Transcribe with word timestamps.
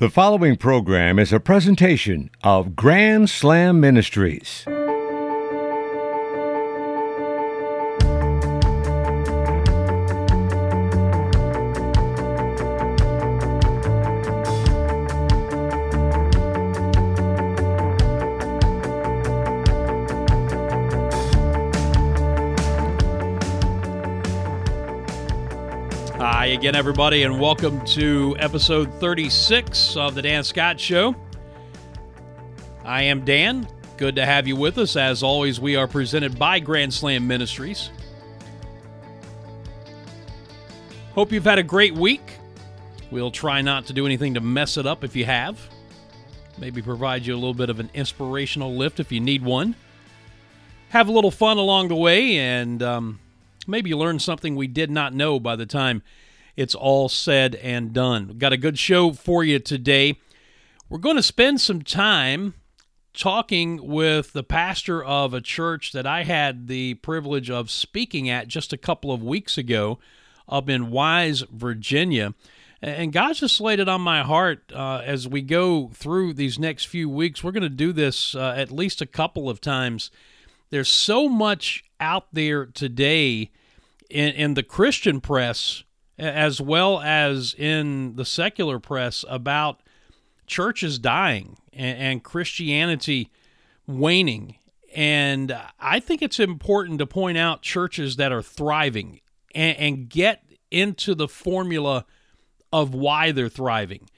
The 0.00 0.08
following 0.08 0.56
program 0.56 1.18
is 1.18 1.30
a 1.30 1.38
presentation 1.38 2.30
of 2.42 2.74
Grand 2.74 3.28
Slam 3.28 3.80
Ministries. 3.80 4.64
Again, 26.70 26.78
everybody, 26.78 27.24
and 27.24 27.40
welcome 27.40 27.84
to 27.84 28.36
episode 28.38 28.94
36 29.00 29.96
of 29.96 30.14
The 30.14 30.22
Dan 30.22 30.44
Scott 30.44 30.78
Show. 30.78 31.16
I 32.84 33.02
am 33.02 33.24
Dan. 33.24 33.66
Good 33.96 34.14
to 34.14 34.24
have 34.24 34.46
you 34.46 34.54
with 34.54 34.78
us. 34.78 34.94
As 34.94 35.24
always, 35.24 35.58
we 35.58 35.74
are 35.74 35.88
presented 35.88 36.38
by 36.38 36.60
Grand 36.60 36.94
Slam 36.94 37.26
Ministries. 37.26 37.90
Hope 41.14 41.32
you've 41.32 41.42
had 41.42 41.58
a 41.58 41.64
great 41.64 41.94
week. 41.94 42.36
We'll 43.10 43.32
try 43.32 43.62
not 43.62 43.86
to 43.86 43.92
do 43.92 44.06
anything 44.06 44.34
to 44.34 44.40
mess 44.40 44.76
it 44.76 44.86
up 44.86 45.02
if 45.02 45.16
you 45.16 45.24
have. 45.24 45.58
Maybe 46.56 46.82
provide 46.82 47.26
you 47.26 47.34
a 47.34 47.40
little 47.40 47.52
bit 47.52 47.70
of 47.70 47.80
an 47.80 47.90
inspirational 47.94 48.76
lift 48.76 49.00
if 49.00 49.10
you 49.10 49.18
need 49.18 49.42
one. 49.42 49.74
Have 50.90 51.08
a 51.08 51.12
little 51.12 51.32
fun 51.32 51.56
along 51.56 51.88
the 51.88 51.96
way 51.96 52.36
and 52.38 52.80
um, 52.80 53.18
maybe 53.66 53.92
learn 53.92 54.20
something 54.20 54.54
we 54.54 54.68
did 54.68 54.92
not 54.92 55.12
know 55.12 55.40
by 55.40 55.56
the 55.56 55.66
time 55.66 56.02
it's 56.60 56.74
all 56.74 57.08
said 57.08 57.54
and 57.54 57.94
done. 57.94 58.28
We've 58.28 58.38
got 58.38 58.52
a 58.52 58.58
good 58.58 58.78
show 58.78 59.14
for 59.14 59.42
you 59.42 59.58
today. 59.58 60.18
We're 60.90 60.98
going 60.98 61.16
to 61.16 61.22
spend 61.22 61.58
some 61.58 61.80
time 61.80 62.52
talking 63.14 63.88
with 63.88 64.34
the 64.34 64.42
pastor 64.42 65.02
of 65.02 65.32
a 65.32 65.40
church 65.40 65.92
that 65.92 66.06
I 66.06 66.24
had 66.24 66.66
the 66.66 66.94
privilege 66.94 67.48
of 67.48 67.70
speaking 67.70 68.28
at 68.28 68.46
just 68.46 68.74
a 68.74 68.76
couple 68.76 69.10
of 69.10 69.22
weeks 69.22 69.56
ago 69.56 69.98
up 70.50 70.68
in 70.68 70.90
Wise, 70.90 71.40
Virginia. 71.50 72.34
And 72.82 73.10
God 73.10 73.36
just 73.36 73.58
laid 73.62 73.80
it 73.80 73.88
on 73.88 74.02
my 74.02 74.22
heart 74.22 74.70
uh, 74.74 75.00
as 75.02 75.26
we 75.26 75.40
go 75.40 75.88
through 75.94 76.34
these 76.34 76.58
next 76.58 76.84
few 76.84 77.08
weeks. 77.08 77.42
We're 77.42 77.52
going 77.52 77.62
to 77.62 77.70
do 77.70 77.94
this 77.94 78.34
uh, 78.34 78.52
at 78.54 78.70
least 78.70 79.00
a 79.00 79.06
couple 79.06 79.48
of 79.48 79.62
times. 79.62 80.10
There's 80.68 80.90
so 80.90 81.26
much 81.26 81.84
out 81.98 82.26
there 82.34 82.66
today 82.66 83.50
in, 84.10 84.34
in 84.34 84.54
the 84.54 84.62
Christian 84.62 85.22
press 85.22 85.84
as 86.20 86.60
well 86.60 87.00
as 87.00 87.54
in 87.54 88.16
the 88.16 88.24
secular 88.24 88.78
press 88.78 89.24
about 89.28 89.80
churches 90.46 90.98
dying 90.98 91.56
and, 91.72 91.98
and 91.98 92.24
Christianity 92.24 93.30
waning. 93.86 94.56
And 94.94 95.56
I 95.78 96.00
think 96.00 96.20
it's 96.20 96.40
important 96.40 96.98
to 96.98 97.06
point 97.06 97.38
out 97.38 97.62
churches 97.62 98.16
that 98.16 98.32
are 98.32 98.42
thriving 98.42 99.20
and, 99.54 99.76
and 99.78 100.08
get 100.08 100.42
into 100.70 101.14
the 101.14 101.28
formula 101.28 102.04
of 102.72 102.94
why 102.94 103.32
they're 103.32 103.48
thriving. 103.48 104.08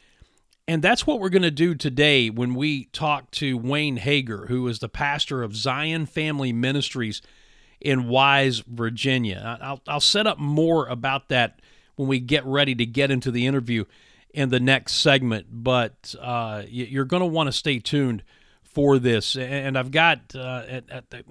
And 0.68 0.82
that's 0.82 1.06
what 1.06 1.20
we're 1.20 1.28
going 1.28 1.42
to 1.42 1.50
do 1.50 1.74
today 1.74 2.30
when 2.30 2.54
we 2.54 2.84
talk 2.86 3.30
to 3.32 3.58
Wayne 3.58 3.96
Hager, 3.96 4.46
who 4.46 4.66
is 4.68 4.78
the 4.78 4.88
pastor 4.88 5.42
of 5.42 5.56
Zion 5.56 6.06
Family 6.06 6.52
Ministries 6.52 7.20
in 7.80 8.08
Wise, 8.08 8.60
Virginia. 8.60 9.58
I'll, 9.60 9.80
I'll 9.88 10.00
set 10.00 10.26
up 10.26 10.38
more 10.38 10.86
about 10.86 11.28
that 11.28 11.60
when 11.96 12.08
we 12.08 12.20
get 12.20 12.44
ready 12.44 12.74
to 12.74 12.86
get 12.86 13.10
into 13.10 13.30
the 13.30 13.46
interview 13.46 13.84
in 14.32 14.48
the 14.48 14.60
next 14.60 14.94
segment. 14.94 15.46
But 15.50 16.14
uh, 16.20 16.62
you're 16.68 17.04
going 17.04 17.22
to 17.22 17.26
want 17.26 17.48
to 17.48 17.52
stay 17.52 17.78
tuned 17.78 18.22
for 18.62 18.98
this. 18.98 19.36
And 19.36 19.76
I've 19.76 19.90
got 19.90 20.34
uh, 20.34 20.80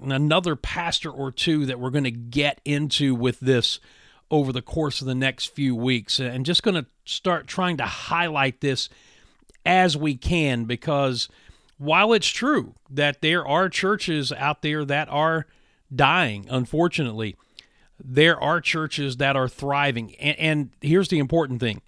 another 0.00 0.56
pastor 0.56 1.10
or 1.10 1.32
two 1.32 1.66
that 1.66 1.80
we're 1.80 1.90
going 1.90 2.04
to 2.04 2.10
get 2.10 2.60
into 2.64 3.14
with 3.14 3.40
this 3.40 3.80
over 4.30 4.52
the 4.52 4.62
course 4.62 5.00
of 5.00 5.06
the 5.06 5.14
next 5.14 5.46
few 5.46 5.74
weeks. 5.74 6.20
And 6.20 6.46
just 6.46 6.62
going 6.62 6.76
to 6.76 6.86
start 7.04 7.46
trying 7.46 7.76
to 7.78 7.84
highlight 7.84 8.60
this 8.60 8.88
as 9.66 9.96
we 9.96 10.16
can 10.16 10.64
because 10.64 11.28
while 11.78 12.12
it's 12.12 12.28
true 12.28 12.74
that 12.90 13.20
there 13.20 13.46
are 13.46 13.68
churches 13.68 14.32
out 14.32 14.62
there 14.62 14.84
that 14.84 15.08
are 15.08 15.46
dying, 15.94 16.46
unfortunately, 16.48 17.36
there 18.04 18.40
are 18.40 18.60
churches 18.60 19.18
that 19.18 19.36
are 19.36 19.48
thriving. 19.48 20.14
And, 20.16 20.38
and, 20.38 20.70
here's 20.80 21.08
the 21.08 21.18
important 21.18 21.60
thing 21.60 21.80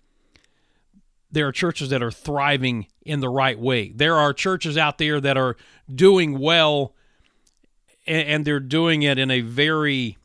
there 1.30 1.48
are 1.48 1.52
churches 1.52 1.90
that 1.90 2.02
are 2.02 2.12
thriving 2.12 2.86
in 3.04 3.18
the 3.18 3.28
right 3.28 3.58
way. 3.58 3.88
There 3.88 4.16
are 4.16 4.32
churches 4.32 4.78
out 4.78 4.98
there 4.98 5.20
that 5.20 5.36
are 5.36 5.56
doing 5.92 6.38
well, 6.38 6.94
and, 8.06 8.28
and 8.28 8.44
they're 8.44 8.60
doing 8.60 9.02
it 9.02 9.18
in 9.18 9.32
a 9.32 9.40
very, 9.40 10.16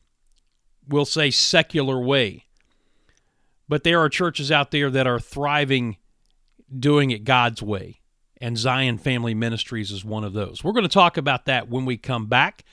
we'll 0.87 1.05
say, 1.05 1.31
secular 1.31 1.99
way. 1.99 2.45
But 3.67 3.83
there 3.83 3.99
are 3.99 4.09
churches 4.09 4.51
out 4.51 4.69
there 4.69 4.91
that 4.91 5.07
are 5.07 5.19
thriving 5.19 5.97
doing 6.77 7.09
it 7.09 7.23
God's 7.23 7.63
way. 7.63 7.99
And 8.39 8.57
Zion 8.57 8.99
Family 8.99 9.33
Ministries 9.33 9.91
is 9.91 10.05
one 10.05 10.23
of 10.23 10.33
those. 10.33 10.63
We're 10.63 10.71
going 10.71 10.83
to 10.83 10.89
talk 10.89 11.17
about 11.17 11.45
that 11.45 11.69
when 11.69 11.85
we 11.85 11.97
come 11.97 12.27
back 12.27 12.63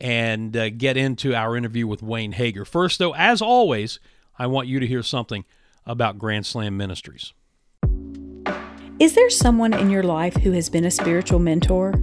and 0.00 0.56
uh, 0.56 0.70
get 0.70 0.96
into 0.96 1.34
our 1.34 1.56
interview 1.56 1.86
with 1.86 2.02
Wayne 2.02 2.32
Hager. 2.32 2.64
First, 2.64 2.98
though, 2.98 3.14
as 3.14 3.40
always, 3.40 4.00
I 4.38 4.46
want 4.46 4.68
you 4.68 4.80
to 4.80 4.86
hear 4.86 5.02
something 5.02 5.44
about 5.86 6.18
Grand 6.18 6.46
Slam 6.46 6.76
Ministries. 6.76 7.32
Is 9.00 9.14
there 9.14 9.30
someone 9.30 9.74
in 9.74 9.90
your 9.90 10.02
life 10.02 10.36
who 10.36 10.52
has 10.52 10.68
been 10.68 10.84
a 10.84 10.90
spiritual 10.90 11.38
mentor? 11.38 11.94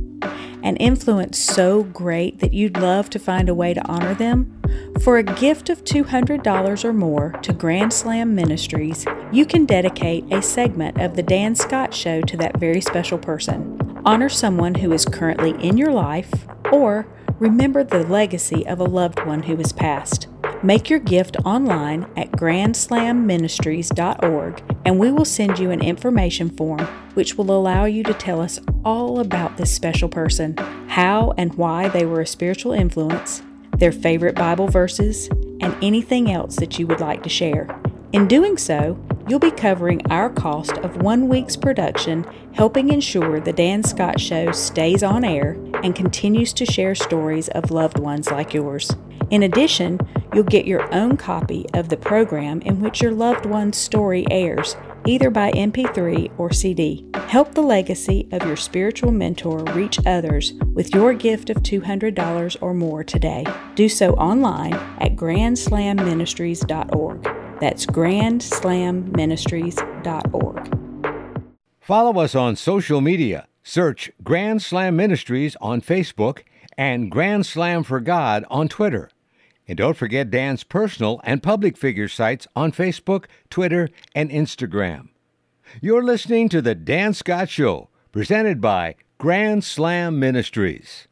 An 0.63 0.75
influence 0.75 1.39
so 1.39 1.83
great 1.83 2.39
that 2.39 2.53
you'd 2.53 2.77
love 2.77 3.09
to 3.11 3.19
find 3.19 3.49
a 3.49 3.53
way 3.53 3.73
to 3.73 3.85
honor 3.87 4.13
them? 4.13 4.61
For 5.01 5.17
a 5.17 5.23
gift 5.23 5.69
of 5.69 5.83
$200 5.83 6.85
or 6.85 6.93
more 6.93 7.31
to 7.41 7.53
Grand 7.53 7.93
Slam 7.93 8.35
Ministries, 8.35 9.05
you 9.31 9.45
can 9.45 9.65
dedicate 9.65 10.31
a 10.31 10.41
segment 10.41 11.01
of 11.01 11.15
The 11.15 11.23
Dan 11.23 11.55
Scott 11.55 11.93
Show 11.93 12.21
to 12.21 12.37
that 12.37 12.59
very 12.59 12.81
special 12.81 13.17
person. 13.17 14.01
Honor 14.05 14.29
someone 14.29 14.75
who 14.75 14.91
is 14.91 15.05
currently 15.05 15.51
in 15.65 15.77
your 15.77 15.91
life 15.91 16.45
or 16.71 17.07
remember 17.41 17.83
the 17.83 18.05
legacy 18.05 18.65
of 18.67 18.79
a 18.79 18.83
loved 18.83 19.25
one 19.25 19.41
who 19.41 19.55
has 19.55 19.73
passed. 19.73 20.27
Make 20.61 20.91
your 20.91 20.99
gift 20.99 21.37
online 21.43 22.05
at 22.15 22.31
grandslamministries.org 22.33 24.63
and 24.85 24.99
we 24.99 25.11
will 25.11 25.25
send 25.25 25.57
you 25.57 25.71
an 25.71 25.81
information 25.81 26.51
form 26.51 26.85
which 27.15 27.39
will 27.39 27.49
allow 27.49 27.85
you 27.85 28.03
to 28.03 28.13
tell 28.13 28.39
us 28.39 28.59
all 28.85 29.19
about 29.19 29.57
this 29.57 29.73
special 29.73 30.07
person, 30.07 30.55
how 30.87 31.33
and 31.35 31.55
why 31.55 31.89
they 31.89 32.05
were 32.05 32.21
a 32.21 32.27
spiritual 32.27 32.73
influence, 32.73 33.41
their 33.77 33.91
favorite 33.91 34.35
Bible 34.35 34.67
verses, 34.67 35.27
and 35.61 35.75
anything 35.81 36.31
else 36.31 36.57
that 36.57 36.77
you 36.77 36.85
would 36.85 36.99
like 36.99 37.23
to 37.23 37.29
share. 37.29 37.75
In 38.13 38.27
doing 38.27 38.55
so, 38.55 39.03
you'll 39.27 39.39
be 39.39 39.51
covering 39.51 40.09
our 40.11 40.29
cost 40.29 40.77
of 40.79 41.01
one 41.01 41.27
week's 41.27 41.55
production, 41.55 42.25
helping 42.53 42.91
ensure 42.91 43.39
The 43.39 43.53
Dan 43.53 43.83
Scott 43.83 44.19
Show 44.19 44.51
stays 44.51 45.03
on 45.03 45.23
air 45.23 45.51
and 45.83 45.95
continues 45.95 46.53
to 46.53 46.65
share 46.65 46.95
stories 46.95 47.47
of 47.49 47.69
loved 47.71 47.99
ones 47.99 48.31
like 48.31 48.53
yours. 48.53 48.91
In 49.29 49.43
addition, 49.43 49.99
you'll 50.33 50.43
get 50.43 50.67
your 50.67 50.93
own 50.93 51.15
copy 51.15 51.65
of 51.73 51.87
the 51.89 51.97
program 51.97 52.61
in 52.61 52.81
which 52.81 53.01
your 53.01 53.13
loved 53.13 53.45
one's 53.45 53.77
story 53.77 54.25
airs, 54.29 54.75
either 55.05 55.29
by 55.29 55.51
MP3 55.51 56.37
or 56.37 56.51
CD. 56.51 57.05
Help 57.27 57.53
the 57.53 57.61
legacy 57.61 58.27
of 58.33 58.45
your 58.45 58.57
spiritual 58.57 59.11
mentor 59.11 59.59
reach 59.73 60.05
others 60.05 60.51
with 60.73 60.93
your 60.93 61.13
gift 61.13 61.49
of 61.49 61.63
$200 61.63 62.57
or 62.61 62.73
more 62.73 63.05
today. 63.05 63.45
Do 63.75 63.87
so 63.87 64.11
online 64.15 64.73
at 64.73 65.15
grandslamministries.org. 65.15 67.40
That's 67.61 67.85
grandslamministries.org. 67.85 70.77
Follow 71.79 72.19
us 72.19 72.35
on 72.35 72.55
social 72.55 73.01
media. 73.01 73.47
Search 73.63 74.11
Grand 74.23 74.61
Slam 74.61 74.95
Ministries 74.95 75.55
on 75.61 75.81
Facebook 75.81 76.43
and 76.75 77.11
Grand 77.11 77.45
Slam 77.45 77.83
for 77.83 77.99
God 77.99 78.43
on 78.49 78.67
Twitter. 78.67 79.11
And 79.67 79.77
don't 79.77 79.95
forget 79.95 80.31
Dan's 80.31 80.63
personal 80.63 81.21
and 81.23 81.43
public 81.43 81.77
figure 81.77 82.07
sites 82.07 82.47
on 82.55 82.71
Facebook, 82.71 83.25
Twitter, 83.49 83.89
and 84.15 84.31
Instagram. 84.31 85.09
You're 85.79 86.03
listening 86.03 86.49
to 86.49 86.61
The 86.61 86.75
Dan 86.75 87.13
Scott 87.13 87.49
Show, 87.49 87.89
presented 88.11 88.59
by 88.59 88.95
Grand 89.19 89.63
Slam 89.63 90.19
Ministries. 90.19 91.07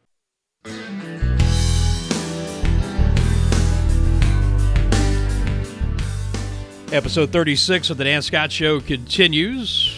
Episode 6.92 7.30
36 7.30 7.90
of 7.90 7.98
the 7.98 8.04
Dan 8.04 8.20
Scott 8.20 8.50
Show 8.50 8.80
continues. 8.80 9.96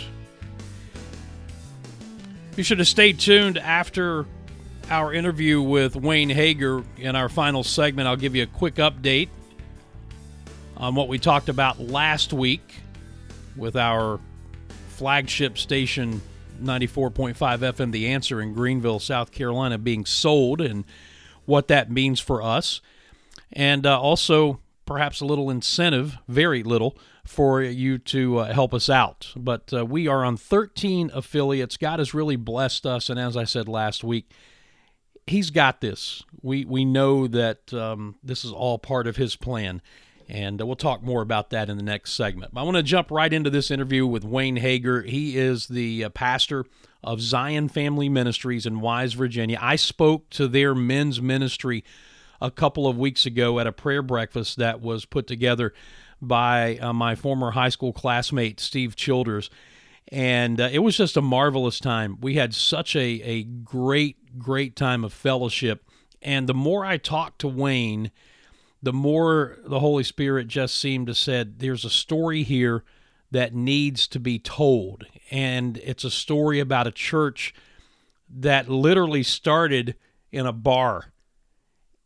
Be 2.54 2.62
sure 2.62 2.76
to 2.76 2.84
stay 2.84 3.14
tuned 3.14 3.56
after 3.56 4.26
our 4.90 5.14
interview 5.14 5.62
with 5.62 5.96
Wayne 5.96 6.28
Hager 6.28 6.84
in 6.98 7.16
our 7.16 7.30
final 7.30 7.64
segment. 7.64 8.08
I'll 8.08 8.16
give 8.16 8.36
you 8.36 8.42
a 8.42 8.46
quick 8.46 8.74
update 8.74 9.30
on 10.76 10.94
what 10.94 11.08
we 11.08 11.18
talked 11.18 11.48
about 11.48 11.80
last 11.80 12.34
week 12.34 12.74
with 13.56 13.74
our 13.74 14.20
flagship 14.88 15.56
station 15.56 16.20
94.5 16.62 17.34
FM 17.34 17.92
The 17.92 18.08
Answer 18.08 18.42
in 18.42 18.52
Greenville, 18.52 19.00
South 19.00 19.32
Carolina 19.32 19.78
being 19.78 20.04
sold 20.04 20.60
and 20.60 20.84
what 21.46 21.68
that 21.68 21.90
means 21.90 22.20
for 22.20 22.42
us. 22.42 22.82
And 23.50 23.86
uh, 23.86 23.98
also 23.98 24.60
perhaps 24.86 25.20
a 25.20 25.26
little 25.26 25.50
incentive, 25.50 26.18
very 26.28 26.62
little, 26.62 26.96
for 27.24 27.62
you 27.62 27.98
to 27.98 28.38
uh, 28.38 28.52
help 28.52 28.74
us 28.74 28.88
out. 28.88 29.32
But 29.36 29.72
uh, 29.72 29.86
we 29.86 30.08
are 30.08 30.24
on 30.24 30.36
13 30.36 31.10
affiliates. 31.14 31.76
God 31.76 31.98
has 31.98 32.14
really 32.14 32.36
blessed 32.36 32.86
us. 32.86 33.08
And 33.08 33.18
as 33.18 33.36
I 33.36 33.44
said 33.44 33.68
last 33.68 34.02
week, 34.04 34.30
He's 35.26 35.50
got 35.50 35.80
this. 35.80 36.24
We, 36.42 36.64
we 36.64 36.84
know 36.84 37.28
that 37.28 37.72
um, 37.72 38.16
this 38.24 38.44
is 38.44 38.50
all 38.50 38.78
part 38.78 39.06
of 39.06 39.16
His 39.16 39.36
plan. 39.36 39.80
And 40.28 40.60
uh, 40.60 40.66
we'll 40.66 40.76
talk 40.76 41.02
more 41.02 41.22
about 41.22 41.50
that 41.50 41.68
in 41.68 41.76
the 41.76 41.82
next 41.82 42.12
segment. 42.12 42.54
But 42.54 42.62
I 42.62 42.64
want 42.64 42.76
to 42.76 42.82
jump 42.82 43.10
right 43.10 43.32
into 43.32 43.50
this 43.50 43.70
interview 43.70 44.06
with 44.06 44.24
Wayne 44.24 44.56
Hager. 44.56 45.02
He 45.02 45.38
is 45.38 45.68
the 45.68 46.04
uh, 46.04 46.08
pastor 46.10 46.64
of 47.04 47.20
Zion 47.20 47.68
Family 47.68 48.08
Ministries 48.08 48.66
in 48.66 48.80
Wise, 48.80 49.12
Virginia. 49.12 49.58
I 49.60 49.76
spoke 49.76 50.30
to 50.30 50.48
their 50.48 50.74
men's 50.74 51.20
ministry 51.20 51.84
a 52.42 52.50
couple 52.50 52.86
of 52.86 52.98
weeks 52.98 53.24
ago 53.24 53.58
at 53.60 53.66
a 53.66 53.72
prayer 53.72 54.02
breakfast 54.02 54.56
that 54.58 54.80
was 54.80 55.04
put 55.04 55.26
together 55.26 55.72
by 56.20 56.76
uh, 56.78 56.92
my 56.92 57.14
former 57.14 57.52
high 57.52 57.68
school 57.68 57.92
classmate, 57.92 58.60
Steve 58.60 58.96
Childers. 58.96 59.48
And 60.08 60.60
uh, 60.60 60.68
it 60.70 60.80
was 60.80 60.96
just 60.96 61.16
a 61.16 61.22
marvelous 61.22 61.78
time. 61.78 62.18
We 62.20 62.34
had 62.34 62.52
such 62.52 62.96
a, 62.96 63.22
a 63.22 63.44
great, 63.44 64.38
great 64.38 64.76
time 64.76 65.04
of 65.04 65.12
fellowship. 65.12 65.88
And 66.20 66.48
the 66.48 66.54
more 66.54 66.84
I 66.84 66.96
talked 66.96 67.40
to 67.40 67.48
Wayne, 67.48 68.10
the 68.82 68.92
more 68.92 69.58
the 69.64 69.80
Holy 69.80 70.04
Spirit 70.04 70.48
just 70.48 70.76
seemed 70.76 71.06
to 71.06 71.14
said, 71.14 71.60
there's 71.60 71.84
a 71.84 71.90
story 71.90 72.42
here 72.42 72.84
that 73.30 73.54
needs 73.54 74.06
to 74.08 74.20
be 74.20 74.38
told. 74.38 75.06
And 75.30 75.78
it's 75.78 76.04
a 76.04 76.10
story 76.10 76.60
about 76.60 76.86
a 76.86 76.92
church 76.92 77.54
that 78.28 78.68
literally 78.68 79.22
started 79.22 79.96
in 80.30 80.46
a 80.46 80.52
bar 80.52 81.12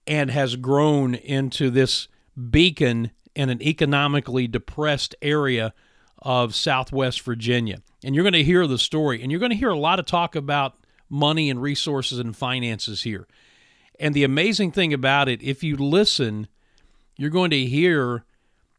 and 0.06 0.30
has 0.30 0.56
grown 0.56 1.14
into 1.14 1.70
this 1.70 2.08
beacon 2.50 3.10
in 3.34 3.50
an 3.50 3.62
economically 3.62 4.46
depressed 4.46 5.14
area 5.20 5.74
of 6.22 6.54
Southwest 6.54 7.20
Virginia. 7.22 7.78
And 8.04 8.14
you're 8.14 8.24
going 8.24 8.32
to 8.32 8.44
hear 8.44 8.66
the 8.66 8.78
story, 8.78 9.22
and 9.22 9.30
you're 9.30 9.40
going 9.40 9.50
to 9.50 9.56
hear 9.56 9.70
a 9.70 9.78
lot 9.78 9.98
of 9.98 10.06
talk 10.06 10.34
about 10.34 10.76
money 11.08 11.50
and 11.50 11.60
resources 11.60 12.18
and 12.18 12.36
finances 12.36 13.02
here. 13.02 13.26
And 13.98 14.14
the 14.14 14.24
amazing 14.24 14.72
thing 14.72 14.92
about 14.92 15.28
it, 15.28 15.42
if 15.42 15.62
you 15.62 15.76
listen, 15.76 16.48
you're 17.16 17.30
going 17.30 17.50
to 17.50 17.64
hear 17.64 18.24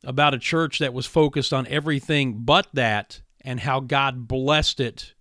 about 0.04 0.34
a 0.34 0.40
church 0.40 0.80
that 0.80 0.94
was 0.94 1.06
focused 1.06 1.54
on 1.54 1.68
everything 1.68 2.40
but 2.44 2.68
that 2.74 3.22
and 3.42 3.60
how 3.62 3.80
God 3.80 4.28
blessed 4.28 4.80
it 4.80 5.14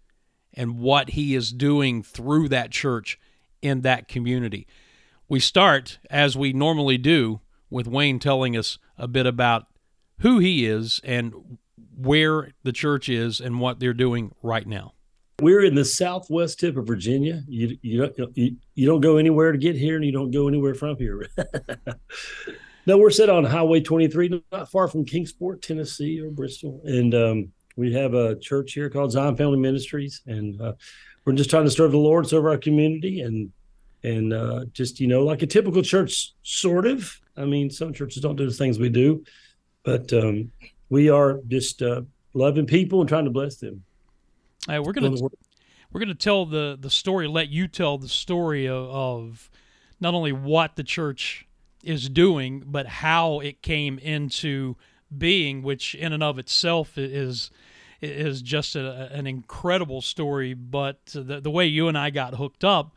and 0.55 0.79
what 0.79 1.11
He 1.11 1.35
is 1.35 1.53
doing 1.53 2.03
through 2.03 2.49
that 2.49 2.71
church 2.71 3.19
in 3.63 3.83
that 3.83 4.09
community. 4.09 4.67
We 5.29 5.41
start, 5.41 5.99
as 6.09 6.37
we 6.37 6.53
normally 6.53 6.99
do, 6.99 7.41
with 7.69 7.89
Wayne 7.89 8.19
telling 8.21 8.57
us 8.57 8.79
a 8.97 9.09
bit 9.09 9.27
about 9.27 9.67
who 10.21 10.39
he 10.39 10.67
is 10.67 11.01
and 11.03 11.59
where 11.97 12.53
the 12.63 12.73
church 12.73 13.09
is 13.09 13.41
and 13.41 13.61
what 13.61 13.81
they're 13.81 13.93
doing 13.93 14.35
right 14.43 14.67
now. 14.67 14.93
We're 15.43 15.65
in 15.65 15.75
the 15.75 15.85
southwest 15.85 16.61
tip 16.61 16.77
of 16.77 16.87
Virginia. 16.87 17.43
You 17.47 17.77
you 17.83 18.07
don't 18.07 18.37
you, 18.37 18.57
you 18.75 18.87
don't 18.87 19.03
go 19.03 19.19
anywhere 19.19 19.53
to 19.53 19.59
get 19.59 19.77
here, 19.77 19.97
and 19.97 20.05
you 20.05 20.13
don't 20.13 20.31
go 20.31 20.49
anywhere 20.49 20.75
from 20.75 20.97
here. 20.97 21.29
no, 22.87 22.97
we're 22.97 23.11
set 23.11 23.29
on 23.29 23.45
Highway 23.45 23.81
23, 23.81 24.43
not 24.51 24.71
far 24.71 24.89
from 24.89 25.05
Kingsport, 25.05 25.61
Tennessee, 25.61 26.21
or 26.21 26.31
Bristol, 26.31 26.81
and 26.85 27.15
um, 27.15 27.53
we 27.77 27.93
have 27.93 28.15
a 28.15 28.37
church 28.37 28.73
here 28.73 28.89
called 28.89 29.13
Zion 29.13 29.37
Family 29.37 29.59
Ministries, 29.59 30.23
and 30.27 30.59
uh, 30.61 30.73
we're 31.27 31.35
just 31.35 31.51
trying 31.51 31.65
to 31.65 31.71
serve 31.71 31.91
the 31.91 31.99
Lord, 31.99 32.27
serve 32.27 32.47
our 32.47 32.57
community, 32.57 33.21
and 33.21 33.53
and 34.07 34.33
uh, 34.33 34.65
just 34.73 35.01
you 35.01 35.09
know 35.09 35.25
like 35.25 35.43
a 35.43 35.47
typical 35.47 35.83
church, 35.83 36.33
sort 36.43 36.87
of. 36.87 37.21
I 37.37 37.45
mean, 37.45 37.71
some 37.71 37.93
churches 37.93 38.23
don't 38.23 38.37
do 38.37 38.47
the 38.47 38.55
things 38.55 38.79
we 38.79 38.89
do, 38.89 39.25
but 39.83 40.13
um, 40.13 40.53
we 40.89 41.11
are 41.11 41.41
just 41.49 41.83
uh, 41.83 42.03
loving 42.33 42.67
people 42.67 43.01
and 43.01 43.09
trying 43.09 43.25
to 43.25 43.31
bless 43.31 43.57
them. 43.57 43.83
We're 44.79 44.93
gonna 44.93 45.35
we're 45.93 46.01
gonna 46.01 46.15
tell 46.15 46.47
the 46.47 46.79
the 46.81 46.91
story. 46.91 47.27
Let 47.27 47.49
you 47.49 47.67
tell 47.67 47.99
the 47.99 48.09
story 48.09 48.67
of, 48.67 48.85
of 48.89 49.51
not 50.01 50.15
only 50.15 50.33
what 50.33 50.77
the 50.77 50.85
church 50.85 51.47
is 51.83 52.09
doing, 52.09 52.63
but 52.65 52.87
how 52.87 53.41
it 53.41 53.61
came 53.61 53.99
into 53.99 54.77
being, 55.17 55.63
which 55.63 55.95
in 55.95 56.13
and 56.13 56.23
of 56.23 56.39
itself 56.39 56.97
is 56.97 57.51
is 58.01 58.41
just 58.43 58.77
a, 58.77 59.11
an 59.13 59.27
incredible 59.27 60.01
story. 60.01 60.55
But 60.55 61.07
the 61.07 61.41
the 61.41 61.51
way 61.51 61.67
you 61.67 61.89
and 61.89 61.99
I 61.99 62.11
got 62.11 62.35
hooked 62.35 62.63
up 62.63 62.95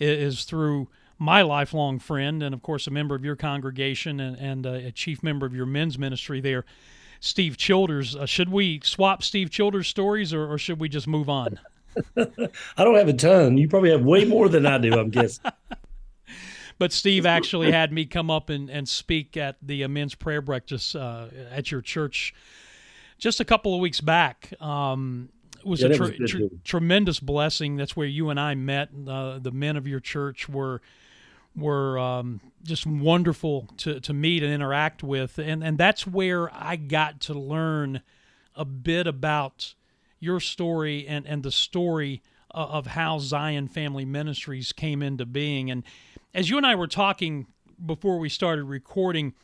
is 0.00 0.44
through 0.44 0.88
my 1.18 1.42
lifelong 1.42 1.98
friend 1.98 2.42
and 2.42 2.54
of 2.54 2.62
course 2.62 2.86
a 2.86 2.90
member 2.90 3.14
of 3.14 3.24
your 3.24 3.36
congregation 3.36 4.20
and, 4.20 4.36
and 4.36 4.66
a 4.66 4.90
chief 4.90 5.22
member 5.22 5.44
of 5.44 5.54
your 5.54 5.66
men's 5.66 5.98
ministry 5.98 6.40
there 6.40 6.64
steve 7.20 7.56
childers. 7.56 8.16
Uh, 8.16 8.26
should 8.26 8.48
we 8.48 8.80
swap 8.82 9.22
steve 9.22 9.50
childers 9.50 9.86
stories 9.86 10.32
or, 10.32 10.50
or 10.50 10.58
should 10.58 10.80
we 10.80 10.88
just 10.88 11.06
move 11.06 11.28
on? 11.28 11.60
I 12.16 12.84
don't 12.84 12.94
have 12.96 13.08
a 13.08 13.12
ton. 13.12 13.58
You 13.58 13.68
probably 13.68 13.90
have 13.90 14.04
way 14.04 14.24
more 14.24 14.48
than 14.48 14.64
i 14.66 14.78
do 14.78 14.92
i'm 14.98 15.10
guessing. 15.10 15.44
But 16.80 16.94
Steve 16.94 17.26
actually 17.26 17.72
had 17.72 17.92
me 17.92 18.06
come 18.06 18.30
up 18.30 18.48
and, 18.48 18.70
and 18.70 18.88
speak 18.88 19.36
at 19.36 19.56
the 19.60 19.84
uh, 19.84 19.88
men's 19.88 20.14
prayer 20.14 20.40
breakfast 20.40 20.96
uh, 20.96 21.26
at 21.50 21.70
your 21.70 21.82
church 21.82 22.32
just 23.18 23.38
a 23.38 23.44
couple 23.44 23.74
of 23.74 23.80
weeks 23.80 24.00
back. 24.00 24.54
Um, 24.62 25.28
was 25.64 25.82
yeah, 25.82 25.88
a 25.88 25.98
was 25.98 26.30
tr- 26.30 26.38
tremendous 26.64 27.20
blessing. 27.20 27.76
That's 27.76 27.96
where 27.96 28.06
you 28.06 28.30
and 28.30 28.38
I 28.38 28.54
met. 28.54 28.90
Uh, 29.08 29.38
the 29.38 29.50
men 29.50 29.76
of 29.76 29.86
your 29.86 30.00
church 30.00 30.48
were 30.48 30.80
were 31.56 31.98
um, 31.98 32.40
just 32.62 32.86
wonderful 32.86 33.68
to, 33.78 33.98
to 34.00 34.12
meet 34.12 34.42
and 34.42 34.52
interact 34.52 35.02
with, 35.02 35.38
and 35.38 35.64
and 35.64 35.78
that's 35.78 36.06
where 36.06 36.52
I 36.54 36.76
got 36.76 37.20
to 37.22 37.34
learn 37.34 38.02
a 38.54 38.64
bit 38.64 39.06
about 39.06 39.74
your 40.18 40.40
story 40.40 41.06
and 41.06 41.26
and 41.26 41.42
the 41.42 41.52
story 41.52 42.22
of 42.52 42.88
how 42.88 43.18
Zion 43.18 43.68
Family 43.68 44.04
Ministries 44.04 44.72
came 44.72 45.02
into 45.02 45.24
being. 45.24 45.70
And 45.70 45.84
as 46.34 46.50
you 46.50 46.56
and 46.56 46.66
I 46.66 46.74
were 46.74 46.88
talking 46.88 47.46
before 47.84 48.18
we 48.18 48.28
started 48.28 48.64
recording, 48.64 49.34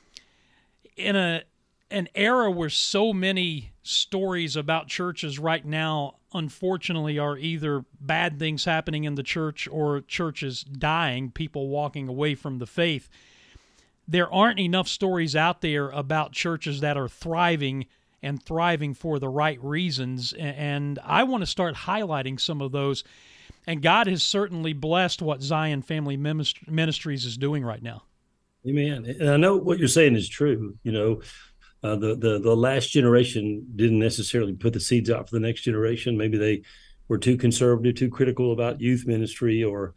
in 0.97 1.17
a 1.17 1.43
an 1.91 2.09
era 2.15 2.51
where 2.51 2.71
so 2.71 3.12
many 3.12 3.73
stories 3.87 4.56
about 4.56 4.88
churches 4.88 5.38
right 5.38 5.65
now 5.65 6.17
unfortunately 6.35 7.19
are 7.19 7.38
either 7.38 7.85
bad 8.00 8.38
things 8.38 8.64
happening 8.64 9.05
in 9.05 9.14
the 9.14 9.23
church 9.23 9.69
or 9.71 10.00
churches 10.02 10.62
dying 10.62 11.31
people 11.31 11.69
walking 11.69 12.09
away 12.09 12.35
from 12.35 12.59
the 12.59 12.66
faith 12.66 13.09
there 14.09 14.33
aren't 14.33 14.61
enough 14.61 14.88
stories 14.88 15.35
out 15.35 15.61
there 15.61 15.90
about 15.90 16.33
churches 16.33 16.81
that 16.81 16.97
are 16.97 17.09
thriving 17.09 17.87
and 18.23 18.43
thriving 18.43 18.95
for 18.95 19.19
the 19.19 19.28
right 19.28 19.62
reasons 19.62 20.33
and 20.35 20.99
I 21.05 21.23
want 21.25 21.43
to 21.43 21.47
start 21.47 21.75
highlighting 21.75 22.40
some 22.40 22.61
of 22.61 22.73
those 22.73 23.05
and 23.69 23.83
God 23.83 24.07
has 24.07 24.23
certainly 24.23 24.73
blessed 24.73 25.23
what 25.23 25.43
Zion 25.43 25.83
Family 25.83 26.16
Ministries 26.16 27.25
is 27.25 27.37
doing 27.37 27.64
right 27.64 27.83
now 27.83 28.02
Amen. 28.69 29.07
And 29.21 29.31
I 29.31 29.37
know 29.37 29.57
what 29.57 29.78
you're 29.78 29.88
saying 29.88 30.16
is 30.16 30.28
true. 30.28 30.76
You 30.83 30.93
know, 30.93 31.21
uh, 31.87 31.97
the 31.97 32.16
the 32.16 32.38
the 32.40 32.57
last 32.57 32.90
generation 32.90 33.64
didn't 33.76 33.99
necessarily 33.99 34.55
put 34.55 34.73
the 34.73 34.81
seeds 34.81 35.11
out 35.11 35.28
for 35.28 35.37
the 35.37 35.47
next 35.47 35.62
generation. 35.62 36.16
Maybe 36.16 36.38
they 36.38 36.62
were 37.09 37.19
too 37.19 37.37
conservative, 37.37 37.95
too 37.95 38.11
critical 38.11 38.52
about 38.52 38.81
youth 38.81 39.07
ministry, 39.07 39.62
or 39.62 39.95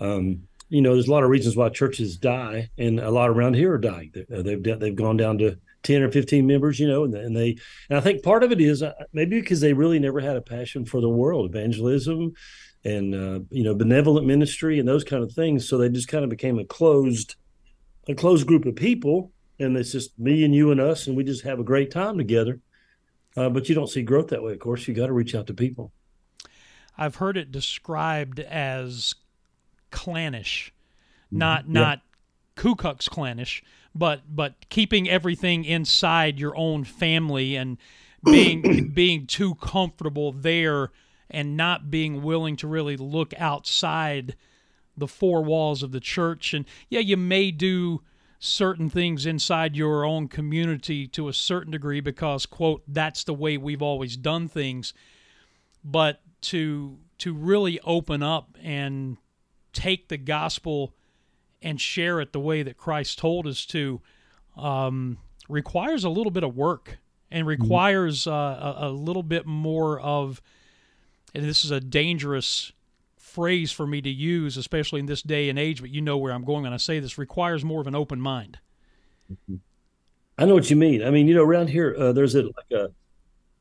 um, 0.00 0.42
you 0.68 0.82
know, 0.82 0.94
there's 0.94 1.08
a 1.08 1.12
lot 1.12 1.24
of 1.24 1.30
reasons 1.30 1.56
why 1.56 1.68
churches 1.68 2.16
die, 2.16 2.70
and 2.76 2.98
a 2.98 3.10
lot 3.10 3.30
around 3.30 3.54
here 3.54 3.72
are 3.72 3.78
dying. 3.78 4.12
Uh, 4.34 4.42
they've 4.42 4.62
they've 4.62 4.96
gone 4.96 5.16
down 5.16 5.38
to 5.38 5.56
ten 5.82 6.02
or 6.02 6.10
fifteen 6.10 6.46
members, 6.46 6.80
you 6.80 6.88
know, 6.88 7.04
and, 7.04 7.14
and 7.14 7.36
they 7.36 7.56
and 7.88 7.98
I 7.98 8.00
think 8.00 8.22
part 8.22 8.42
of 8.42 8.50
it 8.50 8.60
is 8.60 8.82
uh, 8.82 8.92
maybe 9.12 9.40
because 9.40 9.60
they 9.60 9.72
really 9.72 9.98
never 9.98 10.20
had 10.20 10.36
a 10.36 10.42
passion 10.42 10.84
for 10.84 11.00
the 11.00 11.08
world, 11.08 11.48
evangelism, 11.48 12.32
and 12.84 13.14
uh, 13.14 13.40
you 13.50 13.62
know, 13.62 13.74
benevolent 13.74 14.26
ministry 14.26 14.78
and 14.78 14.88
those 14.88 15.04
kind 15.04 15.22
of 15.22 15.32
things. 15.32 15.68
So 15.68 15.78
they 15.78 15.88
just 15.88 16.08
kind 16.08 16.24
of 16.24 16.30
became 16.30 16.58
a 16.58 16.64
closed 16.64 17.36
a 18.08 18.14
closed 18.14 18.46
group 18.46 18.64
of 18.66 18.74
people 18.74 19.32
and 19.58 19.76
it's 19.76 19.92
just 19.92 20.18
me 20.18 20.44
and 20.44 20.54
you 20.54 20.70
and 20.70 20.80
us, 20.80 21.06
and 21.06 21.16
we 21.16 21.24
just 21.24 21.42
have 21.42 21.58
a 21.58 21.64
great 21.64 21.90
time 21.90 22.18
together. 22.18 22.60
Uh, 23.36 23.48
but 23.48 23.68
you 23.68 23.74
don't 23.74 23.88
see 23.88 24.02
growth 24.02 24.28
that 24.28 24.42
way, 24.42 24.52
of 24.52 24.58
course. 24.58 24.88
You 24.88 24.94
got 24.94 25.06
to 25.06 25.12
reach 25.12 25.34
out 25.34 25.46
to 25.46 25.54
people. 25.54 25.92
I've 26.96 27.16
heard 27.16 27.36
it 27.36 27.52
described 27.52 28.40
as 28.40 29.14
clannish, 29.90 30.72
mm-hmm. 31.26 31.38
not 31.38 31.66
yeah. 31.66 31.72
not 31.72 32.00
Ku 32.56 32.74
Klux 32.74 33.08
Klanish, 33.08 33.62
but 33.94 34.22
but 34.34 34.68
keeping 34.68 35.08
everything 35.08 35.64
inside 35.64 36.38
your 36.40 36.56
own 36.56 36.84
family 36.84 37.54
and 37.56 37.78
being 38.24 38.90
being 38.94 39.26
too 39.26 39.54
comfortable 39.56 40.32
there 40.32 40.90
and 41.30 41.56
not 41.56 41.90
being 41.90 42.22
willing 42.22 42.56
to 42.56 42.66
really 42.66 42.96
look 42.96 43.32
outside 43.38 44.34
the 44.96 45.06
four 45.06 45.42
walls 45.42 45.82
of 45.82 45.92
the 45.92 46.00
church. 46.00 46.52
And 46.52 46.64
yeah, 46.88 47.00
you 47.00 47.16
may 47.16 47.50
do 47.50 48.02
certain 48.38 48.88
things 48.88 49.26
inside 49.26 49.74
your 49.74 50.04
own 50.04 50.28
community 50.28 51.08
to 51.08 51.28
a 51.28 51.32
certain 51.32 51.72
degree 51.72 52.00
because 52.00 52.46
quote 52.46 52.82
that's 52.86 53.24
the 53.24 53.34
way 53.34 53.56
we've 53.56 53.82
always 53.82 54.16
done 54.16 54.48
things 54.48 54.94
but 55.84 56.20
to 56.40 56.98
to 57.18 57.34
really 57.34 57.80
open 57.80 58.22
up 58.22 58.56
and 58.62 59.16
take 59.72 60.08
the 60.08 60.16
gospel 60.16 60.94
and 61.62 61.80
share 61.80 62.20
it 62.20 62.32
the 62.32 62.40
way 62.40 62.62
that 62.62 62.76
Christ 62.76 63.18
told 63.18 63.46
us 63.46 63.66
to 63.66 64.00
um, 64.56 65.18
requires 65.48 66.04
a 66.04 66.08
little 66.08 66.30
bit 66.30 66.44
of 66.44 66.56
work 66.56 66.98
and 67.30 67.42
mm-hmm. 67.42 67.62
requires 67.62 68.26
uh, 68.26 68.76
a, 68.80 68.88
a, 68.88 68.90
little 68.90 69.22
bit 69.22 69.46
more 69.46 70.00
of. 70.00 70.40
And 71.34 71.44
this 71.44 71.64
is 71.64 71.70
a 71.70 71.80
dangerous 71.80 72.72
phrase 73.28 73.70
for 73.70 73.86
me 73.86 74.00
to 74.02 74.10
use, 74.10 74.56
especially 74.56 75.00
in 75.00 75.06
this 75.06 75.22
day 75.22 75.48
and 75.48 75.58
age. 75.58 75.80
But 75.80 75.90
you 75.90 76.00
know 76.00 76.16
where 76.16 76.32
I'm 76.32 76.44
going 76.44 76.62
when 76.62 76.72
I 76.72 76.78
say 76.78 76.98
this. 76.98 77.18
Requires 77.18 77.64
more 77.64 77.80
of 77.80 77.86
an 77.86 77.94
open 77.94 78.20
mind. 78.20 78.58
Mm-hmm. 79.32 79.56
I 80.38 80.44
know 80.44 80.54
what 80.54 80.70
you 80.70 80.76
mean. 80.76 81.02
I 81.02 81.10
mean, 81.10 81.26
you 81.26 81.34
know, 81.34 81.42
around 81.42 81.68
here, 81.68 81.94
uh, 81.98 82.12
there's 82.12 82.34
a 82.34 82.42
like 82.42 82.70
a 82.72 82.90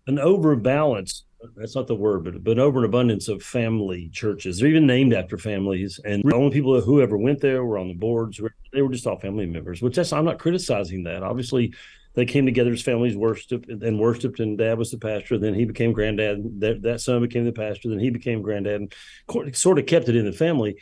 an 0.08 0.20
overbalance. 0.20 1.24
That's 1.56 1.76
not 1.76 1.88
the 1.88 1.96
word, 1.96 2.24
but 2.24 2.44
but 2.44 2.60
over 2.60 2.80
an 2.80 2.86
abundance 2.86 3.28
of 3.28 3.44
family 3.44 4.10
churches. 4.10 4.60
They're 4.60 4.70
even 4.70 4.88
named 4.88 5.14
after 5.14 5.38
families, 5.38 6.00
and 6.06 6.24
the 6.24 6.36
only 6.36 6.52
people 6.52 6.80
who 6.82 7.02
ever 7.02 7.18
went 7.18 7.42
there 7.42 7.64
were 7.64 7.78
on 7.78 7.88
the 7.88 7.94
boards. 7.94 8.40
They 8.74 8.82
were 8.82 8.90
just 8.90 9.08
all 9.08 9.20
family 9.20 9.46
members. 9.46 9.82
Which 9.82 9.96
that's 9.96 10.14
I'm 10.14 10.26
not 10.26 10.40
criticizing 10.40 11.04
that. 11.04 11.24
Obviously, 11.24 11.74
they 12.18 12.26
came 12.26 12.46
together 12.46 12.74
as 12.74 12.82
families, 12.82 13.16
worshipped 13.16 13.70
and 13.70 14.00
worshipped, 14.00 14.42
and 14.42 14.58
dad 14.58 14.78
was 14.78 14.92
the 14.92 14.98
pastor. 14.98 15.38
Then 15.38 15.54
he 15.54 15.64
became 15.64 15.94
granddad. 15.94 16.60
That, 16.60 16.82
that 16.82 17.00
son 17.00 17.22
became 17.22 17.46
the 17.46 17.54
pastor. 17.54 17.88
Then 17.88 18.00
he 18.00 18.10
became 18.10 18.42
granddad, 18.42 18.82
and 18.82 19.56
sort 19.56 19.80
of 19.80 19.86
kept 19.86 20.10
it 20.10 20.16
in 20.16 20.26
the 20.26 20.34
family 20.34 20.78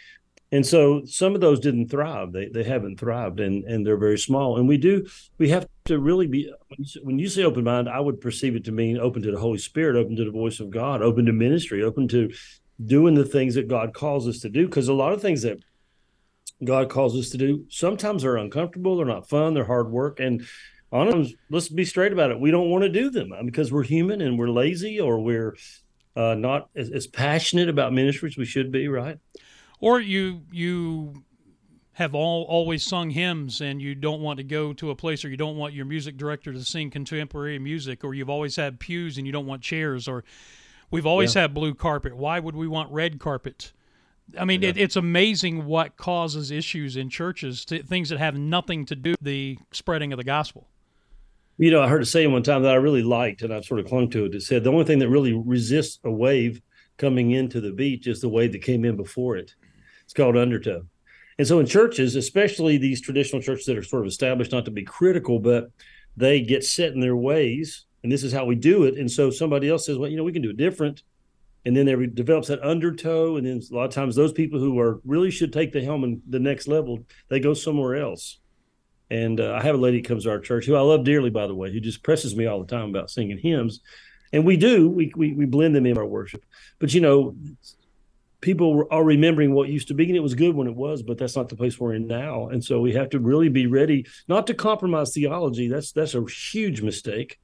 and 0.51 0.65
so 0.65 1.04
some 1.06 1.36
of 1.36 1.42
those 1.42 1.60
didn't 1.60 1.89
thrive 1.89 2.32
they 2.32 2.48
they 2.48 2.63
haven't 2.63 3.00
thrived 3.00 3.39
and 3.39 3.63
and 3.65 3.86
they're 3.86 3.98
very 3.98 4.18
small 4.18 4.58
and 4.58 4.68
we 4.68 4.77
do 4.77 5.06
we 5.38 5.50
have 5.50 5.68
to 5.86 6.00
really 6.00 6.27
be 6.27 6.51
when 7.04 7.20
you 7.20 7.27
say 7.27 7.44
open 7.44 7.63
mind 7.63 7.89
i 7.89 8.00
would 8.00 8.22
perceive 8.22 8.56
it 8.56 8.63
to 8.63 8.72
mean 8.72 8.98
open 8.98 9.22
to 9.22 9.32
the 9.32 9.39
holy 9.39 9.58
spirit 9.58 9.96
open 9.96 10.15
to 10.15 10.24
the 10.24 10.32
voice 10.32 10.60
of 10.60 10.70
god 10.70 11.01
open 11.01 11.25
to 11.25 11.34
ministry 11.34 11.84
open 11.84 12.08
to 12.08 12.32
doing 12.86 13.15
the 13.15 13.25
things 13.25 13.56
that 13.56 13.68
god 13.68 13.94
calls 13.94 14.27
us 14.27 14.39
to 14.39 14.50
do 14.50 14.65
because 14.65 14.88
a 14.88 14.94
lot 14.94 15.13
of 15.13 15.22
things 15.22 15.42
that 15.42 15.58
god 16.63 16.89
calls 16.89 17.18
us 17.18 17.30
to 17.30 17.38
do 17.38 17.65
sometimes 17.70 18.24
are 18.24 18.38
uncomfortable 18.38 18.96
they're 18.96 19.06
not 19.06 19.27
fun 19.27 19.54
they're 19.54 19.65
hard 19.65 19.89
work 19.89 20.20
and 20.20 20.46
honestly 20.92 21.38
let's 21.50 21.70
be 21.70 21.86
straight 21.86 22.13
about 22.13 22.32
it. 22.32 22.39
We 22.39 22.51
don't 22.51 22.70
want 22.70 22.84
to 22.84 22.89
do 22.89 23.10
them 23.10 23.34
because 23.46 23.72
we're 23.72 23.84
human 23.84 24.22
and 24.22 24.38
we're 24.38 24.50
lazy 24.50 25.00
or 25.00 25.20
we're 25.20 25.56
uh, 26.15 26.36
not 26.36 26.70
as, 26.75 26.89
as 26.89 27.08
passionate 27.08 27.70
about 27.70 27.94
ministry 27.94 28.30
as 28.30 28.38
we 28.38 28.46
should 28.46 28.72
be 28.72 28.88
right? 28.88 29.20
Or 29.80 30.00
you 30.00 30.44
you 30.51 31.24
have 31.94 32.13
all 32.13 32.44
always 32.44 32.84
sung 32.84 33.10
hymns 33.10 33.62
and 33.62 33.82
you 33.82 33.96
don't 33.96 34.22
want 34.22 34.38
to 34.38 34.44
go 34.44 34.74
to 34.74 34.92
a 34.92 34.96
place 34.96 35.24
or 35.24 35.30
you 35.30 35.38
don't 35.38 35.56
want 35.56 35.74
your 35.74 35.86
music 35.86 36.18
director 36.18 36.51
to 36.51 36.63
sing 36.63 36.89
contemporary 36.89 37.58
music 37.58 38.04
or 38.04 38.13
you've 38.13 38.30
always 38.30 38.58
had 38.58 38.80
pews 38.80 39.18
and 39.18 39.25
you 39.25 39.32
don't 39.32 39.46
want 39.46 39.62
chairs 39.62 40.08
or 40.08 40.24
we've 40.92 41.06
always 41.06 41.36
yeah. 41.36 41.44
had 41.44 41.54
blue 41.54 41.74
carpet. 41.74 42.15
Why 42.15 42.39
would 42.39 42.56
we 42.56 42.68
want 42.68 42.92
red 42.92 43.20
carpet? 43.20 43.72
I 44.38 44.44
mean 44.44 44.62
yeah. 44.62 44.70
it, 44.70 44.77
it's 44.77 44.96
amazing 44.96 45.65
what 45.65 45.96
causes 45.96 46.51
issues 46.51 46.98
in 46.98 47.10
churches 47.10 47.63
to, 47.65 47.82
things 47.84 48.10
that 48.10 48.20
have 48.20 48.38
nothing 48.38 48.86
to 48.88 48.96
do 48.96 49.12
with 49.12 49.22
the 49.22 49.58
spreading 49.72 50.12
of 50.12 50.18
the 50.18 50.24
gospel 50.24 50.68
you 51.58 51.72
know 51.72 51.82
i 51.82 51.88
heard 51.88 52.02
a 52.02 52.06
saying 52.06 52.32
one 52.32 52.44
time 52.44 52.64
that 52.64 52.72
i 52.72 52.76
really 52.76 53.04
liked 53.04 53.42
and 53.42 53.54
i've 53.54 53.66
sort 53.66 53.80
of 53.80 53.88
clung 53.88 54.10
to 54.10 54.26
it 54.26 54.36
it 54.36 54.42
said 54.42 54.64
the 54.64 54.72
only 54.72 54.86
thing 54.86 55.00
that 55.00 55.10
really 55.10 55.34
resists 55.34 56.00
a 56.04 56.12
wave 56.12 56.62
coming 56.98 57.32
into 57.32 57.62
the 57.62 57.72
beach 57.72 58.08
is 58.08 58.22
the 58.22 58.30
wave 58.30 58.52
that 58.52 58.62
came 58.62 58.86
in 58.86 58.96
before 58.96 59.36
it 59.38 59.54
it's 60.06 60.14
called 60.14 60.38
undertow. 60.38 60.84
And 61.38 61.48
so 61.48 61.60
in 61.60 61.66
churches, 61.66 62.16
especially 62.16 62.78
these 62.78 63.02
traditional 63.02 63.42
churches 63.42 63.66
that 63.66 63.78
are 63.78 63.84
sort 63.84 64.04
of 64.04 64.08
established, 64.08 64.52
not 64.52 64.66
to 64.66 64.72
be 64.72 64.84
critical, 64.84 65.40
but 65.40 65.70
they 66.16 66.42
get 66.42 66.64
set 66.64 66.94
in 66.94 67.02
their 67.02 67.18
ways, 67.18 67.86
and 68.04 68.12
this 68.12 68.24
is 68.24 68.32
how 68.32 68.46
we 68.46 68.56
do 68.56 68.84
it. 68.86 68.98
And 68.98 69.12
so 69.12 69.30
somebody 69.30 69.68
else 69.68 69.86
says, 69.86 69.98
well, 69.98 70.10
you 70.10 70.16
know, 70.16 70.24
we 70.24 70.32
can 70.32 70.44
do 70.44 70.52
it 70.52 70.58
different. 70.58 71.04
And 71.66 71.76
then 71.76 71.88
there 71.88 72.06
develops 72.06 72.48
that 72.50 72.64
undertow. 72.64 73.38
And 73.38 73.46
then 73.46 73.60
a 73.70 73.76
lot 73.76 73.86
of 73.86 73.92
times 73.92 74.16
those 74.16 74.32
people 74.32 74.60
who 74.60 74.80
are 74.80 75.02
really 75.04 75.32
should 75.32 75.52
take 75.52 75.74
the 75.74 75.84
helm 75.84 76.04
and 76.04 76.22
the 76.30 76.40
next 76.40 76.68
level, 76.68 77.00
they 77.28 77.40
go 77.40 77.56
somewhere 77.56 77.96
else. 77.96 78.40
And 79.10 79.40
uh, 79.40 79.54
I 79.54 79.64
have 79.64 79.76
a 79.76 79.80
lady 79.80 80.02
comes 80.02 80.24
to 80.24 80.32
our 80.32 80.40
church 80.40 80.66
who 80.66 80.76
I 80.76 80.82
love 80.82 81.04
dearly, 81.04 81.30
by 81.30 81.48
the 81.48 81.56
way, 81.56 81.72
who 81.72 81.80
just 81.80 82.04
presses 82.04 82.36
me 82.36 82.46
all 82.46 82.60
the 82.60 82.76
time 82.76 82.90
about 82.90 83.12
singing 83.12 83.38
hymns. 83.38 83.82
And 84.34 84.46
we 84.46 84.58
do, 84.58 84.90
we, 84.90 85.14
we, 85.16 85.34
we 85.34 85.46
blend 85.46 85.76
them 85.76 85.86
in 85.86 85.98
our 85.98 86.06
worship. 86.06 86.44
But, 86.80 86.94
you 86.94 87.02
know, 87.02 87.36
people 88.46 88.86
are 88.92 89.04
remembering 89.04 89.54
what 89.54 89.70
used 89.70 89.88
to 89.88 89.96
be 89.96 90.06
and 90.06 90.16
it 90.16 90.20
was 90.20 90.36
good 90.36 90.54
when 90.54 90.68
it 90.68 90.76
was 90.76 91.02
but 91.02 91.18
that's 91.18 91.36
not 91.36 91.50
the 91.50 91.56
place 91.56 91.80
we're 91.80 91.96
in 91.96 92.06
now 92.06 92.48
and 92.50 92.64
so 92.64 92.80
we 92.80 92.94
have 92.94 93.10
to 93.10 93.18
really 93.18 93.50
be 93.50 93.66
ready 93.66 94.06
not 94.28 94.46
to 94.46 94.54
compromise 94.54 95.14
theology 95.14 95.68
that's 95.68 95.92
that's 95.94 96.14
a 96.14 96.24
huge 96.52 96.82
mistake 96.84 97.40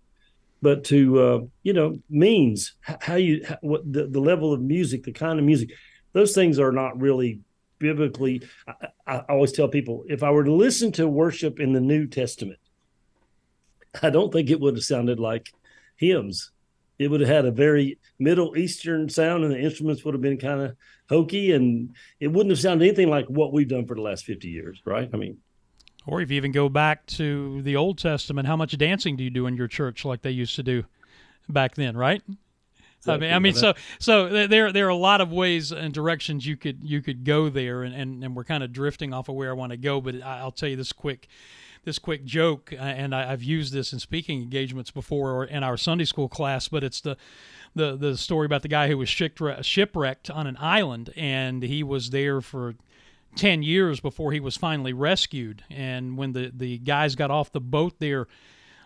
but 0.61 0.83
to 0.83 1.19
uh, 1.19 1.39
you 1.63 1.73
know 1.73 1.97
means 2.07 2.73
how 2.81 3.15
you 3.15 3.43
how, 3.47 3.57
what 3.61 3.81
the, 3.91 4.05
the 4.05 4.19
level 4.19 4.53
of 4.53 4.61
music 4.61 5.03
the 5.03 5.11
kind 5.11 5.39
of 5.39 5.45
music 5.45 5.71
those 6.13 6.35
things 6.35 6.59
are 6.59 6.71
not 6.71 7.01
really 7.01 7.39
biblically 7.81 8.41
I, 8.67 8.87
I 9.07 9.17
always 9.29 9.51
tell 9.51 9.67
people 9.67 10.05
if 10.07 10.23
i 10.23 10.31
were 10.31 10.43
to 10.43 10.53
listen 10.53 10.91
to 10.93 11.07
worship 11.07 11.59
in 11.59 11.73
the 11.73 11.81
new 11.81 12.07
testament 12.07 12.59
i 14.01 14.09
don't 14.09 14.31
think 14.31 14.49
it 14.49 14.59
would 14.59 14.75
have 14.75 14.83
sounded 14.83 15.19
like 15.19 15.53
hymns 15.97 16.51
it 17.01 17.09
would 17.09 17.21
have 17.21 17.29
had 17.29 17.45
a 17.45 17.51
very 17.51 17.97
Middle 18.19 18.55
Eastern 18.55 19.09
sound, 19.09 19.43
and 19.43 19.51
the 19.51 19.59
instruments 19.59 20.05
would 20.05 20.13
have 20.13 20.21
been 20.21 20.37
kind 20.37 20.61
of 20.61 20.75
hokey, 21.09 21.51
and 21.53 21.95
it 22.19 22.27
wouldn't 22.27 22.51
have 22.51 22.59
sounded 22.59 22.85
anything 22.85 23.09
like 23.09 23.25
what 23.25 23.51
we've 23.51 23.67
done 23.67 23.87
for 23.87 23.95
the 23.95 24.01
last 24.01 24.23
fifty 24.23 24.49
years, 24.49 24.79
right? 24.85 25.09
I 25.11 25.17
mean, 25.17 25.39
or 26.05 26.21
if 26.21 26.29
you 26.29 26.37
even 26.37 26.51
go 26.51 26.69
back 26.69 27.05
to 27.07 27.61
the 27.63 27.75
Old 27.75 27.97
Testament, 27.97 28.47
how 28.47 28.55
much 28.55 28.77
dancing 28.77 29.15
do 29.15 29.23
you 29.23 29.31
do 29.31 29.47
in 29.47 29.57
your 29.57 29.67
church 29.67 30.05
like 30.05 30.21
they 30.21 30.29
used 30.29 30.55
to 30.57 30.63
do 30.63 30.83
back 31.49 31.73
then, 31.73 31.97
right? 31.97 32.21
I 33.07 33.17
mean, 33.17 33.33
I 33.33 33.39
mean, 33.39 33.53
so 33.53 33.73
so 33.99 34.47
there 34.47 34.71
there 34.71 34.85
are 34.85 34.89
a 34.89 34.95
lot 34.95 35.21
of 35.21 35.31
ways 35.31 35.71
and 35.71 35.93
directions 35.93 36.45
you 36.45 36.57
could 36.57 36.83
you 36.83 37.01
could 37.01 37.23
go 37.23 37.49
there, 37.49 37.83
and 37.83 37.95
and, 37.95 38.23
and 38.23 38.35
we're 38.35 38.43
kind 38.43 38.63
of 38.63 38.71
drifting 38.71 39.13
off 39.13 39.29
of 39.29 39.35
where 39.35 39.49
I 39.49 39.53
want 39.53 39.71
to 39.71 39.77
go. 39.77 40.01
But 40.01 40.21
I'll 40.21 40.51
tell 40.51 40.69
you 40.69 40.75
this 40.75 40.91
quick 40.91 41.27
this 41.83 41.97
quick 41.97 42.25
joke, 42.25 42.71
uh, 42.73 42.81
and 42.81 43.15
I, 43.15 43.25
have 43.25 43.41
used 43.41 43.73
this 43.73 43.91
in 43.91 43.99
speaking 43.99 44.41
engagements 44.41 44.91
before 44.91 45.31
or 45.31 45.45
in 45.45 45.63
our 45.63 45.77
Sunday 45.77 46.05
school 46.05 46.29
class, 46.29 46.67
but 46.67 46.83
it's 46.83 47.01
the 47.01 47.17
the 47.75 47.95
the 47.95 48.17
story 48.17 48.45
about 48.45 48.61
the 48.61 48.67
guy 48.67 48.87
who 48.87 48.97
was 48.97 49.09
shipwrecked 49.09 50.29
on 50.29 50.47
an 50.47 50.57
island, 50.59 51.11
and 51.15 51.63
he 51.63 51.83
was 51.83 52.11
there 52.11 52.41
for 52.41 52.75
10 53.35 53.63
years 53.63 53.99
before 53.99 54.31
he 54.31 54.39
was 54.39 54.57
finally 54.57 54.93
rescued. 54.93 55.63
And 55.69 56.17
when 56.17 56.33
the, 56.33 56.51
the 56.53 56.77
guys 56.79 57.15
got 57.15 57.31
off 57.31 57.51
the 57.51 57.61
boat 57.61 57.95
there, 57.99 58.27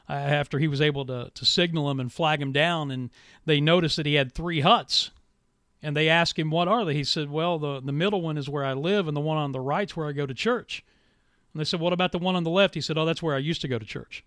uh, 0.09 0.13
after 0.13 0.59
he 0.59 0.67
was 0.67 0.81
able 0.81 1.05
to, 1.05 1.31
to 1.33 1.45
signal 1.45 1.89
him 1.89 1.99
and 1.99 2.11
flag 2.11 2.41
him 2.41 2.51
down, 2.51 2.91
and 2.91 3.09
they 3.45 3.59
noticed 3.59 3.97
that 3.97 4.05
he 4.05 4.15
had 4.15 4.31
three 4.33 4.61
huts. 4.61 5.11
And 5.81 5.95
they 5.95 6.09
asked 6.09 6.39
him, 6.39 6.49
What 6.49 6.67
are 6.67 6.83
they? 6.83 6.93
He 6.95 7.03
said, 7.03 7.29
Well, 7.29 7.59
the, 7.59 7.79
the 7.79 7.91
middle 7.91 8.21
one 8.21 8.37
is 8.37 8.49
where 8.49 8.65
I 8.65 8.73
live, 8.73 9.07
and 9.07 9.15
the 9.15 9.21
one 9.21 9.37
on 9.37 9.51
the 9.51 9.59
right's 9.59 9.95
where 9.95 10.07
I 10.07 10.13
go 10.13 10.25
to 10.25 10.33
church. 10.33 10.83
And 11.53 11.59
they 11.59 11.65
said, 11.65 11.79
What 11.79 11.93
about 11.93 12.11
the 12.11 12.17
one 12.17 12.35
on 12.35 12.43
the 12.43 12.49
left? 12.49 12.73
He 12.73 12.81
said, 12.81 12.97
Oh, 12.97 13.05
that's 13.05 13.21
where 13.21 13.35
I 13.35 13.39
used 13.39 13.61
to 13.61 13.67
go 13.67 13.77
to 13.77 13.85
church. 13.85 14.23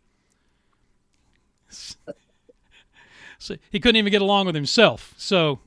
so 3.38 3.56
he 3.70 3.80
couldn't 3.80 3.96
even 3.96 4.10
get 4.12 4.22
along 4.22 4.46
with 4.46 4.54
himself. 4.54 5.14
So 5.16 5.58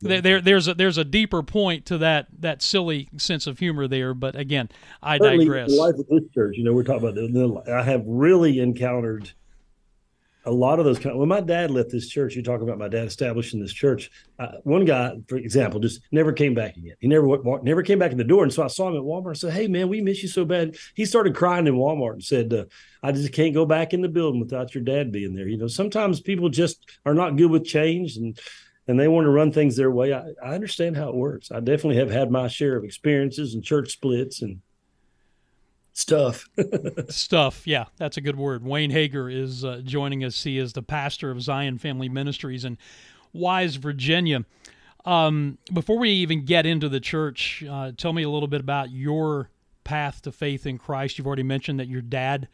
there, 0.00 0.20
there, 0.20 0.40
there's 0.40 0.68
a 0.68 0.74
there's 0.74 0.98
a 0.98 1.04
deeper 1.04 1.42
point 1.42 1.86
to 1.86 1.98
that 1.98 2.26
that 2.38 2.62
silly 2.62 3.08
sense 3.16 3.46
of 3.46 3.58
humor 3.58 3.86
there. 3.86 4.14
But 4.14 4.34
again, 4.34 4.68
I 5.02 5.18
Certainly 5.18 5.44
digress. 5.44 5.70
The 5.70 5.76
life 5.76 5.94
of 5.96 6.06
this 6.08 6.22
church, 6.32 6.56
you 6.56 6.64
know, 6.64 6.72
we're 6.72 6.84
talking 6.84 7.08
about. 7.08 7.68
I 7.68 7.82
have 7.82 8.02
really 8.06 8.60
encountered 8.60 9.30
a 10.46 10.50
lot 10.50 10.78
of 10.78 10.84
those 10.84 10.98
kind 10.98 11.12
of, 11.12 11.18
when 11.18 11.28
my 11.28 11.40
dad 11.40 11.70
left 11.70 11.90
this 11.90 12.08
church 12.08 12.34
you 12.34 12.42
talk 12.42 12.62
about 12.62 12.78
my 12.78 12.88
dad 12.88 13.06
establishing 13.06 13.60
this 13.60 13.72
church 13.72 14.10
uh, 14.38 14.52
one 14.62 14.84
guy 14.84 15.12
for 15.28 15.36
example 15.36 15.78
just 15.78 16.00
never 16.12 16.32
came 16.32 16.54
back 16.54 16.76
again 16.76 16.94
he 16.98 17.08
never 17.08 17.36
never 17.62 17.82
came 17.82 17.98
back 17.98 18.10
in 18.10 18.18
the 18.18 18.24
door 18.24 18.42
and 18.42 18.52
so 18.52 18.62
i 18.62 18.66
saw 18.66 18.88
him 18.88 18.96
at 18.96 19.02
walmart 19.02 19.28
and 19.28 19.38
said 19.38 19.52
hey 19.52 19.68
man 19.68 19.88
we 19.88 20.00
miss 20.00 20.22
you 20.22 20.28
so 20.28 20.44
bad 20.44 20.76
he 20.94 21.04
started 21.04 21.34
crying 21.34 21.66
in 21.66 21.74
walmart 21.74 22.14
and 22.14 22.24
said 22.24 22.52
uh, 22.54 22.64
i 23.02 23.12
just 23.12 23.32
can't 23.32 23.54
go 23.54 23.66
back 23.66 23.92
in 23.92 24.00
the 24.00 24.08
building 24.08 24.40
without 24.40 24.74
your 24.74 24.82
dad 24.82 25.12
being 25.12 25.34
there 25.34 25.46
you 25.46 25.58
know 25.58 25.68
sometimes 25.68 26.20
people 26.20 26.48
just 26.48 26.86
are 27.04 27.14
not 27.14 27.36
good 27.36 27.50
with 27.50 27.64
change 27.64 28.16
and 28.16 28.38
and 28.90 28.98
they 28.98 29.08
want 29.08 29.24
to 29.24 29.30
run 29.30 29.52
things 29.52 29.76
their 29.76 29.90
way 29.90 30.12
I, 30.12 30.32
I 30.42 30.54
understand 30.54 30.96
how 30.96 31.08
it 31.08 31.14
works 31.14 31.50
i 31.50 31.60
definitely 31.60 31.96
have 31.96 32.10
had 32.10 32.30
my 32.30 32.48
share 32.48 32.76
of 32.76 32.84
experiences 32.84 33.54
and 33.54 33.64
church 33.64 33.92
splits 33.92 34.42
and 34.42 34.60
stuff. 35.92 36.48
stuff, 37.08 37.66
yeah, 37.66 37.86
that's 37.96 38.16
a 38.16 38.20
good 38.20 38.36
word. 38.36 38.64
Wayne 38.64 38.90
Hager 38.90 39.28
is 39.28 39.64
uh, 39.64 39.80
joining 39.84 40.24
us. 40.24 40.42
He 40.42 40.58
is 40.58 40.72
the 40.72 40.82
pastor 40.82 41.30
of 41.30 41.42
Zion 41.42 41.78
Family 41.78 42.08
Ministries 42.08 42.64
in 42.64 42.78
Wise, 43.32 43.76
Virginia. 43.76 44.44
Um, 45.04 45.58
before 45.72 45.98
we 45.98 46.10
even 46.10 46.44
get 46.44 46.66
into 46.66 46.88
the 46.88 47.00
church, 47.00 47.64
uh, 47.68 47.92
tell 47.96 48.12
me 48.12 48.22
a 48.22 48.30
little 48.30 48.48
bit 48.48 48.60
about 48.60 48.90
your 48.90 49.50
path 49.84 50.22
to 50.22 50.32
faith 50.32 50.66
in 50.66 50.78
Christ. 50.78 51.16
You've 51.16 51.26
already 51.26 51.42
mentioned 51.42 51.80
that 51.80 51.88
your 51.88 52.02
dad 52.02 52.48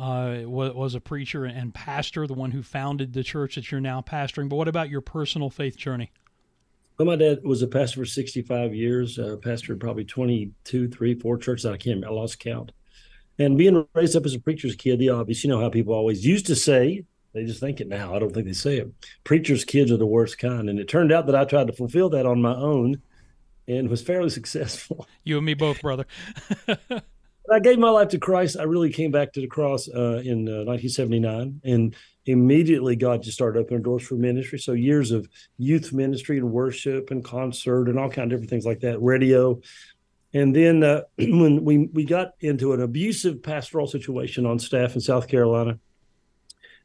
uh, 0.00 0.48
was, 0.48 0.72
was 0.72 0.94
a 0.94 1.00
preacher 1.00 1.44
and 1.44 1.74
pastor, 1.74 2.26
the 2.26 2.32
one 2.32 2.50
who 2.50 2.62
founded 2.62 3.12
the 3.12 3.22
church 3.22 3.56
that 3.56 3.70
you're 3.70 3.82
now 3.82 4.00
pastoring. 4.00 4.48
But 4.48 4.56
what 4.56 4.66
about 4.68 4.88
your 4.88 5.02
personal 5.02 5.50
faith 5.50 5.76
journey? 5.76 6.10
Well, 6.96 7.06
my 7.06 7.16
dad 7.16 7.44
was 7.44 7.60
a 7.60 7.66
pastor 7.66 8.00
for 8.00 8.06
65 8.06 8.74
years, 8.74 9.18
uh, 9.18 9.36
pastored 9.40 9.78
probably 9.78 10.04
22, 10.04 10.88
three, 10.88 11.14
four 11.14 11.36
churches. 11.36 11.66
I 11.66 11.76
can't, 11.76 12.04
I 12.04 12.08
lost 12.08 12.40
count. 12.40 12.72
And 13.38 13.58
being 13.58 13.86
raised 13.94 14.16
up 14.16 14.24
as 14.24 14.34
a 14.34 14.40
preacher's 14.40 14.74
kid, 14.74 14.98
the 14.98 15.10
obvious, 15.10 15.44
you 15.44 15.50
know 15.50 15.60
how 15.60 15.68
people 15.68 15.94
always 15.94 16.26
used 16.26 16.46
to 16.46 16.56
say, 16.56 17.04
They 17.34 17.44
just 17.44 17.60
think 17.60 17.80
it 17.80 17.88
now. 17.88 18.14
I 18.14 18.18
don't 18.18 18.32
think 18.32 18.46
they 18.46 18.52
say 18.54 18.78
it. 18.78 18.90
Preachers' 19.24 19.64
kids 19.64 19.92
are 19.92 19.96
the 19.98 20.06
worst 20.06 20.38
kind. 20.38 20.70
And 20.70 20.78
it 20.78 20.88
turned 20.88 21.12
out 21.12 21.26
that 21.26 21.34
I 21.34 21.44
tried 21.44 21.66
to 21.66 21.72
fulfill 21.74 22.08
that 22.10 22.26
on 22.26 22.40
my 22.40 22.54
own 22.54 23.02
and 23.68 23.88
was 23.88 24.02
fairly 24.02 24.30
successful. 24.40 25.06
You 25.24 25.36
and 25.36 25.46
me 25.46 25.54
both, 25.54 25.82
brother. 25.82 26.06
I 27.50 27.58
gave 27.58 27.78
my 27.78 27.90
life 27.90 28.08
to 28.08 28.18
Christ. 28.18 28.56
I 28.58 28.64
really 28.64 28.92
came 28.92 29.10
back 29.10 29.32
to 29.32 29.40
the 29.40 29.46
cross 29.46 29.88
uh, 29.88 30.22
in 30.24 30.48
uh, 30.48 30.64
1979, 30.64 31.60
and 31.64 31.96
immediately 32.26 32.96
God 32.96 33.22
just 33.22 33.36
started 33.36 33.58
opening 33.58 33.82
doors 33.82 34.02
for 34.02 34.14
ministry. 34.14 34.58
So 34.58 34.72
years 34.72 35.10
of 35.10 35.28
youth 35.58 35.92
ministry 35.92 36.38
and 36.38 36.50
worship 36.50 37.10
and 37.10 37.24
concert 37.24 37.88
and 37.88 37.98
all 37.98 38.10
kind 38.10 38.30
of 38.30 38.30
different 38.30 38.50
things 38.50 38.66
like 38.66 38.80
that, 38.80 39.00
radio. 39.00 39.60
And 40.32 40.54
then 40.54 40.84
uh, 40.84 41.02
when 41.18 41.64
we 41.64 41.88
we 41.92 42.04
got 42.04 42.32
into 42.40 42.72
an 42.72 42.82
abusive 42.82 43.42
pastoral 43.42 43.86
situation 43.86 44.46
on 44.46 44.58
staff 44.58 44.94
in 44.94 45.00
South 45.00 45.26
Carolina, 45.26 45.78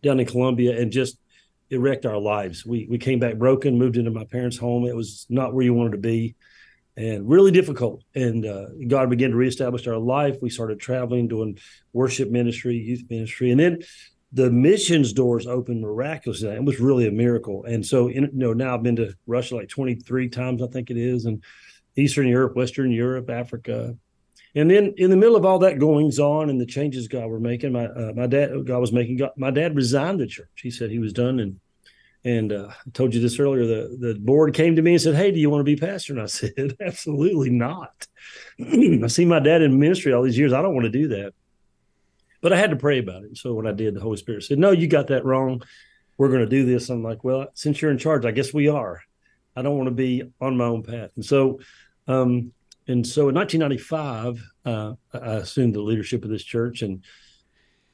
down 0.02 0.20
in 0.20 0.26
Columbia, 0.26 0.80
and 0.80 0.92
just 0.92 1.20
it 1.70 1.80
wrecked 1.80 2.06
our 2.06 2.18
lives. 2.18 2.66
We 2.66 2.88
we 2.90 2.98
came 2.98 3.20
back 3.20 3.36
broken, 3.36 3.78
moved 3.78 3.98
into 3.98 4.12
my 4.12 4.26
parents' 4.26 4.58
home. 4.58 4.86
It 4.86 4.96
was 4.96 5.26
not 5.30 5.54
where 5.54 5.66
you 5.66 5.74
wanted 5.74 5.92
to 5.92 5.98
be 5.98 6.36
and 6.98 7.28
really 7.30 7.52
difficult. 7.52 8.04
And 8.16 8.46
uh, 8.46 8.68
God 8.88 9.10
began 9.10 9.32
to 9.32 9.36
reestablish 9.36 9.88
our 9.88 9.98
life. 9.98 10.38
We 10.42 10.50
started 10.50 10.80
traveling, 10.80 11.28
doing 11.28 11.58
worship 11.94 12.30
ministry, 12.30 12.78
youth 12.78 13.04
ministry, 13.10 13.52
and 13.52 13.60
then 13.60 13.80
the 14.32 14.52
missions 14.52 15.14
doors 15.14 15.48
opened 15.48 15.82
miraculously. 15.82 16.50
It 16.50 16.64
was 16.64 16.80
really 16.80 17.08
a 17.08 17.12
miracle. 17.12 17.64
And 17.66 17.86
so, 17.86 18.08
in, 18.10 18.24
you 18.24 18.30
know, 18.34 18.54
now 18.54 18.76
I've 18.76 18.84
been 18.84 18.98
to 18.98 19.14
Russia 19.28 19.56
like 19.56 19.70
23 19.70 20.30
times, 20.30 20.62
I 20.62 20.68
think 20.68 20.90
it 20.90 20.98
is, 20.98 21.26
and 21.26 21.42
Eastern 21.96 22.28
Europe, 22.28 22.56
Western 22.56 22.92
Europe, 22.92 23.30
Africa. 23.30 23.96
And 24.54 24.70
then 24.70 24.94
in 24.98 25.10
the 25.10 25.18
middle 25.18 25.36
of 25.36 25.46
all 25.46 25.60
that 25.60 25.80
goings 25.80 26.20
on 26.20 26.50
and 26.50 26.60
the 26.60 26.66
changes 26.66 27.08
God 27.08 27.28
were 27.28 27.40
making, 27.40 27.72
my 27.74 27.86
uh, 27.86 28.14
my 28.16 28.28
dad 28.28 28.66
God 28.66 28.80
was 28.80 28.92
making. 28.92 29.18
God, 29.18 29.32
my 29.38 29.52
dad 29.52 29.76
resigned 29.76 30.20
the 30.20 30.28
church. 30.28 30.48
He 30.62 30.72
said 30.72 30.92
he 30.92 31.00
was 31.00 31.14
done 31.14 31.40
and 31.40 31.60
and 32.26 32.52
uh, 32.52 32.70
I 32.72 32.90
told 32.92 33.14
you 33.14 33.22
this 33.22 33.40
earlier. 33.40 33.66
The 33.66 33.98
the 34.00 34.20
board 34.20 34.56
came 34.56 34.76
to 34.76 34.82
me 34.82 34.94
and 34.94 35.02
said, 35.02 35.16
"Hey, 35.16 35.32
do 35.32 35.40
you 35.40 35.50
want 35.50 35.62
to 35.62 35.64
be 35.64 35.76
pastor?" 35.76 36.14
And 36.14 36.22
I 36.24 36.26
said, 36.26 36.76
"Absolutely 36.82 37.52
not." 37.52 38.08
I 38.60 39.08
see 39.08 39.26
my 39.26 39.40
dad 39.40 39.62
in 39.62 39.80
ministry 39.80 40.12
all 40.12 40.24
these 40.24 40.38
years. 40.38 40.52
I 40.52 40.62
don't 40.62 40.74
want 40.74 40.86
to 40.86 40.92
do 40.92 41.08
that. 41.10 41.34
But 42.42 42.52
I 42.52 42.58
had 42.58 42.72
to 42.72 42.76
pray 42.76 43.00
about 43.00 43.24
it. 43.24 43.38
So 43.38 43.54
when 43.54 43.68
I 43.68 43.72
did, 43.72 43.94
the 43.94 44.02
Holy 44.02 44.18
Spirit 44.18 44.44
said, 44.44 44.60
"No, 44.60 44.72
you 44.72 44.88
got 44.88 45.08
that 45.08 45.24
wrong. 45.24 45.62
We're 46.18 46.30
going 46.30 46.42
to 46.42 46.48
do 46.48 46.66
this." 46.66 46.90
I'm 46.90 47.04
like, 47.04 47.24
"Well, 47.24 47.48
since 47.54 47.82
you're 47.82 47.92
in 47.92 48.00
charge, 48.00 48.26
I 48.26 48.32
guess 48.32 48.54
we 48.54 48.68
are." 48.68 49.02
I 49.56 49.62
don't 49.62 49.78
want 49.78 49.88
to 49.88 49.96
be 49.96 50.24
on 50.42 50.58
my 50.58 50.66
own 50.66 50.84
path. 50.84 51.12
And 51.16 51.24
so, 51.24 51.60
um, 52.08 52.52
and 52.88 53.08
so 53.08 53.30
in 53.30 53.36
1995, 53.36 54.44
uh, 54.66 54.94
I 55.14 55.36
assumed 55.36 55.76
the 55.76 55.82
leadership 55.82 56.26
of 56.26 56.30
this 56.30 56.44
church 56.44 56.82
and 56.82 57.04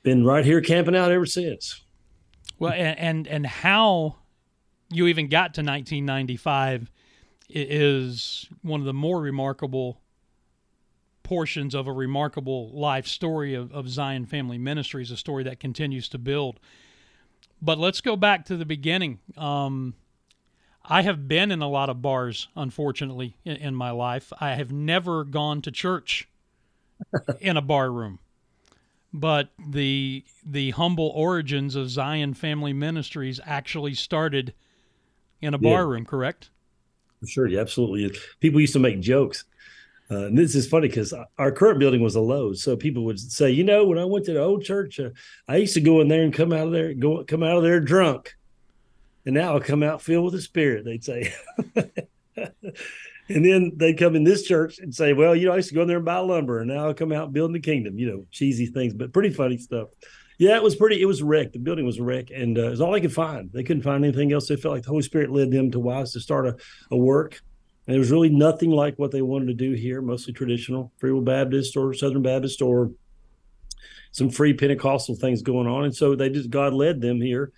been 0.02 0.26
right 0.26 0.44
here 0.44 0.60
camping 0.60 0.96
out 0.96 1.12
ever 1.12 1.28
since. 1.28 1.86
Well, 2.58 2.74
and 2.74 2.98
and, 2.98 3.28
and 3.28 3.46
how 3.46 4.21
you 4.92 5.08
even 5.08 5.28
got 5.28 5.54
to 5.56 5.62
1995 5.62 6.92
is 7.50 8.48
one 8.62 8.80
of 8.80 8.86
the 8.86 8.94
more 8.94 9.22
remarkable 9.22 10.00
portions 11.24 11.74
of 11.74 11.88
a 11.88 11.94
remarkable 11.94 12.70
life 12.72 13.08
story 13.08 13.54
of, 13.54 13.72
of 13.72 13.90
Zion 13.90 14.26
Family 14.26 14.58
Ministries, 14.58 15.12
a 15.12 15.18
story 15.18 15.44
that 15.44 15.60
continues 15.60 16.10
to 16.10 16.18
build. 16.18 16.60
But 17.62 17.78
let's 17.78 18.02
go 18.02 18.16
back 18.16 18.46
to 18.46 18.58
the 18.58 18.66
beginning. 18.66 19.20
Um, 19.38 19.94
I 20.84 21.04
have 21.04 21.28
been 21.28 21.52
in 21.52 21.62
a 21.62 21.70
lot 21.70 21.90
of 21.90 22.02
bars, 22.02 22.48
unfortunately, 22.56 23.38
in, 23.46 23.56
in 23.58 23.76
my 23.76 23.92
life. 23.92 24.34
I 24.40 24.56
have 24.56 24.72
never 24.72 25.24
gone 25.24 25.62
to 25.62 25.72
church 25.72 26.28
in 27.40 27.56
a 27.56 27.62
bar 27.62 27.92
room. 27.92 28.20
But 29.14 29.50
the 29.60 30.24
the 30.46 30.72
humble 30.72 31.12
origins 31.14 31.76
of 31.76 31.90
Zion 31.90 32.34
Family 32.34 32.72
Ministries 32.74 33.40
actually 33.46 33.94
started– 33.94 34.54
in 35.42 35.54
a 35.54 35.58
yeah. 35.60 35.70
bar 35.70 35.88
room, 35.88 36.06
correct? 36.06 36.50
Sure, 37.26 37.48
yeah, 37.48 37.60
absolutely. 37.60 38.18
People 38.40 38.60
used 38.60 38.74
to 38.74 38.80
make 38.80 39.00
jokes. 39.00 39.46
Uh, 40.10 40.26
and 40.26 40.38
this 40.38 40.56
is 40.56 40.68
funny 40.68 40.90
because 40.90 41.14
our 41.38 41.52
current 41.52 41.80
building 41.80 42.02
was 42.02 42.16
a 42.16 42.20
Lowe's, 42.20 42.62
so 42.62 42.76
people 42.76 43.06
would 43.06 43.18
say, 43.18 43.50
you 43.50 43.64
know, 43.64 43.86
when 43.86 43.98
I 43.98 44.04
went 44.04 44.26
to 44.26 44.34
the 44.34 44.42
old 44.42 44.64
church, 44.64 45.00
uh, 45.00 45.12
I 45.48 45.56
used 45.58 45.74
to 45.76 45.82
go 45.82 46.02
in 46.02 46.10
there 46.10 46.24
and 46.24 46.34
come 46.34 46.52
out 46.52 46.68
of 46.68 46.74
there, 46.74 46.94
go 46.94 47.24
come 47.24 47.44
out 47.44 47.56
of 47.56 47.64
there 47.64 47.80
drunk, 47.80 48.36
and 49.26 49.34
now 49.34 49.56
I 49.56 49.60
come 49.60 49.84
out 49.84 50.02
filled 50.02 50.26
with 50.26 50.34
the 50.34 50.42
Spirit. 50.42 50.84
They'd 50.84 51.04
say, 51.04 51.34
and 52.36 53.46
then 53.46 53.72
they'd 53.78 53.98
come 53.98 54.18
in 54.18 54.26
this 54.26 54.44
church 54.44 54.80
and 54.80 54.94
say, 54.94 55.14
well, 55.14 55.34
you 55.34 55.46
know, 55.46 55.54
I 55.54 55.58
used 55.58 55.70
to 55.70 55.76
go 55.76 55.84
in 55.84 55.88
there 55.88 55.98
and 55.98 56.06
buy 56.06 56.18
lumber, 56.18 56.60
and 56.60 56.68
now 56.68 56.90
I 56.90 56.94
come 56.94 57.14
out 57.14 57.32
building 57.32 57.54
the 57.54 57.62
kingdom. 57.62 57.98
You 57.98 58.12
know, 58.12 58.26
cheesy 58.32 58.66
things, 58.66 58.94
but 58.94 59.14
pretty 59.14 59.30
funny 59.30 59.58
stuff. 59.58 59.88
Yeah, 60.42 60.56
it 60.56 60.64
was 60.64 60.76
pretty. 60.76 61.00
It 61.00 61.06
was 61.06 61.22
wrecked. 61.22 61.54
The 61.54 61.60
building 61.60 61.86
was 61.86 62.00
wrecked, 62.00 62.32
and 62.32 62.58
uh, 62.58 62.66
it 62.66 62.70
was 62.72 62.82
all 62.82 62.92
they 62.94 63.00
could 63.00 63.14
find. 63.14 63.52
They 63.54 63.62
couldn't 63.62 63.84
find 63.84 64.04
anything 64.04 64.34
else. 64.34 64.48
They 64.48 64.56
felt 64.56 64.74
like 64.74 64.82
the 64.82 64.90
Holy 64.90 65.04
Spirit 65.04 65.30
led 65.30 65.52
them 65.52 65.70
to 65.70 65.80
Wise 65.80 66.14
to 66.14 66.20
start 66.20 66.48
a, 66.48 66.58
a 66.90 66.98
work. 66.98 67.40
And 67.86 67.94
there 67.94 68.00
was 68.00 68.10
really 68.10 68.32
nothing 68.32 68.72
like 68.72 68.98
what 68.98 69.12
they 69.12 69.22
wanted 69.22 69.50
to 69.50 69.54
do 69.54 69.74
here. 69.74 70.02
Mostly 70.02 70.34
traditional, 70.34 70.92
Free 70.98 71.12
Will 71.12 71.22
Baptist 71.22 71.78
or 71.78 71.94
Southern 71.94 72.24
Baptist 72.24 72.64
or 72.64 72.90
some 74.14 74.32
free 74.32 74.52
Pentecostal 74.52 75.14
things 75.14 75.44
going 75.44 75.68
on. 75.68 75.84
And 75.84 75.96
so 75.96 76.16
they 76.16 76.32
just 76.32 76.50
God 76.50 76.74
led 76.74 77.02
them 77.02 77.22
here, 77.22 77.52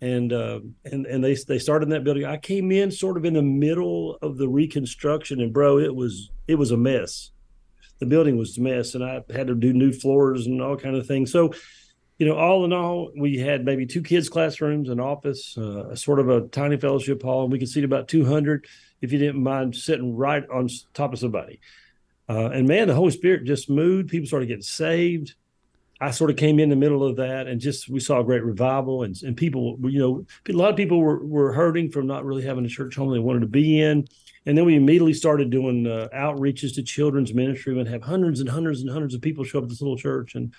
and 0.00 0.32
uh, 0.32 0.60
and 0.84 1.06
and 1.06 1.24
they 1.24 1.34
they 1.34 1.58
started 1.58 1.86
in 1.86 1.90
that 1.90 2.04
building. 2.04 2.24
I 2.24 2.36
came 2.36 2.70
in 2.70 2.92
sort 2.92 3.16
of 3.16 3.24
in 3.24 3.34
the 3.34 3.42
middle 3.42 4.16
of 4.22 4.38
the 4.38 4.48
reconstruction, 4.48 5.40
and 5.40 5.52
bro, 5.52 5.80
it 5.80 5.92
was 5.92 6.30
it 6.46 6.54
was 6.54 6.70
a 6.70 6.76
mess. 6.76 7.32
The 7.98 8.06
building 8.06 8.36
was 8.36 8.56
a 8.56 8.60
mess, 8.60 8.94
and 8.94 9.02
I 9.02 9.24
had 9.34 9.48
to 9.48 9.56
do 9.56 9.72
new 9.72 9.90
floors 9.90 10.46
and 10.46 10.62
all 10.62 10.76
kind 10.76 10.94
of 10.94 11.04
things. 11.04 11.32
So 11.32 11.52
you 12.18 12.26
know, 12.26 12.36
all 12.36 12.64
in 12.64 12.72
all, 12.72 13.12
we 13.16 13.38
had 13.38 13.64
maybe 13.64 13.86
two 13.86 14.02
kids' 14.02 14.28
classrooms, 14.28 14.88
an 14.88 14.98
office, 14.98 15.56
uh, 15.56 15.94
sort 15.94 16.18
of 16.18 16.28
a 16.28 16.42
tiny 16.48 16.76
fellowship 16.76 17.22
hall, 17.22 17.44
and 17.44 17.52
we 17.52 17.60
could 17.60 17.68
seat 17.68 17.84
about 17.84 18.08
200 18.08 18.66
if 19.00 19.12
you 19.12 19.18
didn't 19.18 19.42
mind 19.42 19.76
sitting 19.76 20.16
right 20.16 20.44
on 20.50 20.68
top 20.94 21.12
of 21.12 21.20
somebody. 21.20 21.60
Uh, 22.28 22.50
and 22.50 22.66
man, 22.66 22.88
the 22.88 22.94
Holy 22.94 23.12
Spirit 23.12 23.44
just 23.44 23.70
moved. 23.70 24.08
People 24.08 24.26
started 24.26 24.46
getting 24.46 24.62
saved. 24.62 25.34
I 26.00 26.10
sort 26.10 26.30
of 26.30 26.36
came 26.36 26.58
in 26.58 26.68
the 26.68 26.76
middle 26.76 27.04
of 27.04 27.16
that, 27.16 27.46
and 27.46 27.60
just 27.60 27.88
we 27.88 28.00
saw 28.00 28.20
a 28.20 28.24
great 28.24 28.44
revival, 28.44 29.02
and 29.02 29.20
and 29.22 29.36
people, 29.36 29.78
you 29.82 29.98
know, 29.98 30.26
a 30.48 30.52
lot 30.52 30.70
of 30.70 30.76
people 30.76 31.00
were 31.00 31.24
were 31.24 31.52
hurting 31.52 31.90
from 31.90 32.06
not 32.06 32.24
really 32.24 32.42
having 32.42 32.64
a 32.64 32.68
church 32.68 32.96
home 32.96 33.12
they 33.12 33.18
wanted 33.18 33.40
to 33.40 33.46
be 33.46 33.80
in. 33.80 34.06
And 34.46 34.56
then 34.56 34.64
we 34.64 34.76
immediately 34.76 35.12
started 35.12 35.50
doing 35.50 35.86
uh, 35.86 36.08
outreaches 36.14 36.74
to 36.76 36.82
children's 36.82 37.34
ministry. 37.34 37.74
We'd 37.74 37.88
have 37.88 38.02
hundreds 38.02 38.40
and 38.40 38.48
hundreds 38.48 38.80
and 38.80 38.90
hundreds 38.90 39.14
of 39.14 39.20
people 39.20 39.44
show 39.44 39.58
up 39.58 39.64
at 39.64 39.70
this 39.70 39.80
little 39.80 39.96
church, 39.96 40.36
and 40.36 40.54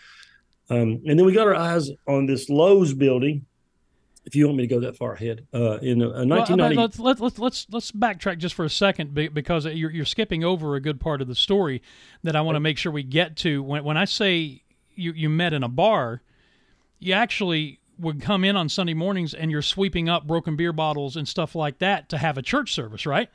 um, 0.70 1.02
and 1.06 1.18
then 1.18 1.26
we 1.26 1.34
got 1.34 1.48
our 1.48 1.56
eyes 1.56 1.90
on 2.08 2.26
this 2.26 2.50
Lowe's 2.50 2.94
building. 2.94 3.46
If 4.26 4.36
you 4.36 4.46
want 4.46 4.58
me 4.58 4.68
to 4.68 4.76
go 4.76 4.82
that 4.82 4.96
far 4.96 5.14
ahead, 5.14 5.48
uh, 5.54 5.80
in 5.80 6.04
uh, 6.04 6.24
1990. 6.24 6.76
Well, 6.76 6.86
let's, 6.86 7.00
let's, 7.00 7.20
let's, 7.20 7.40
let's, 7.40 7.68
let's 7.72 7.92
backtrack 7.92 8.38
just 8.38 8.54
for 8.54 8.64
a 8.64 8.70
second 8.70 9.14
because 9.34 9.66
you're, 9.66 9.90
you're 9.90 10.06
skipping 10.06 10.44
over 10.44 10.76
a 10.76 10.82
good 10.82 11.00
part 11.00 11.22
of 11.22 11.28
the 11.28 11.36
story 11.36 11.82
that 12.24 12.36
I 12.36 12.42
want 12.42 12.56
to 12.56 12.60
make 12.60 12.78
sure 12.78 12.92
we 12.92 13.02
get 13.02 13.38
to. 13.38 13.64
When, 13.64 13.84
when 13.84 13.98
I 13.98 14.06
say 14.06 14.62
you, 14.94 15.14
you 15.14 15.30
met 15.30 15.54
in 15.54 15.64
a 15.64 15.70
bar, 15.70 16.22
you 17.00 17.14
actually 17.14 17.80
would 17.98 18.22
come 18.22 18.44
in 18.44 18.56
on 18.56 18.70
Sunday 18.70 18.94
mornings 18.94 19.34
and 19.34 19.50
you're 19.50 19.64
sweeping 19.64 20.10
up 20.10 20.28
broken 20.28 20.56
beer 20.56 20.74
bottles 20.74 21.16
and 21.16 21.28
stuff 21.28 21.56
like 21.56 21.80
that 21.80 22.10
to 22.10 22.18
have 22.18 22.38
a 22.38 22.44
church 22.44 22.74
service, 22.74 23.08
right? 23.08 23.30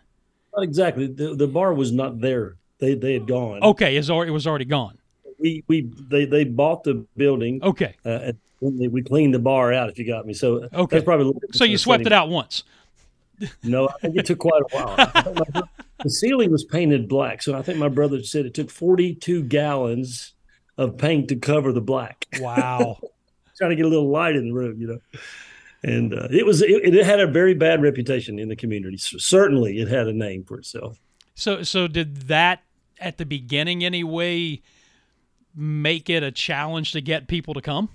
Not 0.55 0.62
exactly. 0.62 1.09
The, 1.09 1.35
the 1.35 1.49
bar 1.49 1.75
was 1.75 1.90
not 1.90 2.20
there. 2.20 2.57
They, 2.79 2.94
they 2.94 3.14
had 3.14 3.27
gone. 3.27 3.62
Okay, 3.64 3.97
it 3.97 4.31
was 4.31 4.47
already 4.47 4.64
gone 4.64 4.99
we 5.44 5.62
we 5.68 5.90
they 6.09 6.24
they 6.24 6.44
bought 6.44 6.85
the 6.85 7.07
building. 7.16 7.62
Okay. 7.62 7.94
Uh, 8.04 8.33
we 8.61 9.02
cleaned 9.02 9.35
the 9.35 9.38
bar 9.38 9.72
out. 9.72 9.90
If 9.90 9.98
you 9.98 10.07
got 10.07 10.26
me, 10.26 10.33
so 10.33 10.68
okay. 10.72 10.96
That's 10.96 11.04
probably 11.04 11.35
so 11.52 11.64
you 11.64 11.76
swept 11.76 12.07
it 12.07 12.12
out 12.12 12.30
once. 12.30 12.64
No, 13.62 13.88
I 13.88 13.92
think 14.00 14.16
it 14.16 14.26
took 14.26 14.38
quite 14.38 14.62
a 14.62 14.76
while. 14.76 15.66
the 16.02 16.11
ceiling 16.11 16.50
was 16.50 16.64
painted 16.64 17.09
black, 17.09 17.42
so 17.42 17.54
I 17.54 17.62
think 17.62 17.78
my 17.78 17.88
brother 17.88 18.22
said 18.22 18.46
it 18.46 18.54
took 18.54 18.70
forty-two 18.70 19.42
gallons 19.42 20.33
of 20.78 20.96
paint 20.96 21.28
to 21.28 21.37
cover 21.37 21.72
the 21.72 21.80
black. 21.80 22.26
Wow. 22.40 22.98
Trying 23.59 23.70
to 23.70 23.76
get 23.76 23.85
a 23.85 23.88
little 23.88 24.11
light 24.11 24.35
in 24.35 24.48
the 24.48 24.54
room, 24.54 24.80
you 24.80 24.87
know. 24.88 24.98
And 25.85 26.14
uh, 26.14 26.28
it 26.30 26.46
was 26.46 26.62
it, 26.62 26.94
it 26.94 27.04
had 27.04 27.20
a 27.20 27.26
very 27.26 27.54
bad 27.54 27.83
reputation 27.83 28.38
in 28.38 28.48
the 28.48 28.57
community. 28.57 28.96
So 28.96 29.18
certainly, 29.18 29.78
it 29.78 29.88
had 29.88 30.09
a 30.09 30.12
name 30.12 30.44
for 30.44 30.59
itself. 30.59 30.98
So, 31.35 31.62
so 31.62 31.87
did 31.87 32.28
that 32.28 32.62
at 32.98 33.18
the 33.18 33.26
beginning 33.26 33.85
anyway? 33.85 34.62
Make 35.55 36.11
it 36.11 36.23
a 36.23 36.31
challenge 36.31 36.93
to 36.93 37.01
get 37.01 37.29
people 37.29 37.55
to 37.55 37.61
come? 37.61 37.88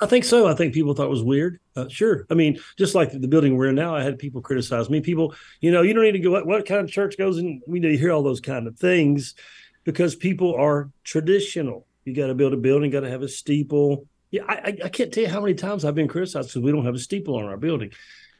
I 0.00 0.06
think 0.06 0.24
so. 0.24 0.46
I 0.46 0.54
think 0.54 0.74
people 0.74 0.94
thought 0.94 1.06
it 1.06 1.10
was 1.10 1.22
weird. 1.22 1.58
Uh, 1.74 1.88
sure. 1.88 2.26
I 2.28 2.34
mean, 2.34 2.58
just 2.76 2.94
like 2.94 3.12
the 3.12 3.28
building 3.28 3.56
we're 3.56 3.68
in 3.68 3.74
now, 3.74 3.96
I 3.96 4.02
had 4.02 4.18
people 4.18 4.42
criticize 4.42 4.90
me. 4.90 5.00
People, 5.00 5.34
you 5.60 5.70
know, 5.70 5.80
you 5.82 5.94
don't 5.94 6.02
need 6.02 6.12
to 6.12 6.18
go. 6.18 6.30
What, 6.30 6.46
what 6.46 6.66
kind 6.66 6.82
of 6.82 6.90
church 6.90 7.16
goes 7.16 7.38
in? 7.38 7.62
We 7.66 7.80
need 7.80 7.88
to 7.88 7.96
hear 7.96 8.12
all 8.12 8.22
those 8.22 8.40
kind 8.40 8.66
of 8.66 8.78
things 8.78 9.34
because 9.84 10.14
people 10.14 10.54
are 10.54 10.90
traditional. 11.02 11.86
You 12.04 12.14
got 12.14 12.26
to 12.26 12.34
build 12.34 12.52
a 12.52 12.58
building, 12.58 12.90
got 12.90 13.00
to 13.00 13.10
have 13.10 13.22
a 13.22 13.28
steeple. 13.28 14.06
Yeah, 14.30 14.42
I, 14.46 14.76
I 14.84 14.88
can't 14.90 15.12
tell 15.12 15.22
you 15.22 15.30
how 15.30 15.40
many 15.40 15.54
times 15.54 15.84
I've 15.84 15.94
been 15.94 16.08
criticized 16.08 16.50
because 16.50 16.62
we 16.62 16.72
don't 16.72 16.84
have 16.84 16.94
a 16.94 16.98
steeple 16.98 17.36
on 17.36 17.44
our 17.44 17.56
building, 17.56 17.92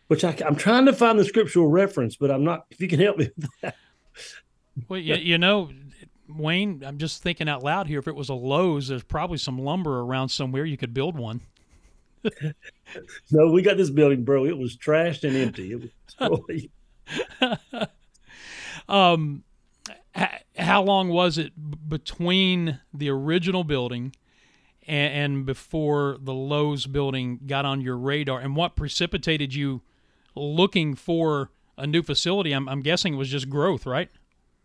which 0.08 0.24
I, 0.24 0.36
am 0.44 0.56
trying 0.56 0.84
to 0.86 0.92
find 0.92 1.18
the 1.18 1.24
scriptural 1.24 1.68
reference, 1.68 2.16
but 2.16 2.30
I'm 2.30 2.44
not. 2.44 2.66
If 2.70 2.80
you 2.80 2.88
can 2.88 3.00
help 3.00 3.16
me 3.16 3.30
with 3.36 3.50
that. 3.62 3.76
Well, 4.88 5.00
you, 5.00 5.14
you 5.14 5.38
know, 5.38 5.70
Wayne, 6.28 6.82
I'm 6.84 6.98
just 6.98 7.22
thinking 7.22 7.48
out 7.48 7.62
loud 7.62 7.86
here. 7.86 7.98
If 7.98 8.08
it 8.08 8.14
was 8.14 8.28
a 8.28 8.34
Lowe's, 8.34 8.88
there's 8.88 9.02
probably 9.02 9.38
some 9.38 9.58
lumber 9.58 10.00
around 10.00 10.28
somewhere. 10.28 10.64
You 10.64 10.76
could 10.76 10.94
build 10.94 11.16
one. 11.16 11.40
no, 13.30 13.50
we 13.50 13.62
got 13.62 13.76
this 13.76 13.90
building, 13.90 14.24
bro. 14.24 14.44
It 14.46 14.58
was 14.58 14.76
trashed 14.76 15.24
and 15.24 15.36
empty. 15.36 15.72
It 15.72 15.90
was 16.18 16.68
um, 18.88 19.44
how 20.58 20.82
long 20.82 21.08
was 21.08 21.38
it 21.38 21.52
between 21.88 22.80
the 22.92 23.10
original 23.10 23.64
building 23.64 24.14
and, 24.86 25.14
and 25.14 25.46
before 25.46 26.16
the 26.20 26.34
Lowe's 26.34 26.86
building 26.86 27.40
got 27.46 27.64
on 27.64 27.80
your 27.80 27.96
radar? 27.96 28.40
And 28.40 28.56
what 28.56 28.76
precipitated 28.76 29.54
you 29.54 29.82
looking 30.34 30.94
for 30.94 31.50
a 31.76 31.86
new 31.86 32.02
facility? 32.02 32.52
I'm, 32.52 32.68
I'm 32.68 32.82
guessing 32.82 33.14
it 33.14 33.16
was 33.16 33.28
just 33.28 33.48
growth, 33.48 33.86
right? 33.86 34.10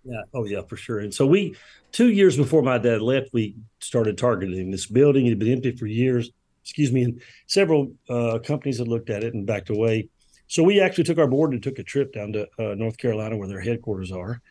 Yeah. 0.04 0.22
Oh, 0.34 0.46
yeah, 0.46 0.62
for 0.68 0.78
sure. 0.78 1.00
And 1.00 1.14
so 1.14 1.28
we, 1.28 1.56
two 1.92 2.10
years 2.10 2.36
before 2.36 2.62
my 2.64 2.78
dad 2.78 3.02
left, 3.02 3.34
we 3.34 3.56
started 3.80 4.18
targeting 4.18 4.72
this 4.72 4.88
building. 4.88 5.26
It 5.28 5.30
had 5.30 5.40
been 5.40 5.54
empty 5.54 5.76
for 5.76 5.86
years. 5.86 6.32
Excuse 6.64 6.92
me. 6.92 7.04
And 7.04 7.22
several 7.48 7.94
uh, 8.10 8.40
companies 8.40 8.80
had 8.80 8.88
looked 8.88 9.10
at 9.10 9.24
it 9.24 9.34
and 9.34 9.46
backed 9.46 9.70
away. 9.70 10.10
So 10.48 10.64
we 10.64 10.82
actually 10.82 11.06
took 11.06 11.18
our 11.18 11.28
board 11.28 11.54
and 11.54 11.64
took 11.64 11.80
a 11.80 11.84
trip 11.84 12.14
down 12.14 12.34
to 12.34 12.48
uh, 12.60 12.76
North 12.76 12.98
Carolina, 12.98 13.38
where 13.38 13.48
their 13.48 13.62
headquarters 13.62 14.12
are. 14.12 14.42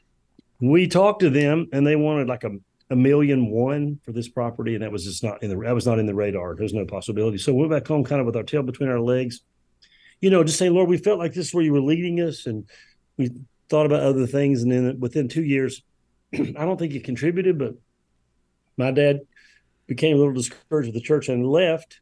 We 0.60 0.88
talked 0.88 1.20
to 1.20 1.30
them, 1.30 1.68
and 1.72 1.86
they 1.86 1.96
wanted 1.96 2.28
like 2.28 2.44
a, 2.44 2.50
a 2.90 2.96
million 2.96 3.50
one 3.50 4.00
for 4.02 4.12
this 4.12 4.28
property, 4.28 4.74
and 4.74 4.82
that 4.82 4.92
was 4.92 5.04
just 5.04 5.22
not 5.22 5.42
in 5.42 5.50
the 5.50 5.56
that 5.64 5.74
was 5.74 5.86
not 5.86 5.98
in 5.98 6.06
the 6.06 6.14
radar. 6.14 6.54
There 6.54 6.62
was 6.62 6.72
no 6.72 6.86
possibility. 6.86 7.38
So 7.38 7.52
we 7.52 7.60
went 7.60 7.72
back 7.72 7.86
home, 7.86 8.04
kind 8.04 8.20
of 8.20 8.26
with 8.26 8.36
our 8.36 8.42
tail 8.42 8.62
between 8.62 8.88
our 8.88 9.00
legs, 9.00 9.40
you 10.20 10.30
know, 10.30 10.44
just 10.44 10.58
saying, 10.58 10.74
Lord, 10.74 10.88
we 10.88 10.98
felt 10.98 11.18
like 11.18 11.32
this 11.32 11.48
is 11.48 11.54
where 11.54 11.64
you 11.64 11.72
were 11.72 11.80
leading 11.80 12.20
us, 12.20 12.46
and 12.46 12.68
we 13.16 13.30
thought 13.70 13.86
about 13.86 14.02
other 14.02 14.26
things. 14.26 14.62
And 14.62 14.70
then 14.70 15.00
within 15.00 15.28
two 15.28 15.44
years, 15.44 15.82
I 16.34 16.64
don't 16.64 16.78
think 16.78 16.94
it 16.94 17.04
contributed, 17.04 17.58
but 17.58 17.74
my 18.76 18.90
dad 18.90 19.20
became 19.86 20.16
a 20.16 20.18
little 20.18 20.34
discouraged 20.34 20.88
with 20.88 20.94
the 20.94 21.00
church 21.00 21.28
and 21.28 21.46
left. 21.46 22.00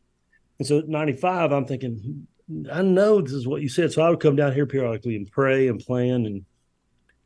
And 0.58 0.66
so 0.66 0.78
at 0.78 0.88
95, 0.88 1.52
I'm 1.52 1.66
thinking, 1.66 2.26
I 2.72 2.82
know 2.82 3.20
this 3.20 3.32
is 3.32 3.46
what 3.46 3.62
you 3.62 3.68
said. 3.68 3.92
So 3.92 4.02
I 4.02 4.10
would 4.10 4.20
come 4.20 4.34
down 4.34 4.52
here 4.52 4.66
periodically 4.66 5.16
and 5.16 5.30
pray 5.30 5.68
and 5.68 5.78
plan. 5.78 6.26
And, 6.26 6.44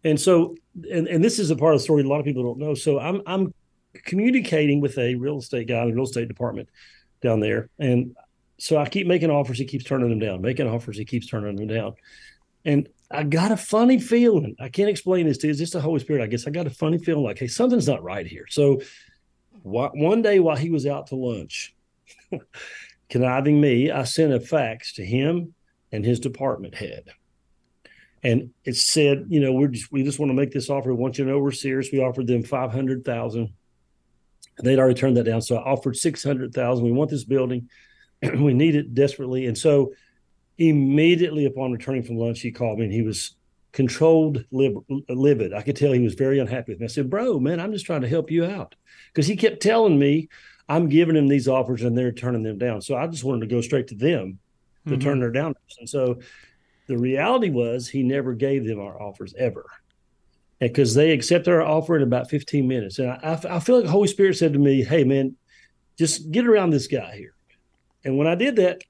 and 0.05 0.21
so, 0.21 0.57
and, 0.91 1.07
and 1.07 1.25
this 1.25 1.39
is 1.39 1.51
a 1.51 1.57
part 1.57 1.75
of 1.75 1.81
the 1.81 1.85
story 1.85 2.03
a 2.03 2.09
lot 2.09 2.19
of 2.19 2.27
people 2.27 2.43
don't 2.43 2.59
know. 2.59 2.75
So 2.75 2.99
I'm, 2.99 3.23
I'm 3.27 3.55
communicating 4.05 4.81
with 4.81 4.99
a 4.99 5.15
real 5.15 5.39
estate 5.39 5.69
guy 5.69 5.83
in 5.83 5.89
the 5.89 5.95
real 5.95 6.05
estate 6.05 6.29
department 6.29 6.69
down 7.23 7.41
there. 7.41 7.69
And 7.79 8.17
so 8.59 8.77
I 8.77 8.89
keep 8.89 9.07
making 9.07 9.31
offers. 9.31 9.59
He 9.59 9.65
keeps 9.65 9.85
turning 9.85 10.11
them 10.11 10.19
down, 10.19 10.43
making 10.43 10.69
offers. 10.69 10.99
He 10.99 11.05
keeps 11.05 11.27
turning 11.27 11.57
them 11.57 11.67
down. 11.67 11.95
And 12.65 12.89
I 13.13 13.23
got 13.25 13.53
a 13.53 13.57
funny 13.57 13.99
feeling. 13.99 14.57
I 14.61 14.69
can't 14.69 14.89
explain 14.89 15.27
this 15.27 15.39
to 15.39 15.47
you. 15.47 15.51
It's 15.51 15.61
just 15.61 15.75
the 15.75 15.81
Holy 15.81 16.01
Spirit, 16.01 16.23
I 16.23 16.27
guess. 16.27 16.47
I 16.47 16.51
got 16.51 16.67
a 16.67 16.71
funny 16.71 16.99
feeling 16.99 17.25
like, 17.25 17.39
hey, 17.39 17.47
something's 17.47 17.89
not 17.89 18.03
right 18.03 18.27
here. 18.27 18.47
So 18.49 18.81
one 19.63 20.23
day 20.23 20.41
while 20.41 20.57
he 20.57 20.71
was 20.71 20.87
out 20.87 21.09
to 21.09 21.17
lunch, 21.17 21.75
conniving 23.11 23.61
me, 23.61 23.91
I 23.91 24.05
sent 24.05 24.33
a 24.33 24.41
fax 24.41 24.95
to 24.95 25.05
him 25.05 25.55
and 25.93 26.05
his 26.05 26.21
department 26.21 26.75
head. 26.75 27.11
And 28.25 28.51
it 28.65 28.77
said, 28.77 29.27
you 29.29 29.41
know, 29.41 29.53
we're 29.53 29.69
just, 29.69 29.93
we 29.93 30.05
just 30.05 30.19
want 30.19 30.31
to 30.31 30.35
make 30.35 30.53
this 30.53 30.71
offer. 30.71 30.95
We 30.95 31.01
want 31.01 31.19
you 31.19 31.25
to 31.25 31.31
know 31.31 31.39
we're 31.39 31.51
serious. 31.51 31.91
We 31.93 32.01
offered 32.01 32.29
them 32.29 32.43
500,000. 32.45 33.53
They'd 34.63 34.79
already 34.79 34.99
turned 34.99 35.17
that 35.17 35.25
down. 35.25 35.43
So 35.43 35.57
I 35.57 35.71
offered 35.71 35.97
600,000. 35.97 36.85
We 36.85 36.93
want 36.93 37.11
this 37.11 37.25
building. 37.25 37.69
we 38.23 38.55
need 38.55 38.77
it 38.77 38.95
desperately. 38.95 39.47
And 39.47 39.59
so 39.59 39.93
immediately 40.59 41.45
upon 41.45 41.73
returning 41.73 42.03
from 42.03 42.17
lunch, 42.17 42.41
he 42.41 42.51
called 42.51 42.79
me 42.79 42.85
and 42.85 42.93
he 42.93 43.03
was 43.03 43.37
controlled, 43.73 44.45
livid. 44.51 45.55
I 45.55 45.63
could 45.63 45.77
tell 45.77 45.93
he 45.93 46.01
was 46.01 46.15
very 46.15 46.39
unhappy 46.39 46.73
with 46.73 46.81
me. 46.81 46.85
I 46.85 46.89
said, 46.89 47.11
Bro, 47.11 47.41
man, 47.41 47.61
I'm 47.61 47.73
just 47.73 47.87
trying 47.87 48.03
to 48.03 48.09
help 48.09 48.31
you 48.31 48.45
out. 48.45 48.75
Because 49.09 49.27
he 49.27 49.37
kept 49.37 49.63
telling 49.63 49.99
me 49.99 50.29
I'm 50.69 50.89
giving 50.89 51.17
him 51.17 51.29
these 51.29 51.49
offers 51.49 51.83
and 51.83 51.97
they're 51.97 52.13
turning 52.13 52.43
them 52.43 52.59
down. 52.59 52.81
So 52.83 52.97
I 52.97 53.07
just 53.07 53.25
wanted 53.25 53.41
to 53.41 53.55
go 53.55 53.61
straight 53.61 53.89
to 53.89 53.95
them 53.95 54.39
to 54.87 54.93
mm-hmm. 54.93 55.01
turn 55.01 55.21
their 55.21 55.31
down. 55.31 55.55
And 55.81 55.89
so 55.89 56.19
the 56.87 56.99
reality 56.99 57.51
was 57.51 57.89
he 57.89 58.03
never 58.03 58.35
gave 58.35 58.67
them 58.67 58.81
our 58.81 59.01
offers 59.01 59.35
ever. 59.39 59.67
Because 60.61 60.95
they 60.95 61.11
accepted 61.11 61.53
our 61.53 61.63
offer 61.63 61.97
in 61.97 62.03
about 62.03 62.31
15 62.31 62.69
minutes. 62.69 63.01
And 63.01 63.11
I, 63.11 63.41
I 63.51 63.59
feel 63.59 63.77
like 63.77 63.85
the 63.85 63.91
Holy 63.91 64.07
Spirit 64.07 64.37
said 64.37 64.53
to 64.53 64.61
me, 64.61 64.85
Hey, 64.85 65.03
man, 65.03 65.35
just 65.99 66.31
get 66.31 66.47
around 66.47 66.71
this 66.71 66.87
guy 66.87 67.17
here. 67.17 67.35
And 68.05 68.17
when 68.17 68.27
I 68.27 68.35
did 68.35 68.57
that, 68.57 68.83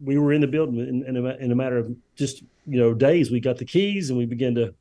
we 0.00 0.18
were 0.18 0.32
in 0.32 0.40
the 0.40 0.46
building 0.46 0.78
in, 0.80 1.04
in, 1.04 1.16
a, 1.16 1.34
in 1.36 1.52
a 1.52 1.54
matter 1.54 1.76
of 1.78 1.94
just 2.16 2.42
you 2.66 2.78
know 2.78 2.94
days. 2.94 3.30
We 3.30 3.40
got 3.40 3.58
the 3.58 3.64
keys 3.64 4.10
and 4.10 4.18
we 4.18 4.26
began 4.26 4.54
to 4.56 4.74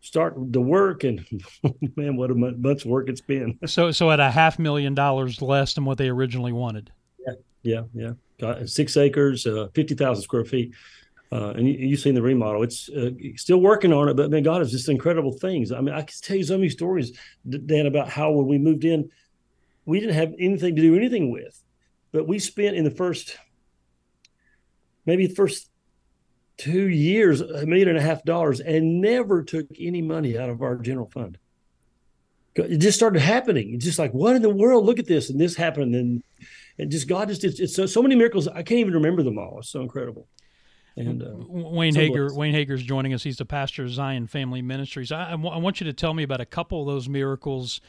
start 0.00 0.34
the 0.36 0.60
work. 0.60 1.04
And 1.04 1.24
man, 1.96 2.16
what 2.16 2.30
a 2.30 2.34
bunch 2.34 2.84
of 2.84 2.90
work 2.90 3.08
it's 3.08 3.20
been. 3.20 3.58
So, 3.66 3.90
so 3.90 4.10
at 4.10 4.20
a 4.20 4.30
half 4.30 4.58
million 4.58 4.94
dollars 4.94 5.42
less 5.42 5.74
than 5.74 5.84
what 5.84 5.98
they 5.98 6.08
originally 6.08 6.52
wanted. 6.52 6.90
Yeah, 7.26 7.34
yeah, 7.62 7.82
yeah. 7.94 8.12
Got 8.40 8.68
six 8.68 8.96
acres, 8.96 9.46
uh, 9.46 9.68
fifty 9.74 9.94
thousand 9.94 10.22
square 10.22 10.44
feet. 10.44 10.74
Uh, 11.32 11.50
and 11.50 11.68
you, 11.68 11.90
have 11.90 12.00
seen 12.00 12.14
the 12.14 12.22
remodel. 12.22 12.64
It's 12.64 12.88
uh, 12.88 13.10
still 13.36 13.60
working 13.60 13.92
on 13.92 14.08
it, 14.08 14.16
but 14.16 14.30
man, 14.30 14.42
God 14.42 14.62
has 14.62 14.72
just 14.72 14.88
incredible 14.88 15.30
things. 15.30 15.70
I 15.70 15.80
mean, 15.80 15.94
I 15.94 16.02
can 16.02 16.12
tell 16.20 16.36
you 16.36 16.42
so 16.42 16.56
many 16.56 16.68
stories, 16.68 17.16
Dan, 17.66 17.86
about 17.86 18.08
how 18.08 18.32
when 18.32 18.48
we 18.48 18.58
moved 18.58 18.84
in, 18.84 19.08
we 19.84 20.00
didn't 20.00 20.16
have 20.16 20.34
anything 20.40 20.74
to 20.74 20.82
do 20.82 20.96
anything 20.96 21.30
with, 21.30 21.62
but 22.10 22.26
we 22.26 22.40
spent 22.40 22.74
in 22.74 22.82
the 22.82 22.90
first 22.90 23.38
maybe 25.10 25.26
the 25.26 25.34
first 25.34 25.68
two 26.56 26.88
years, 26.88 27.40
a 27.40 27.66
million 27.66 27.88
and 27.88 27.98
a 27.98 28.02
half 28.02 28.22
dollars, 28.24 28.60
and 28.60 29.00
never 29.00 29.42
took 29.42 29.66
any 29.78 30.02
money 30.02 30.38
out 30.38 30.50
of 30.50 30.62
our 30.62 30.76
general 30.76 31.10
fund. 31.10 31.38
It 32.54 32.78
just 32.78 32.98
started 32.98 33.20
happening. 33.20 33.74
It's 33.74 33.84
just 33.84 33.98
like, 33.98 34.12
what 34.12 34.36
in 34.36 34.42
the 34.42 34.50
world? 34.50 34.84
Look 34.84 34.98
at 34.98 35.06
this, 35.06 35.30
and 35.30 35.40
this 35.40 35.56
happened, 35.56 35.94
and 35.94 36.22
and 36.78 36.90
just 36.90 37.08
God 37.08 37.28
just 37.28 37.44
it's, 37.44 37.60
it's 37.60 37.74
so 37.74 37.86
so 37.86 38.02
many 38.02 38.14
miracles. 38.14 38.46
I 38.48 38.62
can't 38.62 38.80
even 38.80 38.94
remember 38.94 39.22
them 39.22 39.38
all. 39.38 39.58
It's 39.58 39.70
so 39.70 39.80
incredible. 39.80 40.28
And 40.96 41.22
uh, 41.22 41.34
Wayne 41.48 41.94
Hager, 41.94 42.34
Wayne 42.34 42.52
Hager's 42.52 42.82
joining 42.82 43.14
us. 43.14 43.22
He's 43.22 43.38
the 43.38 43.44
pastor 43.44 43.84
of 43.84 43.90
Zion 43.90 44.26
Family 44.26 44.60
Ministries. 44.60 45.12
I, 45.12 45.28
I, 45.28 45.30
w- 45.30 45.50
I 45.50 45.56
want 45.56 45.80
you 45.80 45.86
to 45.86 45.92
tell 45.92 46.12
me 46.12 46.24
about 46.24 46.40
a 46.40 46.46
couple 46.46 46.80
of 46.80 46.86
those 46.86 47.08
miracles 47.08 47.80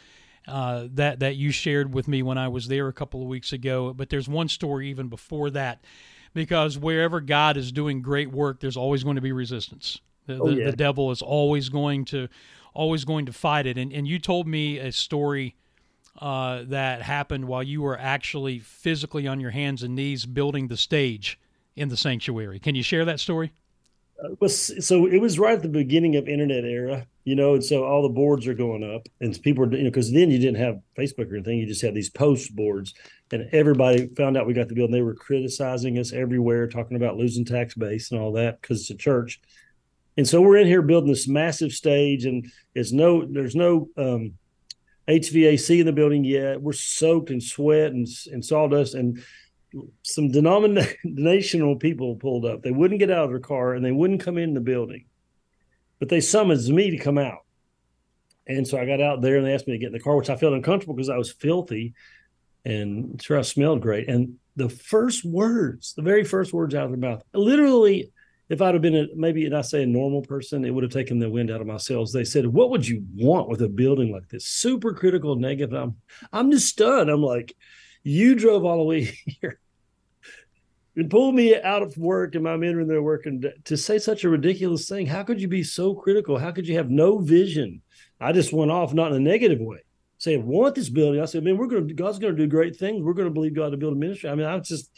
uh, 0.48 0.88
that 0.94 1.20
that 1.20 1.36
you 1.36 1.52
shared 1.52 1.94
with 1.94 2.08
me 2.08 2.24
when 2.24 2.38
I 2.38 2.48
was 2.48 2.68
there 2.68 2.88
a 2.88 2.94
couple 2.94 3.22
of 3.22 3.28
weeks 3.28 3.52
ago. 3.54 3.94
But 3.94 4.10
there's 4.10 4.30
one 4.30 4.48
story 4.48 4.90
even 4.90 5.08
before 5.08 5.50
that 5.50 5.84
because 6.34 6.78
wherever 6.78 7.22
God 7.22 7.58
is 7.58 7.72
doing 7.72 8.02
great 8.02 8.32
work, 8.32 8.60
there's 8.60 8.78
always 8.78 9.04
going 9.04 9.16
to 9.16 9.22
be 9.22 9.32
resistance. 9.32 10.00
The, 10.28 10.40
oh, 10.40 10.50
yeah. 10.50 10.72
the, 10.72 10.76
devil 10.76 11.12
is 11.12 11.22
always 11.22 11.70
going 11.70 12.06
to 12.06 12.28
always 12.74 13.04
going 13.06 13.26
to 13.26 13.34
fight 13.34 13.66
it. 13.66 13.78
And 13.78 13.92
and 13.92 14.08
you 14.08 14.20
told 14.20 14.48
me 14.48 14.78
a 14.78 14.92
story 14.92 15.56
uh, 16.20 16.64
that 16.68 17.02
happened 17.02 17.46
while 17.46 17.64
you 17.64 17.82
were 17.82 17.98
actually 17.98 18.60
physically 18.60 19.28
on 19.28 19.40
your 19.40 19.52
hands 19.52 19.84
and 19.84 19.96
knees 19.96 20.26
building 20.26 20.68
the 20.68 20.78
stage 20.78 21.40
in 21.76 21.90
the 21.90 21.98
sanctuary. 21.98 22.60
Can 22.60 22.76
you 22.76 22.84
share 22.84 23.06
that 23.06 23.20
story? 23.20 23.52
was 24.40 24.86
so 24.86 25.06
it 25.06 25.20
was 25.20 25.40
right 25.40 25.56
at 25.56 25.62
the 25.62 25.70
beginning 25.70 26.16
of 26.16 26.28
internet 26.28 26.64
era, 26.64 27.08
you 27.24 27.36
know, 27.36 27.56
and 27.56 27.64
so 27.64 27.84
all 27.84 28.02
the 28.02 28.10
boards 28.10 28.48
are 28.48 28.54
going 28.54 28.84
up, 28.84 29.08
and 29.20 29.40
people 29.42 29.64
are 29.64 29.76
you 29.76 29.84
know 29.84 29.90
because 29.90 30.12
then 30.12 30.30
you 30.30 30.40
didn't 30.40 30.62
have 30.62 30.82
Facebook 30.98 31.32
or 31.32 31.36
anything, 31.36 31.60
you 31.60 31.66
just 31.66 31.82
had 31.82 31.96
these 31.96 32.10
post 32.10 32.56
boards, 32.56 32.94
and 33.32 33.50
everybody 33.54 34.08
found 34.16 34.38
out 34.38 34.48
we 34.48 34.54
got 34.54 34.68
the 34.68 34.76
building. 34.76 34.94
They 34.94 35.02
were 35.02 35.16
criticizing 35.16 35.98
us 35.98 36.14
everywhere, 36.14 36.68
talking 36.68 36.98
about 36.98 37.18
losing 37.18 37.46
tax 37.46 37.76
base 37.76 38.12
and 38.12 38.20
all 38.20 38.34
that 38.34 38.62
because 38.62 38.82
it's 38.82 38.90
a 38.90 38.96
church, 38.96 39.40
and 40.18 40.28
so 40.28 40.42
we're 40.42 40.58
in 40.58 40.68
here 40.68 40.82
building 40.82 41.10
this 41.10 41.28
massive 41.28 41.72
stage, 41.72 42.26
and 42.26 42.46
it's 42.76 42.92
no 42.92 43.26
there's 43.26 43.56
no 43.56 43.90
um, 43.98 44.34
HVAC 45.08 45.80
in 45.80 45.86
the 45.86 45.94
building 45.94 46.24
yet. 46.24 46.62
We're 46.62 46.74
soaked 46.74 47.32
in 47.32 47.42
sweat 47.42 47.92
and, 47.92 48.08
and 48.32 48.44
sawdust, 48.44 48.94
and 48.94 49.24
some 50.04 50.32
denominational 50.32 51.78
people 51.78 52.16
pulled 52.16 52.46
up. 52.46 52.62
They 52.62 52.72
wouldn't 52.72 53.00
get 53.00 53.12
out 53.12 53.26
of 53.26 53.30
their 53.30 53.40
car 53.40 53.74
and 53.74 53.84
they 53.84 53.92
wouldn't 53.92 54.22
come 54.22 54.38
in 54.38 54.54
the 54.54 54.60
building, 54.60 55.06
but 56.00 56.10
they 56.10 56.22
summoned 56.22 56.68
me 56.68 56.92
to 56.92 56.98
come 56.98 57.18
out. 57.18 57.40
And 58.48 58.68
so 58.68 58.78
I 58.78 58.86
got 58.86 59.02
out 59.02 59.22
there 59.22 59.38
and 59.38 59.46
they 59.46 59.54
asked 59.54 59.68
me 59.68 59.74
to 59.74 59.80
get 59.80 59.88
in 59.88 59.94
the 59.94 60.00
car, 60.00 60.18
which 60.18 60.30
I 60.30 60.36
felt 60.36 60.54
uncomfortable 60.54 60.96
because 60.96 61.10
I 61.10 61.18
was 61.18 61.32
filthy 61.32 61.94
and 62.66 63.22
I 63.30 63.42
smelled 63.42 63.82
great. 63.82 64.08
And 64.08 64.36
the 64.56 64.70
first 64.70 65.26
words, 65.26 65.94
the 65.96 66.02
very 66.02 66.24
first 66.24 66.54
words 66.54 66.76
out 66.76 66.86
of 66.86 66.92
their 66.92 67.10
mouth, 67.10 67.24
literally, 67.34 68.12
if 68.50 68.62
I'd 68.62 68.74
have 68.74 68.82
been 68.82 68.96
a, 68.96 69.08
maybe, 69.16 69.46
and 69.46 69.56
I 69.56 69.62
say 69.62 69.84
a 69.84 69.88
normal 69.88 70.22
person, 70.22 70.66
it 70.66 70.72
would 70.72 70.84
have 70.84 70.92
taken 70.92 71.20
the 71.20 71.30
wind 71.30 71.50
out 71.50 71.62
of 71.62 71.68
my 71.68 71.78
sails. 71.78 72.12
They 72.12 72.26
said, 72.26 72.46
"What 72.46 72.70
would 72.70 72.86
you 72.86 73.06
want 73.16 73.48
with 73.48 73.62
a 73.62 73.70
building 73.70 74.12
like 74.12 74.28
this? 74.28 74.46
Super 74.46 74.94
critical, 74.94 75.38
negative." 75.38 75.74
I'm, 75.74 75.96
I'm 76.34 76.52
just 76.52 76.68
stunned. 76.68 77.10
I'm 77.10 77.24
like, 77.24 77.56
you 78.04 78.36
drove 78.36 78.66
all 78.66 78.78
the 78.78 78.84
way 78.84 79.04
here 79.26 79.60
and 80.96 81.10
pulled 81.10 81.36
me 81.36 81.60
out 81.60 81.82
of 81.82 81.98
work 81.98 82.36
and 82.36 82.44
my 82.44 82.58
men 82.58 82.76
were 82.76 82.82
in 82.82 82.88
there 82.88 83.02
working 83.02 83.44
to 83.64 83.78
say 83.78 83.98
such 83.98 84.24
a 84.24 84.30
ridiculous 84.30 84.90
thing. 84.90 85.06
How 85.06 85.24
could 85.24 85.42
you 85.42 85.48
be 85.48 85.64
so 85.64 85.94
critical? 85.94 86.38
How 86.38 86.52
could 86.52 86.68
you 86.68 86.76
have 86.76 86.90
no 86.90 87.20
vision? 87.20 87.82
I 88.20 88.34
just 88.34 88.54
went 88.54 88.72
off, 88.72 88.94
not 88.94 89.12
in 89.12 89.18
a 89.18 89.20
negative 89.20 89.60
way. 89.60 89.80
Say, 90.22 90.36
I 90.36 90.38
want 90.38 90.76
this 90.76 90.88
building. 90.88 91.20
I 91.20 91.26
said, 91.26 91.44
man, 91.44 91.58
we're 91.58 91.66
going 91.66 91.88
to, 91.88 91.94
God's 91.96 92.20
going 92.20 92.36
to 92.36 92.40
do 92.40 92.48
great 92.48 92.76
things. 92.76 93.02
We're 93.02 93.16
going 93.16 93.28
to 93.28 93.34
believe 93.34 93.56
God 93.56 93.72
to 93.72 93.78
build 93.78 93.94
a 93.94 93.96
ministry. 93.96 94.30
I 94.30 94.36
mean, 94.36 94.46
I'm 94.46 94.62
just, 94.62 94.92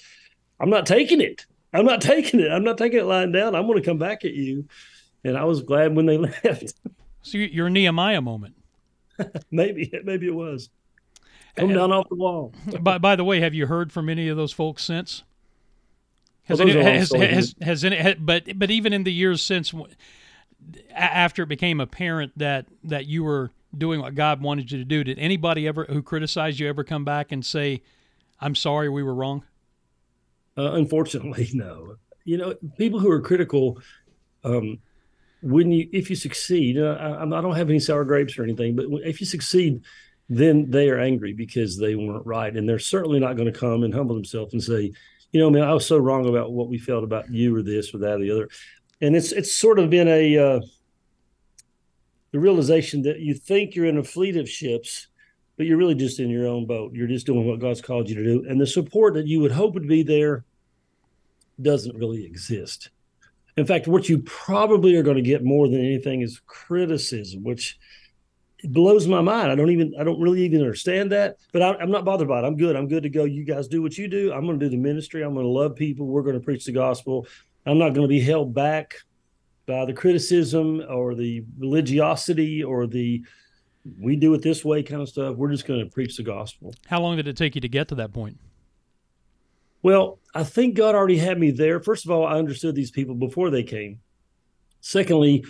I'm 0.60 0.70
not 0.70 0.86
taking 0.86 1.22
it. 1.22 1.46
I'm 1.72 1.86
not 1.86 2.02
taking 2.02 2.42
it. 2.42 2.52
I'm 2.52 2.66
not 2.66 2.78
taking 2.78 3.00
it 3.00 3.06
lying 3.06 3.32
down. 3.32 3.56
I'm 3.56 3.66
going 3.66 3.82
to 3.82 3.86
come 3.86 3.98
back 3.98 4.26
at 4.26 4.34
you. 4.34 4.68
And 5.24 5.38
I 5.38 5.46
was 5.46 5.62
glad 5.62 5.96
when 5.96 6.08
they 6.08 6.18
left. 6.44 6.74
So 7.22 7.38
your 7.38 7.70
Nehemiah 7.70 8.20
moment. 8.20 8.56
maybe, 9.52 9.94
maybe 10.04 10.28
it 10.28 10.36
was. 10.36 10.70
Come 11.56 11.70
down 11.70 11.94
off 11.94 12.10
the 12.10 12.16
wall. 12.16 12.54
by, 12.82 12.98
by 12.98 13.16
the 13.16 13.24
way, 13.24 13.40
have 13.40 13.54
you 13.54 13.68
heard 13.68 13.94
from 13.94 14.10
any 14.10 14.28
of 14.28 14.36
those 14.36 14.52
folks 14.52 14.84
since? 14.84 15.24
Has, 16.44 16.60
Well, 16.60 16.68
any, 16.68 16.84
has, 16.84 17.14
has, 17.14 17.56
has 17.62 17.86
any, 17.86 18.16
but 18.16 18.60
but 18.60 18.70
even 18.72 18.92
in 18.92 19.06
the 19.06 19.14
years 19.14 19.42
since, 19.42 19.74
after 20.94 21.44
it 21.44 21.48
became 21.48 21.80
apparent 21.80 22.38
that 22.38 22.66
that 22.84 23.06
you 23.06 23.24
were 23.24 23.52
doing 23.78 24.00
what 24.00 24.16
God 24.16 24.42
wanted 24.42 24.72
you 24.72 24.78
to 24.78 24.86
do, 24.86 25.04
did 25.04 25.20
anybody 25.20 25.68
ever 25.68 25.86
who 25.86 26.02
criticized 26.02 26.60
you 26.60 26.68
ever 26.68 26.84
come 26.84 27.04
back 27.06 27.32
and 27.32 27.46
say, 27.46 27.82
"I'm 28.40 28.56
sorry, 28.56 28.90
we 28.90 29.04
were 29.04 29.16
wrong"? 29.16 29.44
Uh, 30.58 30.74
unfortunately, 30.74 31.50
no. 31.54 31.96
You 32.26 32.38
know, 32.38 32.56
people 32.78 33.00
who 33.00 33.12
are 33.12 33.20
critical, 33.20 33.80
um, 34.44 34.80
when 35.42 35.72
you 35.72 35.90
if 35.92 36.10
you 36.10 36.16
succeed, 36.16 36.78
uh, 36.78 36.98
I, 37.00 37.10
I'm- 37.20 37.30
don't 37.30 37.56
have 37.56 37.70
any 37.70 37.80
sour 37.80 38.06
grapes 38.06 38.38
or 38.38 38.44
anything, 38.44 38.76
but 38.76 38.86
if 39.04 39.20
you 39.20 39.26
succeed, 39.28 39.82
then 40.30 40.70
they 40.70 40.90
are 40.90 41.00
angry 41.00 41.34
because 41.34 41.78
they 41.78 41.96
weren't 41.96 42.26
right, 42.26 42.56
and 42.56 42.68
they're 42.68 42.80
certainly 42.80 43.20
not 43.20 43.36
going 43.36 43.52
to 43.52 43.60
come 43.60 43.84
and 43.84 43.94
humble 43.94 44.16
themselves 44.16 44.54
and 44.54 44.64
say, 44.64 44.94
you 45.32 45.40
know, 45.40 45.50
man, 45.50 45.64
I 45.64 45.74
was 45.74 45.86
so 45.86 45.98
wrong 45.98 46.30
about 46.30 46.54
what 46.54 46.70
we 46.70 46.78
felt 46.78 47.04
about 47.04 47.30
you 47.32 47.56
or 47.56 47.62
this 47.62 47.94
or 47.94 47.98
that 48.00 48.16
or 48.16 48.20
the 48.20 48.32
other, 48.32 48.50
and 49.02 49.16
it's 49.16 49.32
it's 49.32 49.56
sort 49.56 49.80
of 49.80 49.90
been 49.90 50.08
a 50.08 50.38
uh, 50.38 50.62
the 52.34 52.40
realization 52.40 53.04
that 53.04 53.20
you 53.20 53.34
think 53.34 53.76
you're 53.76 53.86
in 53.86 53.98
a 53.98 54.04
fleet 54.04 54.36
of 54.36 54.50
ships 54.50 55.08
but 55.58 55.66
you're 55.66 55.78
really 55.78 55.96
just 55.96 56.20
in 56.20 56.30
your 56.30 56.48
own 56.48 56.66
boat. 56.66 56.94
You're 56.94 57.08
just 57.08 57.26
doing 57.26 57.48
what 57.48 57.60
God's 57.60 57.82
called 57.82 58.10
you 58.10 58.16
to 58.16 58.24
do. 58.24 58.46
And 58.48 58.60
the 58.60 58.68
support 58.68 59.14
that 59.14 59.28
you 59.28 59.40
would 59.42 59.52
hope 59.52 59.74
would 59.76 59.88
be 59.88 60.04
there 60.04 60.46
doesn't 61.62 61.96
really 61.96 62.26
exist. 62.26 62.90
In 63.56 63.66
fact, 63.66 63.88
what 63.88 64.10
you 64.10 64.20
probably 64.20 64.96
are 64.96 65.04
going 65.04 65.18
to 65.18 65.22
get 65.22 65.44
more 65.44 65.68
than 65.68 65.80
anything 65.80 66.22
is 66.22 66.42
criticism, 66.48 67.44
which 67.44 67.78
blows 68.64 69.08
my 69.08 69.22
mind. 69.22 69.52
I 69.52 69.56
don't 69.56 69.70
even, 69.70 69.94
I 70.00 70.04
don't 70.04 70.20
really 70.20 70.42
even 70.42 70.62
understand 70.62 71.12
that, 71.12 71.38
but 71.52 71.62
I, 71.62 71.76
I'm 71.76 71.92
not 71.92 72.06
bothered 72.06 72.28
by 72.28 72.40
it. 72.40 72.46
I'm 72.46 72.58
good. 72.58 72.76
I'm 72.76 72.88
good 72.88 73.04
to 73.04 73.10
go. 73.10 73.26
You 73.26 73.44
guys 73.44 73.68
do 73.68 73.84
what 73.84 73.96
you 73.96 74.08
do. 74.08 74.34
I'm 74.34 74.46
going 74.46 74.60
to 74.60 74.66
do 74.66 74.72
the 74.72 74.82
ministry. 74.82 75.22
I'm 75.22 75.36
going 75.36 75.46
to 75.46 75.52
love 75.52 75.76
people. 75.76 76.08
We're 76.08 76.24
going 76.24 76.40
to 76.40 76.44
preach 76.44 76.66
the 76.66 76.72
gospel. 76.72 77.28
I'm 77.68 77.78
not 77.78 77.94
going 77.94 78.08
to 78.08 78.08
be 78.08 78.22
held 78.22 78.56
back 78.56 78.96
by 79.66 79.86
the 79.86 79.94
criticism 79.94 80.84
or 80.90 81.16
the 81.16 81.44
religiosity 81.58 82.64
or 82.64 82.88
the 82.88 83.24
we 84.00 84.16
do 84.16 84.34
it 84.34 84.42
this 84.42 84.64
way 84.64 84.82
kind 84.82 85.02
of 85.02 85.10
stuff. 85.10 85.36
We're 85.36 85.52
just 85.52 85.66
going 85.66 85.82
to 85.82 85.90
preach 85.90 86.16
the 86.16 86.24
gospel. 86.24 86.74
How 86.88 87.02
long 87.02 87.18
did 87.18 87.28
it 87.28 87.36
take 87.36 87.56
you 87.56 87.62
to 87.62 87.68
get 87.68 87.90
to 87.90 87.96
that 87.96 88.14
point? 88.14 88.40
Well, 89.82 90.20
I 90.34 90.46
think 90.46 90.76
God 90.76 90.96
already 90.96 91.18
had 91.18 91.38
me 91.38 91.52
there. 91.52 91.82
First 91.82 92.06
of 92.06 92.12
all, 92.12 92.26
I 92.26 92.38
understood 92.38 92.76
these 92.76 92.92
people 92.92 93.16
before 93.16 93.50
they 93.50 93.64
came. 93.64 94.00
Secondly, 94.80 95.44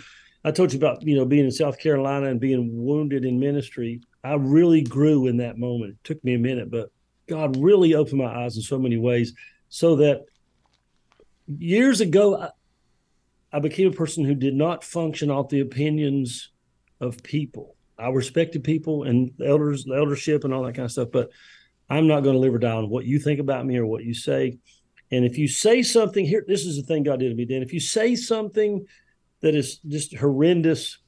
I 0.44 0.50
told 0.50 0.72
you 0.72 0.78
about 0.78 1.02
you 1.02 1.16
know 1.16 1.24
being 1.24 1.44
in 1.44 1.50
South 1.50 1.78
Carolina 1.78 2.26
and 2.26 2.40
being 2.40 2.84
wounded 2.84 3.24
in 3.24 3.38
ministry. 3.38 4.00
I 4.24 4.34
really 4.34 4.82
grew 4.82 5.26
in 5.26 5.36
that 5.38 5.58
moment. 5.58 5.92
It 5.92 6.04
took 6.04 6.24
me 6.24 6.34
a 6.34 6.38
minute, 6.38 6.70
but 6.70 6.90
God 7.28 7.56
really 7.56 7.94
opened 7.94 8.18
my 8.18 8.44
eyes 8.44 8.56
in 8.56 8.62
so 8.62 8.78
many 8.78 8.96
ways, 8.96 9.32
so 9.68 9.96
that 9.96 10.24
years 11.46 12.00
ago 12.00 12.48
I, 13.54 13.60
became 13.60 13.88
a 13.88 13.94
person 13.94 14.24
who 14.24 14.34
did 14.34 14.54
not 14.54 14.84
function 14.84 15.30
off 15.30 15.48
the 15.48 15.60
opinions 15.60 16.50
of 17.00 17.22
people. 17.22 17.76
I 17.98 18.08
respected 18.08 18.64
people 18.64 19.04
and 19.04 19.32
elders, 19.44 19.84
the 19.84 19.94
eldership, 19.94 20.44
and 20.44 20.52
all 20.52 20.64
that 20.64 20.74
kind 20.74 20.84
of 20.84 20.92
stuff, 20.92 21.08
but 21.12 21.30
I'm 21.88 22.06
not 22.06 22.20
going 22.22 22.34
to 22.34 22.40
live 22.40 22.54
or 22.54 22.58
die 22.58 22.72
on 22.72 22.88
what 22.88 23.04
you 23.04 23.18
think 23.18 23.40
about 23.40 23.64
me 23.64 23.76
or 23.76 23.86
what 23.86 24.04
you 24.04 24.14
say. 24.14 24.58
And 25.10 25.24
if 25.24 25.38
you 25.38 25.46
say 25.46 25.82
something 25.82 26.26
here, 26.26 26.44
this 26.46 26.64
is 26.64 26.76
the 26.76 26.82
thing 26.82 27.04
God 27.04 27.20
did 27.20 27.28
to 27.28 27.34
me, 27.34 27.44
Dan. 27.44 27.62
If 27.62 27.72
you 27.72 27.80
say 27.80 28.16
something 28.16 28.86
that 29.40 29.54
is 29.54 29.78
just 29.78 30.16
horrendous, 30.16 30.98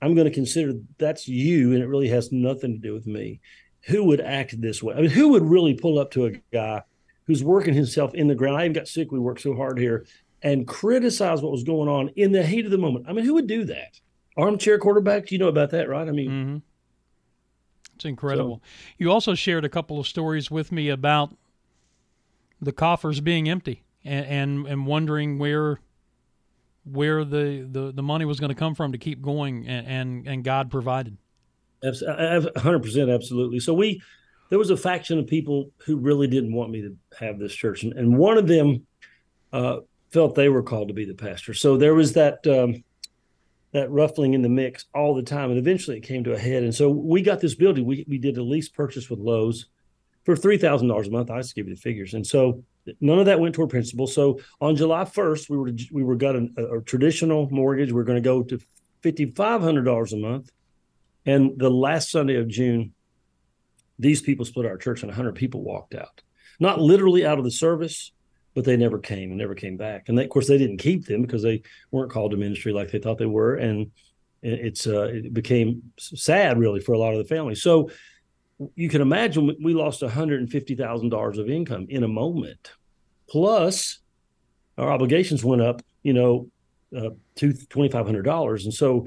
I'm 0.00 0.14
going 0.14 0.28
to 0.28 0.34
consider 0.34 0.74
that's 0.98 1.26
you, 1.26 1.72
and 1.72 1.82
it 1.82 1.88
really 1.88 2.08
has 2.08 2.30
nothing 2.30 2.74
to 2.74 2.78
do 2.78 2.92
with 2.92 3.06
me. 3.06 3.40
Who 3.86 4.04
would 4.04 4.20
act 4.20 4.60
this 4.60 4.82
way? 4.82 4.94
I 4.94 5.00
mean, 5.00 5.10
who 5.10 5.30
would 5.30 5.42
really 5.42 5.74
pull 5.74 5.98
up 5.98 6.10
to 6.12 6.26
a 6.26 6.32
guy 6.52 6.82
who's 7.26 7.42
working 7.42 7.74
himself 7.74 8.14
in 8.14 8.28
the 8.28 8.34
ground? 8.34 8.58
I 8.58 8.64
even 8.64 8.74
got 8.74 8.88
sick. 8.88 9.10
We 9.10 9.18
worked 9.18 9.40
so 9.40 9.54
hard 9.54 9.78
here 9.78 10.06
and 10.46 10.64
criticize 10.66 11.42
what 11.42 11.50
was 11.50 11.64
going 11.64 11.88
on 11.88 12.08
in 12.14 12.30
the 12.30 12.42
heat 12.46 12.64
of 12.64 12.70
the 12.70 12.78
moment. 12.78 13.04
I 13.08 13.12
mean, 13.12 13.24
who 13.24 13.34
would 13.34 13.48
do 13.48 13.64
that? 13.64 13.98
Armchair 14.36 14.78
quarterback, 14.78 15.32
you 15.32 15.38
know 15.38 15.48
about 15.48 15.70
that, 15.70 15.88
right? 15.88 16.06
I 16.06 16.12
mean, 16.12 16.30
Mm-hmm. 16.30 16.56
It's 17.96 18.04
incredible. 18.04 18.62
you 18.98 19.10
also 19.10 19.34
shared 19.34 19.64
a 19.64 19.70
couple 19.70 19.98
of 19.98 20.06
stories 20.06 20.50
with 20.50 20.70
me 20.70 20.90
about 20.90 21.34
the 22.60 22.70
coffers 22.70 23.20
being 23.20 23.48
empty 23.48 23.82
and 24.04 24.26
and, 24.26 24.66
and 24.66 24.86
wondering 24.86 25.38
where 25.38 25.80
where 26.84 27.24
the, 27.24 27.66
the, 27.68 27.92
the 27.92 28.02
money 28.02 28.24
was 28.26 28.38
going 28.38 28.50
to 28.50 28.54
come 28.54 28.74
from 28.74 28.92
to 28.92 28.98
keep 28.98 29.20
going 29.22 29.66
and, 29.66 29.86
and, 29.88 30.28
and 30.28 30.44
God 30.44 30.70
provided. 30.70 31.16
Abs- 31.82 32.02
I- 32.04 32.36
I- 32.36 32.40
100% 32.40 33.12
absolutely 33.12 33.58
so 33.60 33.72
we 33.74 34.00
there 34.50 34.58
was 34.58 34.70
a 34.70 34.76
faction 34.76 35.18
of 35.18 35.26
people 35.26 35.70
who 35.78 35.96
really 35.96 36.28
didn't 36.28 36.52
want 36.52 36.70
me 36.70 36.82
to 36.82 36.96
have 37.18 37.38
this 37.38 37.54
church 37.54 37.82
and, 37.82 37.94
and 37.94 38.16
one 38.18 38.36
of 38.38 38.46
them 38.46 38.86
uh, 39.54 39.78
felt 40.10 40.34
they 40.34 40.48
were 40.48 40.62
called 40.62 40.88
to 40.88 40.94
be 40.94 41.04
the 41.04 41.14
pastor. 41.14 41.54
So 41.54 41.76
there 41.76 41.94
was 41.94 42.12
that 42.14 42.46
um, 42.46 42.82
that 43.72 43.90
ruffling 43.90 44.34
in 44.34 44.42
the 44.42 44.48
mix 44.48 44.86
all 44.94 45.14
the 45.14 45.22
time 45.22 45.50
and 45.50 45.58
eventually 45.58 45.98
it 45.98 46.02
came 46.02 46.24
to 46.24 46.32
a 46.32 46.38
head. 46.38 46.62
And 46.62 46.74
so 46.74 46.88
we 46.88 47.20
got 47.22 47.40
this 47.40 47.54
building. 47.54 47.84
We, 47.84 48.04
we 48.08 48.18
did 48.18 48.38
a 48.38 48.42
lease 48.42 48.68
purchase 48.68 49.10
with 49.10 49.18
Lowe's 49.18 49.66
for 50.24 50.34
$3000 50.34 51.06
a 51.06 51.10
month. 51.10 51.30
I 51.30 51.38
just 51.38 51.54
give 51.54 51.68
you 51.68 51.74
the 51.74 51.80
figures. 51.80 52.14
And 52.14 52.26
so 52.26 52.64
none 53.00 53.18
of 53.18 53.26
that 53.26 53.38
went 53.38 53.54
toward 53.54 53.70
principal. 53.70 54.06
So 54.06 54.40
on 54.60 54.76
july 54.76 55.04
1st 55.04 55.50
we 55.50 55.56
were 55.58 55.72
we 55.92 56.04
were 56.04 56.16
got 56.16 56.36
an, 56.36 56.54
a, 56.56 56.78
a 56.78 56.82
traditional 56.82 57.48
mortgage. 57.50 57.92
We 57.92 58.00
are 58.00 58.04
going 58.04 58.22
to 58.22 58.26
go 58.26 58.42
to 58.44 58.58
$5500 59.02 60.12
a 60.12 60.16
month. 60.16 60.50
And 61.26 61.58
the 61.58 61.70
last 61.70 62.10
Sunday 62.10 62.36
of 62.36 62.48
June, 62.48 62.94
these 63.98 64.22
people 64.22 64.44
split 64.44 64.66
our 64.66 64.78
church 64.78 65.02
and 65.02 65.10
100 65.10 65.34
people 65.34 65.62
walked 65.62 65.94
out. 65.94 66.22
Not 66.58 66.80
literally 66.80 67.26
out 67.26 67.38
of 67.38 67.44
the 67.44 67.50
service, 67.50 68.12
but 68.56 68.64
they 68.64 68.76
never 68.76 68.98
came 68.98 69.28
and 69.28 69.38
never 69.38 69.54
came 69.54 69.76
back. 69.76 70.08
And 70.08 70.16
they, 70.16 70.24
of 70.24 70.30
course, 70.30 70.48
they 70.48 70.56
didn't 70.56 70.78
keep 70.78 71.04
them 71.04 71.20
because 71.20 71.42
they 71.42 71.60
weren't 71.90 72.10
called 72.10 72.30
to 72.30 72.38
ministry 72.38 72.72
like 72.72 72.90
they 72.90 72.98
thought 72.98 73.18
they 73.18 73.26
were. 73.26 73.56
And 73.56 73.92
it's 74.42 74.86
uh, 74.86 75.10
it 75.12 75.34
became 75.34 75.92
sad, 75.98 76.58
really, 76.58 76.80
for 76.80 76.94
a 76.94 76.98
lot 76.98 77.12
of 77.12 77.18
the 77.18 77.26
families. 77.26 77.60
So 77.62 77.90
you 78.74 78.88
can 78.88 79.02
imagine 79.02 79.54
we 79.62 79.74
lost 79.74 80.00
$150,000 80.00 81.38
of 81.38 81.50
income 81.50 81.86
in 81.90 82.02
a 82.02 82.08
moment. 82.08 82.72
Plus, 83.28 83.98
our 84.78 84.90
obligations 84.90 85.44
went 85.44 85.60
up, 85.60 85.82
you 86.02 86.14
know, 86.14 86.48
uh, 86.96 87.10
to 87.34 87.52
$2,500. 87.52 88.64
And 88.64 88.72
so, 88.72 89.06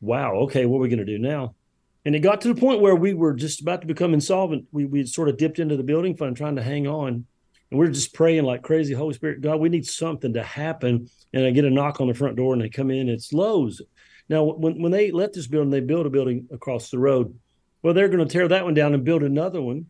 wow, 0.00 0.34
okay, 0.42 0.66
what 0.66 0.78
are 0.78 0.82
we 0.82 0.88
going 0.88 0.98
to 1.00 1.04
do 1.04 1.18
now? 1.18 1.56
And 2.04 2.14
it 2.14 2.20
got 2.20 2.42
to 2.42 2.54
the 2.54 2.60
point 2.60 2.80
where 2.80 2.94
we 2.94 3.12
were 3.12 3.32
just 3.32 3.60
about 3.60 3.80
to 3.80 3.88
become 3.88 4.14
insolvent. 4.14 4.66
We 4.70 4.84
we 4.84 5.04
sort 5.04 5.28
of 5.28 5.36
dipped 5.36 5.58
into 5.58 5.76
the 5.76 5.82
building 5.82 6.16
fund 6.16 6.36
trying 6.36 6.54
to 6.54 6.62
hang 6.62 6.86
on. 6.86 7.26
And 7.74 7.80
we 7.80 7.88
are 7.88 7.90
just 7.90 8.14
praying 8.14 8.44
like 8.44 8.62
crazy, 8.62 8.94
Holy 8.94 9.14
Spirit, 9.14 9.40
God, 9.40 9.58
we 9.58 9.68
need 9.68 9.84
something 9.84 10.34
to 10.34 10.44
happen. 10.44 11.10
And 11.32 11.44
I 11.44 11.50
get 11.50 11.64
a 11.64 11.70
knock 11.70 12.00
on 12.00 12.06
the 12.06 12.14
front 12.14 12.36
door 12.36 12.52
and 12.52 12.62
they 12.62 12.68
come 12.68 12.88
in, 12.88 13.08
it's 13.08 13.32
Lowe's. 13.32 13.82
Now, 14.28 14.44
when, 14.44 14.80
when 14.80 14.92
they 14.92 15.10
let 15.10 15.32
this 15.32 15.48
building, 15.48 15.70
they 15.70 15.80
built 15.80 16.06
a 16.06 16.10
building 16.10 16.46
across 16.52 16.92
the 16.92 17.00
road. 17.00 17.36
Well, 17.82 17.92
they're 17.92 18.06
going 18.08 18.24
to 18.24 18.32
tear 18.32 18.46
that 18.46 18.62
one 18.62 18.74
down 18.74 18.94
and 18.94 19.02
build 19.02 19.24
another 19.24 19.60
one. 19.60 19.86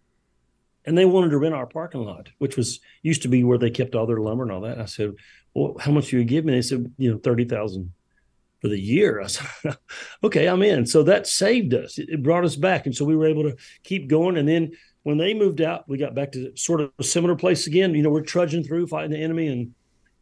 And 0.87 0.97
they 0.97 1.05
wanted 1.05 1.33
to 1.33 1.39
rent 1.39 1.55
our 1.55 1.67
parking 1.67 2.07
lot, 2.07 2.31
which 2.39 2.57
was 2.57 2.81
used 3.03 3.21
to 3.21 3.29
be 3.29 3.45
where 3.45 3.59
they 3.59 3.69
kept 3.69 3.95
all 3.95 4.07
their 4.07 4.17
lumber 4.17 4.45
and 4.45 4.53
all 4.53 4.63
that. 4.63 4.73
And 4.73 4.83
I 4.83 4.87
said, 4.87 5.13
Well, 5.53 5.77
how 5.79 5.93
much 5.93 6.09
do 6.09 6.17
you 6.17 6.25
give 6.25 6.47
me? 6.47 6.55
They 6.55 6.63
said, 6.63 6.91
you 6.97 7.13
know, 7.13 7.19
30,000 7.19 7.93
for 8.63 8.69
the 8.69 8.81
year. 8.81 9.21
I 9.25 9.27
said, 9.27 9.77
okay, 10.25 10.47
I'm 10.47 10.63
in. 10.63 10.87
So 10.87 11.03
that 11.03 11.27
saved 11.27 11.75
us. 11.75 11.99
It 11.99 12.23
brought 12.23 12.47
us 12.47 12.57
back. 12.57 12.87
And 12.87 12.97
so 12.97 13.05
we 13.05 13.15
were 13.15 13.27
able 13.27 13.43
to 13.43 13.57
keep 13.83 14.09
going. 14.09 14.39
And 14.39 14.49
then 14.49 14.73
when 15.05 15.19
they 15.19 15.33
moved 15.33 15.61
out, 15.61 15.89
we 15.89 15.97
got 15.97 16.15
back 16.15 16.33
to 16.33 16.51
sort 16.57 16.81
of 16.81 16.91
a 16.99 17.05
similar 17.05 17.37
place 17.37 17.67
again. 17.67 17.95
You 17.95 18.03
know, 18.03 18.11
we're 18.11 18.23
trudging 18.23 18.65
through 18.65 18.89
fighting 18.89 19.13
the 19.13 19.23
enemy 19.23 19.47
and 19.47 19.75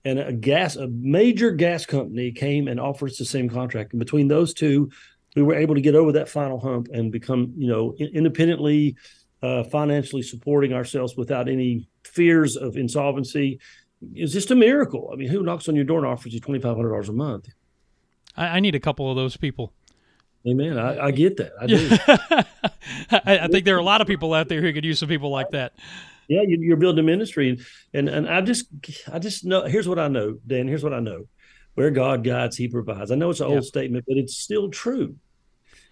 and 0.04 0.18
a 0.18 0.32
gas, 0.32 0.74
a 0.74 0.88
major 0.88 1.52
gas 1.52 1.86
company 1.86 2.32
came 2.32 2.66
and 2.66 2.80
offered 2.80 3.10
us 3.10 3.18
the 3.18 3.24
same 3.24 3.48
contract. 3.48 3.92
And 3.92 4.00
between 4.00 4.26
those 4.26 4.52
two, 4.52 4.90
we 5.36 5.42
were 5.42 5.54
able 5.54 5.76
to 5.76 5.80
get 5.80 5.94
over 5.94 6.10
that 6.12 6.28
final 6.28 6.58
hump 6.58 6.88
and 6.92 7.12
become, 7.12 7.54
you 7.56 7.68
know, 7.68 7.94
independently, 7.94 8.96
uh, 9.42 9.62
financially 9.62 10.22
supporting 10.22 10.72
ourselves 10.72 11.16
without 11.16 11.48
any 11.48 11.88
fears 12.04 12.56
of 12.56 12.76
insolvency. 12.76 13.60
It's 14.12 14.32
just 14.32 14.50
a 14.50 14.56
miracle. 14.56 15.10
I 15.12 15.16
mean, 15.16 15.28
who 15.28 15.44
knocks 15.44 15.68
on 15.68 15.76
your 15.76 15.84
door 15.84 15.98
and 15.98 16.06
offers 16.06 16.34
you 16.34 16.40
twenty 16.40 16.60
five 16.60 16.74
hundred 16.74 16.90
dollars 16.90 17.08
a 17.08 17.12
month? 17.12 17.48
I, 18.36 18.46
I 18.46 18.60
need 18.60 18.74
a 18.74 18.80
couple 18.80 19.08
of 19.08 19.14
those 19.14 19.36
people. 19.36 19.72
Amen. 20.46 20.78
I, 20.78 21.06
I 21.06 21.10
get 21.12 21.36
that. 21.36 21.52
I 21.60 21.66
do. 21.66 21.88
I, 23.24 23.38
I 23.44 23.48
think 23.48 23.64
there 23.64 23.76
are 23.76 23.80
a 23.80 23.84
lot 23.84 24.00
of 24.00 24.06
people 24.12 24.34
out 24.34 24.48
there 24.48 24.60
who 24.60 24.72
could 24.72 24.84
use 24.84 24.98
some 24.98 25.08
people 25.08 25.30
like 25.30 25.50
that. 25.50 25.72
yeah, 26.28 26.42
you, 26.42 26.58
you're 26.60 26.76
building 26.76 26.98
a 27.00 27.06
ministry, 27.06 27.48
and, 27.50 27.60
and 27.94 28.08
and 28.08 28.28
I 28.28 28.40
just 28.40 28.66
I 29.12 29.18
just 29.18 29.44
know. 29.44 29.62
Here's 29.64 29.88
what 29.88 29.98
I 29.98 30.08
know, 30.08 30.38
Dan. 30.46 30.66
Here's 30.68 30.82
what 30.82 30.92
I 30.94 31.00
know: 31.00 31.26
where 31.74 31.90
God 31.90 32.24
guides, 32.24 32.56
He 32.56 32.68
provides. 32.68 33.10
I 33.10 33.14
know 33.14 33.30
it's 33.30 33.40
an 33.40 33.48
Yeah. 33.48 33.54
old 33.56 33.64
statement, 33.64 34.04
but 34.08 34.16
it's 34.16 34.36
still 34.36 34.68
true. 34.70 35.16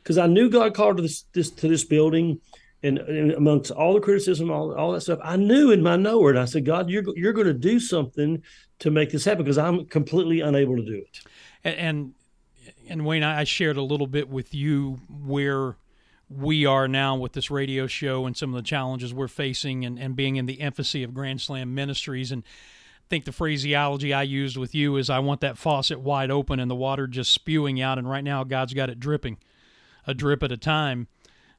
Because 0.03 0.19
I 0.19 0.27
knew 0.27 0.49
God 0.49 0.75
called 0.75 0.97
to 0.97 1.03
this, 1.03 1.25
this 1.35 1.51
to 1.51 1.69
this 1.69 1.85
building, 1.85 2.41
and, 2.83 2.99
and 2.99 3.33
amongst 3.33 3.71
all 3.71 3.93
the 3.95 4.01
criticism, 4.01 4.51
all 4.51 4.75
all 4.75 4.93
that 4.93 5.03
stuff, 5.03 5.19
I 5.23 5.37
knew 5.37 5.71
in 5.71 5.83
my 5.83 5.97
knower, 5.97 6.31
and 6.31 6.39
I 6.39 6.47
said, 6.47 6.65
God, 6.65 6.89
you're 6.91 7.05
you're 7.17 7.35
going 7.35 7.47
to 7.47 7.55
do 7.55 7.79
something 7.79 8.43
to 8.81 8.91
make 8.91 9.11
this 9.11 9.25
happen 9.27 9.45
because 9.45 9.59
I'm 9.59 9.85
completely 9.87 10.41
unable 10.41 10.77
to 10.77 10.85
do 10.85 10.95
it. 10.97 11.21
And 11.63 11.77
and, 11.77 12.15
and 12.89 13.05
Wayne, 13.05 13.23
I 13.23 13.45
shared 13.45 13.77
a 13.77 13.83
little 13.83 14.07
bit 14.07 14.29
with 14.29 14.55
you 14.55 15.01
where 15.09 15.77
we 16.29 16.65
are 16.65 16.87
now 16.87 17.17
with 17.17 17.33
this 17.33 17.51
radio 17.51 17.87
show 17.87 18.25
and 18.25 18.37
some 18.37 18.55
of 18.55 18.57
the 18.57 18.67
challenges 18.67 19.13
we're 19.13 19.29
facing 19.29 19.85
and, 19.85 19.99
and 19.99 20.15
being 20.15 20.37
in 20.37 20.47
the 20.47 20.55
infancy 20.55 21.03
of 21.03 21.13
Grand 21.13 21.41
Slam 21.41 21.75
Ministries. 21.75 22.31
And 22.31 22.45
I 22.45 23.07
think 23.09 23.25
the 23.25 23.33
phraseology 23.33 24.15
I 24.15 24.23
used 24.23 24.57
with 24.57 24.75
you 24.75 24.97
is 24.97 25.11
I 25.11 25.19
want 25.19 25.41
that 25.41 25.59
faucet 25.59 26.01
wide 26.01 26.31
open 26.31 26.61
and 26.61 26.71
the 26.71 26.77
water 26.77 27.09
just 27.09 27.33
spewing 27.33 27.81
out. 27.81 27.99
And 27.99 28.09
right 28.09 28.23
now, 28.23 28.45
God's 28.45 28.75
got 28.75 28.91
it 28.91 29.01
dripping, 29.01 29.39
a 30.07 30.15
drip 30.15 30.43
at 30.45 30.53
a 30.53 30.57
time. 30.57 31.09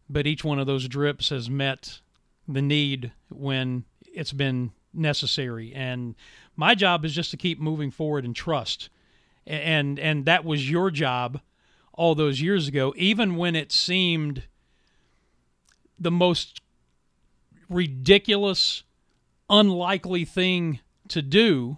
But 0.09 0.27
each 0.27 0.43
one 0.43 0.59
of 0.59 0.67
those 0.67 0.87
drips 0.87 1.29
has 1.29 1.49
met 1.49 1.99
the 2.47 2.61
need 2.61 3.11
when 3.29 3.83
it's 4.13 4.33
been 4.33 4.71
necessary. 4.93 5.73
And 5.73 6.15
my 6.55 6.75
job 6.75 7.03
is 7.03 7.13
just 7.13 7.31
to 7.31 7.37
keep 7.37 7.59
moving 7.59 7.91
forward 7.91 8.23
and 8.23 8.35
trust. 8.35 8.89
And 9.47 9.99
and 9.99 10.25
that 10.25 10.45
was 10.45 10.69
your 10.69 10.91
job 10.91 11.41
all 11.93 12.15
those 12.15 12.41
years 12.41 12.67
ago, 12.67 12.93
even 12.95 13.35
when 13.35 13.55
it 13.55 13.71
seemed 13.71 14.43
the 15.99 16.11
most 16.11 16.61
ridiculous, 17.69 18.83
unlikely 19.49 20.25
thing 20.25 20.79
to 21.09 21.21
do, 21.21 21.77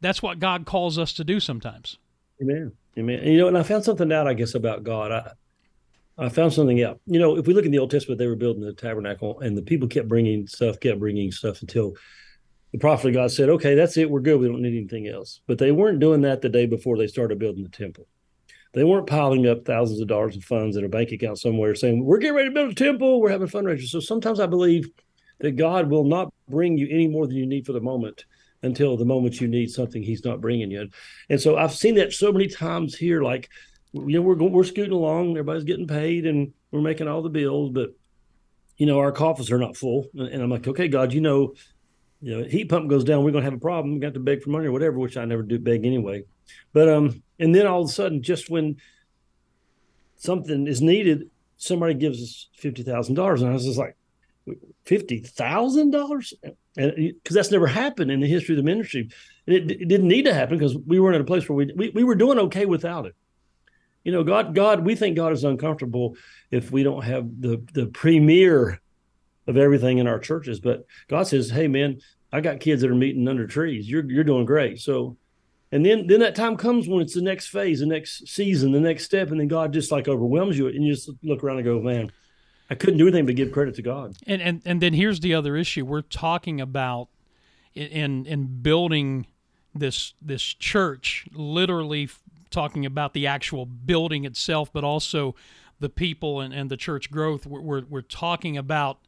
that's 0.00 0.22
what 0.22 0.38
God 0.38 0.66
calls 0.66 0.98
us 0.98 1.12
to 1.14 1.24
do 1.24 1.40
sometimes. 1.40 1.98
Amen. 2.42 2.72
Amen. 2.98 3.20
And, 3.20 3.32
you 3.32 3.38
know, 3.38 3.48
and 3.48 3.56
I 3.56 3.62
found 3.62 3.84
something 3.84 4.12
out, 4.12 4.26
I 4.26 4.34
guess, 4.34 4.54
about 4.54 4.84
God. 4.84 5.12
I 5.12 5.32
I 6.16 6.28
found 6.28 6.52
something 6.52 6.80
out. 6.82 7.00
You 7.06 7.18
know, 7.18 7.36
if 7.36 7.46
we 7.46 7.54
look 7.54 7.64
in 7.64 7.72
the 7.72 7.78
Old 7.78 7.90
Testament, 7.90 8.18
they 8.18 8.28
were 8.28 8.36
building 8.36 8.62
the 8.62 8.72
tabernacle, 8.72 9.40
and 9.40 9.56
the 9.56 9.62
people 9.62 9.88
kept 9.88 10.08
bringing 10.08 10.46
stuff, 10.46 10.78
kept 10.78 11.00
bringing 11.00 11.32
stuff 11.32 11.60
until 11.60 11.94
the 12.74 12.80
prophet 12.80 13.06
of 13.06 13.14
God 13.14 13.30
said, 13.30 13.48
"Okay, 13.50 13.76
that's 13.76 13.96
it. 13.96 14.10
We're 14.10 14.18
good. 14.18 14.40
We 14.40 14.48
don't 14.48 14.60
need 14.60 14.76
anything 14.76 15.06
else." 15.06 15.40
But 15.46 15.58
they 15.58 15.70
weren't 15.70 16.00
doing 16.00 16.22
that 16.22 16.42
the 16.42 16.48
day 16.48 16.66
before 16.66 16.98
they 16.98 17.06
started 17.06 17.38
building 17.38 17.62
the 17.62 17.68
temple. 17.68 18.08
They 18.72 18.82
weren't 18.82 19.06
piling 19.06 19.46
up 19.46 19.64
thousands 19.64 20.00
of 20.00 20.08
dollars 20.08 20.36
of 20.36 20.42
funds 20.42 20.76
in 20.76 20.84
a 20.84 20.88
bank 20.88 21.12
account 21.12 21.38
somewhere, 21.38 21.76
saying, 21.76 22.04
"We're 22.04 22.18
getting 22.18 22.34
ready 22.34 22.48
to 22.48 22.54
build 22.54 22.72
a 22.72 22.74
temple. 22.74 23.20
We're 23.20 23.30
having 23.30 23.46
fundraisers." 23.46 23.90
So 23.90 24.00
sometimes 24.00 24.40
I 24.40 24.46
believe 24.46 24.88
that 25.38 25.52
God 25.52 25.88
will 25.88 26.02
not 26.02 26.34
bring 26.48 26.76
you 26.76 26.88
any 26.90 27.06
more 27.06 27.28
than 27.28 27.36
you 27.36 27.46
need 27.46 27.64
for 27.64 27.72
the 27.72 27.80
moment 27.80 28.24
until 28.64 28.96
the 28.96 29.04
moment 29.04 29.40
you 29.40 29.46
need 29.46 29.70
something 29.70 30.02
He's 30.02 30.24
not 30.24 30.40
bringing 30.40 30.72
you. 30.72 30.88
And 31.30 31.40
so 31.40 31.56
I've 31.56 31.74
seen 31.74 31.94
that 31.94 32.12
so 32.12 32.32
many 32.32 32.48
times 32.48 32.96
here. 32.96 33.22
Like, 33.22 33.50
you 33.92 34.18
know, 34.18 34.22
we're 34.22 34.34
going 34.34 34.50
we're 34.50 34.64
scooting 34.64 34.90
along, 34.90 35.30
everybody's 35.30 35.62
getting 35.62 35.86
paid, 35.86 36.26
and 36.26 36.52
we're 36.72 36.80
making 36.80 37.06
all 37.06 37.22
the 37.22 37.30
bills, 37.30 37.70
but 37.70 37.90
you 38.78 38.86
know, 38.86 38.98
our 38.98 39.12
coffers 39.12 39.52
are 39.52 39.58
not 39.58 39.76
full. 39.76 40.08
And 40.14 40.42
I'm 40.42 40.50
like, 40.50 40.66
okay, 40.66 40.88
God, 40.88 41.12
you 41.12 41.20
know, 41.20 41.54
you 42.24 42.38
know, 42.38 42.44
heat 42.48 42.70
pump 42.70 42.88
goes 42.88 43.04
down, 43.04 43.22
we're 43.22 43.32
gonna 43.32 43.44
have 43.44 43.52
a 43.52 43.58
problem. 43.58 43.94
We 43.94 44.00
got 44.00 44.14
to 44.14 44.20
beg 44.20 44.42
for 44.42 44.48
money 44.48 44.66
or 44.66 44.72
whatever, 44.72 44.98
which 44.98 45.18
I 45.18 45.26
never 45.26 45.42
do 45.42 45.58
beg 45.58 45.84
anyway. 45.84 46.24
But 46.72 46.88
um, 46.88 47.22
and 47.38 47.54
then 47.54 47.66
all 47.66 47.82
of 47.82 47.90
a 47.90 47.92
sudden, 47.92 48.22
just 48.22 48.48
when 48.48 48.76
something 50.16 50.66
is 50.66 50.80
needed, 50.80 51.30
somebody 51.58 51.92
gives 51.92 52.22
us 52.22 52.48
fifty 52.56 52.82
thousand 52.82 53.16
dollars, 53.16 53.42
and 53.42 53.50
I 53.50 53.52
was 53.52 53.66
just 53.66 53.78
like, 53.78 53.96
fifty 54.84 55.18
thousand 55.18 55.90
dollars, 55.90 56.32
and 56.78 56.96
because 56.96 57.34
that's 57.34 57.50
never 57.50 57.66
happened 57.66 58.10
in 58.10 58.20
the 58.20 58.26
history 58.26 58.54
of 58.54 58.56
the 58.56 58.62
ministry, 58.62 59.10
it, 59.46 59.70
it 59.70 59.88
didn't 59.88 60.08
need 60.08 60.24
to 60.24 60.32
happen 60.32 60.56
because 60.56 60.78
we 60.78 60.98
weren't 61.00 61.16
in 61.16 61.22
a 61.22 61.26
place 61.26 61.46
where 61.46 61.56
we, 61.56 61.72
we 61.76 61.90
we 61.90 62.04
were 62.04 62.14
doing 62.14 62.38
okay 62.38 62.64
without 62.64 63.04
it. 63.04 63.14
You 64.02 64.12
know, 64.12 64.24
God, 64.24 64.54
God, 64.54 64.84
we 64.84 64.94
think 64.94 65.16
God 65.16 65.32
is 65.32 65.44
uncomfortable 65.44 66.16
if 66.50 66.70
we 66.70 66.84
don't 66.84 67.04
have 67.04 67.28
the 67.38 67.62
the 67.74 67.86
premier 67.86 68.80
of 69.46 69.56
everything 69.56 69.98
in 69.98 70.06
our 70.06 70.18
churches. 70.18 70.60
But 70.60 70.86
God 71.08 71.26
says, 71.26 71.50
"Hey, 71.50 71.68
man, 71.68 72.00
I 72.34 72.40
got 72.40 72.60
kids 72.60 72.82
that 72.82 72.90
are 72.90 72.94
meeting 72.96 73.28
under 73.28 73.46
trees. 73.46 73.88
You're 73.88 74.04
you're 74.10 74.24
doing 74.24 74.44
great." 74.44 74.80
So, 74.80 75.16
and 75.70 75.86
then 75.86 76.06
then 76.06 76.20
that 76.20 76.34
time 76.34 76.56
comes 76.56 76.88
when 76.88 77.00
it's 77.00 77.14
the 77.14 77.22
next 77.22 77.46
phase, 77.46 77.80
the 77.80 77.86
next 77.86 78.26
season, 78.26 78.72
the 78.72 78.80
next 78.80 79.04
step, 79.04 79.30
and 79.30 79.38
then 79.38 79.48
God 79.48 79.72
just 79.72 79.92
like 79.92 80.08
overwhelms 80.08 80.58
you, 80.58 80.66
and 80.66 80.84
you 80.84 80.92
just 80.92 81.10
look 81.22 81.44
around 81.44 81.58
and 81.58 81.64
go, 81.64 81.80
"Man, 81.80 82.10
I 82.68 82.74
couldn't 82.74 82.98
do 82.98 83.06
anything 83.06 83.26
but 83.26 83.36
give 83.36 83.52
credit 83.52 83.76
to 83.76 83.82
God." 83.82 84.16
And 84.26 84.42
and 84.42 84.62
and 84.64 84.82
then 84.82 84.94
here's 84.94 85.20
the 85.20 85.32
other 85.34 85.56
issue: 85.56 85.84
we're 85.84 86.02
talking 86.02 86.60
about 86.60 87.08
in 87.74 88.26
in 88.26 88.62
building 88.62 89.26
this 89.74 90.14
this 90.20 90.42
church, 90.42 91.28
literally 91.32 92.08
talking 92.50 92.86
about 92.86 93.14
the 93.14 93.26
actual 93.26 93.66
building 93.66 94.24
itself, 94.24 94.72
but 94.72 94.84
also 94.84 95.34
the 95.80 95.88
people 95.88 96.40
and, 96.40 96.54
and 96.54 96.70
the 96.70 96.76
church 96.76 97.10
growth. 97.10 97.46
We're, 97.46 97.60
we're, 97.60 97.82
we're 97.88 98.00
talking 98.00 98.56
about 98.56 98.98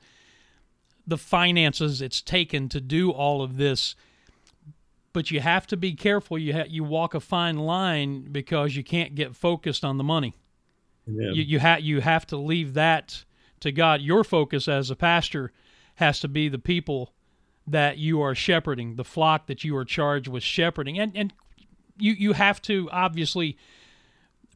the 1.06 1.18
finances 1.18 2.02
it's 2.02 2.20
taken 2.20 2.68
to 2.68 2.80
do 2.80 3.10
all 3.10 3.42
of 3.42 3.56
this. 3.56 3.94
But 5.12 5.30
you 5.30 5.40
have 5.40 5.66
to 5.68 5.76
be 5.76 5.94
careful. 5.94 6.38
You 6.38 6.52
ha- 6.52 6.68
you 6.68 6.84
walk 6.84 7.14
a 7.14 7.20
fine 7.20 7.56
line 7.56 8.28
because 8.32 8.76
you 8.76 8.84
can't 8.84 9.14
get 9.14 9.34
focused 9.34 9.84
on 9.84 9.96
the 9.96 10.04
money. 10.04 10.36
Yeah. 11.06 11.30
You 11.32 11.42
you 11.42 11.58
have 11.58 11.80
you 11.80 12.00
have 12.00 12.26
to 12.28 12.36
leave 12.36 12.74
that 12.74 13.24
to 13.60 13.72
God. 13.72 14.02
Your 14.02 14.24
focus 14.24 14.68
as 14.68 14.90
a 14.90 14.96
pastor 14.96 15.52
has 15.94 16.20
to 16.20 16.28
be 16.28 16.48
the 16.48 16.58
people 16.58 17.14
that 17.66 17.98
you 17.98 18.20
are 18.20 18.34
shepherding, 18.34 18.96
the 18.96 19.04
flock 19.04 19.46
that 19.46 19.64
you 19.64 19.76
are 19.76 19.84
charged 19.84 20.28
with 20.28 20.42
shepherding. 20.42 20.98
And 20.98 21.16
and 21.16 21.32
you 21.98 22.12
you 22.12 22.32
have 22.34 22.60
to 22.62 22.88
obviously 22.92 23.56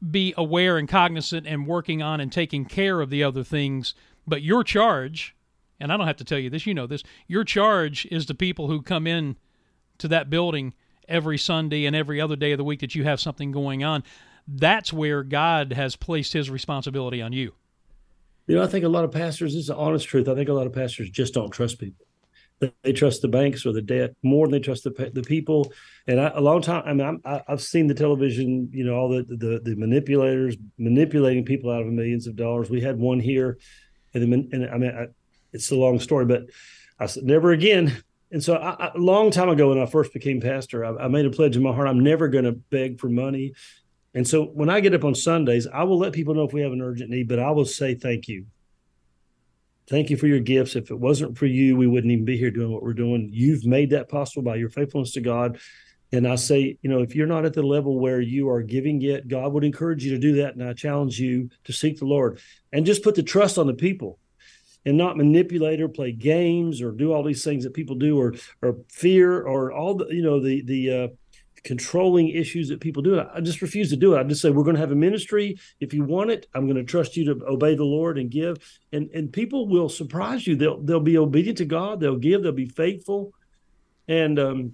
be 0.09 0.33
aware 0.37 0.77
and 0.77 0.89
cognizant 0.89 1.45
and 1.45 1.67
working 1.67 2.01
on 2.01 2.19
and 2.19 2.31
taking 2.31 2.65
care 2.65 3.01
of 3.01 3.09
the 3.09 3.23
other 3.23 3.43
things, 3.43 3.93
but 4.25 4.41
your 4.41 4.63
charge, 4.63 5.35
and 5.81 5.91
I 5.91 5.97
don't 5.97 6.07
have 6.07 6.17
to 6.17 6.23
tell 6.23 6.39
you 6.39 6.49
this, 6.49 6.65
you 6.65 6.73
know 6.73 6.87
this, 6.87 7.03
your 7.27 7.43
charge 7.43 8.05
is 8.11 8.25
the 8.25 8.33
people 8.33 8.67
who 8.67 8.81
come 8.81 9.07
in 9.07 9.37
to 9.97 10.07
that 10.09 10.29
building 10.29 10.73
every 11.07 11.37
Sunday 11.37 11.85
and 11.85 11.95
every 11.95 12.21
other 12.21 12.35
day 12.35 12.51
of 12.51 12.57
the 12.57 12.63
week 12.63 12.79
that 12.79 12.95
you 12.95 13.03
have 13.03 13.19
something 13.19 13.51
going 13.51 13.83
on. 13.83 14.03
That's 14.47 14.91
where 14.91 15.23
God 15.23 15.73
has 15.73 15.95
placed 15.95 16.33
his 16.33 16.49
responsibility 16.49 17.21
on 17.21 17.33
you. 17.33 17.53
You 18.47 18.55
know, 18.55 18.63
I 18.63 18.67
think 18.67 18.85
a 18.85 18.89
lot 18.89 19.03
of 19.03 19.11
pastors, 19.11 19.53
this 19.53 19.61
is 19.61 19.67
the 19.67 19.75
honest 19.75 20.07
truth. 20.07 20.27
I 20.27 20.35
think 20.35 20.49
a 20.49 20.53
lot 20.53 20.67
of 20.67 20.73
pastors 20.73 21.09
just 21.09 21.33
don't 21.33 21.51
trust 21.51 21.79
people 21.79 22.05
they 22.83 22.93
trust 22.93 23.21
the 23.21 23.27
banks 23.27 23.65
or 23.65 23.73
the 23.73 23.81
debt 23.81 24.15
more 24.23 24.45
than 24.45 24.53
they 24.53 24.59
trust 24.59 24.83
the 24.83 25.11
the 25.13 25.23
people. 25.23 25.71
And 26.07 26.19
I, 26.19 26.31
a 26.35 26.41
long 26.41 26.61
time, 26.61 26.83
I 26.85 26.93
mean, 26.93 27.21
i 27.25 27.41
have 27.47 27.61
seen 27.61 27.87
the 27.87 27.93
television, 27.93 28.69
you 28.71 28.83
know, 28.83 28.95
all 28.95 29.09
the, 29.09 29.23
the 29.23 29.61
the 29.63 29.75
manipulators 29.75 30.57
manipulating 30.77 31.43
people 31.43 31.71
out 31.71 31.81
of 31.81 31.87
millions 31.87 32.27
of 32.27 32.35
dollars. 32.35 32.69
We 32.69 32.81
had 32.81 32.99
one 32.99 33.19
here, 33.19 33.57
and 34.13 34.31
then, 34.31 34.49
and 34.51 34.69
I 34.69 34.77
mean, 34.77 34.91
I, 34.91 35.07
it's 35.53 35.71
a 35.71 35.75
long 35.75 35.99
story, 35.99 36.25
but 36.25 36.43
I 36.99 37.05
said 37.07 37.23
never 37.23 37.51
again. 37.51 38.03
And 38.31 38.41
so, 38.41 38.55
a 38.55 38.93
long 38.95 39.29
time 39.29 39.49
ago, 39.49 39.69
when 39.69 39.79
I 39.79 39.85
first 39.85 40.13
became 40.13 40.39
pastor, 40.39 40.85
I, 40.85 41.05
I 41.05 41.07
made 41.09 41.25
a 41.25 41.31
pledge 41.31 41.57
in 41.57 41.63
my 41.63 41.73
heart: 41.73 41.87
I'm 41.87 41.99
never 41.99 42.29
going 42.29 42.45
to 42.45 42.53
beg 42.53 42.99
for 42.99 43.09
money. 43.09 43.53
And 44.13 44.27
so, 44.27 44.45
when 44.45 44.69
I 44.69 44.79
get 44.79 44.93
up 44.93 45.03
on 45.03 45.15
Sundays, 45.15 45.67
I 45.67 45.83
will 45.83 45.97
let 45.97 46.13
people 46.13 46.33
know 46.33 46.43
if 46.43 46.53
we 46.53 46.61
have 46.61 46.71
an 46.71 46.81
urgent 46.81 47.09
need, 47.09 47.27
but 47.27 47.39
I 47.39 47.51
will 47.51 47.65
say 47.65 47.95
thank 47.95 48.27
you 48.27 48.45
Thank 49.91 50.09
you 50.09 50.15
for 50.15 50.27
your 50.27 50.39
gifts. 50.39 50.77
If 50.77 50.89
it 50.89 50.97
wasn't 50.97 51.37
for 51.37 51.47
you, 51.47 51.75
we 51.75 51.85
wouldn't 51.85 52.13
even 52.13 52.23
be 52.23 52.37
here 52.37 52.49
doing 52.49 52.71
what 52.71 52.81
we're 52.81 52.93
doing. 52.93 53.29
You've 53.29 53.65
made 53.65 53.89
that 53.89 54.07
possible 54.07 54.41
by 54.41 54.55
your 54.55 54.69
faithfulness 54.69 55.11
to 55.13 55.21
God. 55.21 55.59
And 56.13 56.25
I 56.25 56.35
say, 56.35 56.77
you 56.81 56.89
know, 56.89 57.01
if 57.01 57.13
you're 57.13 57.27
not 57.27 57.43
at 57.43 57.53
the 57.53 57.61
level 57.61 57.99
where 57.99 58.21
you 58.21 58.49
are 58.49 58.61
giving 58.61 59.01
yet, 59.01 59.27
God 59.27 59.51
would 59.51 59.65
encourage 59.65 60.05
you 60.05 60.11
to 60.11 60.17
do 60.17 60.35
that. 60.35 60.55
And 60.55 60.63
I 60.63 60.71
challenge 60.71 61.19
you 61.19 61.49
to 61.65 61.73
seek 61.73 61.99
the 61.99 62.05
Lord 62.05 62.39
and 62.71 62.85
just 62.85 63.03
put 63.03 63.15
the 63.15 63.23
trust 63.23 63.57
on 63.57 63.67
the 63.67 63.73
people 63.73 64.17
and 64.85 64.97
not 64.97 65.17
manipulate 65.17 65.81
or 65.81 65.87
play 65.87 66.11
games 66.11 66.81
or 66.81 66.91
do 66.91 67.13
all 67.13 67.23
these 67.23 67.43
things 67.43 67.63
that 67.63 67.73
people 67.73 67.95
do 67.95 68.19
or 68.19 68.33
or 68.61 68.77
fear 68.89 69.41
or 69.41 69.71
all 69.71 69.95
the 69.95 70.07
you 70.09 70.23
know 70.23 70.39
the 70.39 70.63
the 70.63 70.91
uh, 70.91 71.07
controlling 71.63 72.29
issues 72.29 72.69
that 72.69 72.81
people 72.81 73.03
do. 73.03 73.19
I 73.19 73.39
just 73.41 73.61
refuse 73.61 73.89
to 73.91 73.95
do 73.95 74.15
it. 74.15 74.19
I 74.19 74.23
just 74.23 74.41
say 74.41 74.49
we're 74.49 74.63
going 74.63 74.75
to 74.75 74.81
have 74.81 74.91
a 74.91 74.95
ministry. 74.95 75.59
If 75.79 75.93
you 75.93 76.03
want 76.03 76.31
it, 76.31 76.47
I'm 76.55 76.65
going 76.65 76.77
to 76.77 76.83
trust 76.83 77.15
you 77.15 77.25
to 77.25 77.45
obey 77.45 77.75
the 77.75 77.83
Lord 77.83 78.17
and 78.17 78.29
give. 78.29 78.57
And 78.91 79.09
and 79.13 79.31
people 79.31 79.67
will 79.67 79.89
surprise 79.89 80.47
you. 80.47 80.55
They'll 80.55 80.81
they'll 80.81 80.99
be 80.99 81.17
obedient 81.17 81.59
to 81.59 81.65
God. 81.65 81.99
They'll 81.99 82.17
give. 82.17 82.43
They'll 82.43 82.51
be 82.51 82.65
faithful. 82.65 83.33
And 84.07 84.39
um 84.39 84.73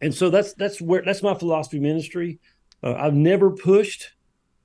and 0.00 0.14
so 0.14 0.30
that's 0.30 0.54
that's 0.54 0.80
where 0.80 1.02
that's 1.02 1.22
my 1.22 1.34
philosophy 1.34 1.80
ministry. 1.80 2.38
Uh, 2.82 2.94
I've 2.94 3.14
never 3.14 3.50
pushed, 3.50 4.12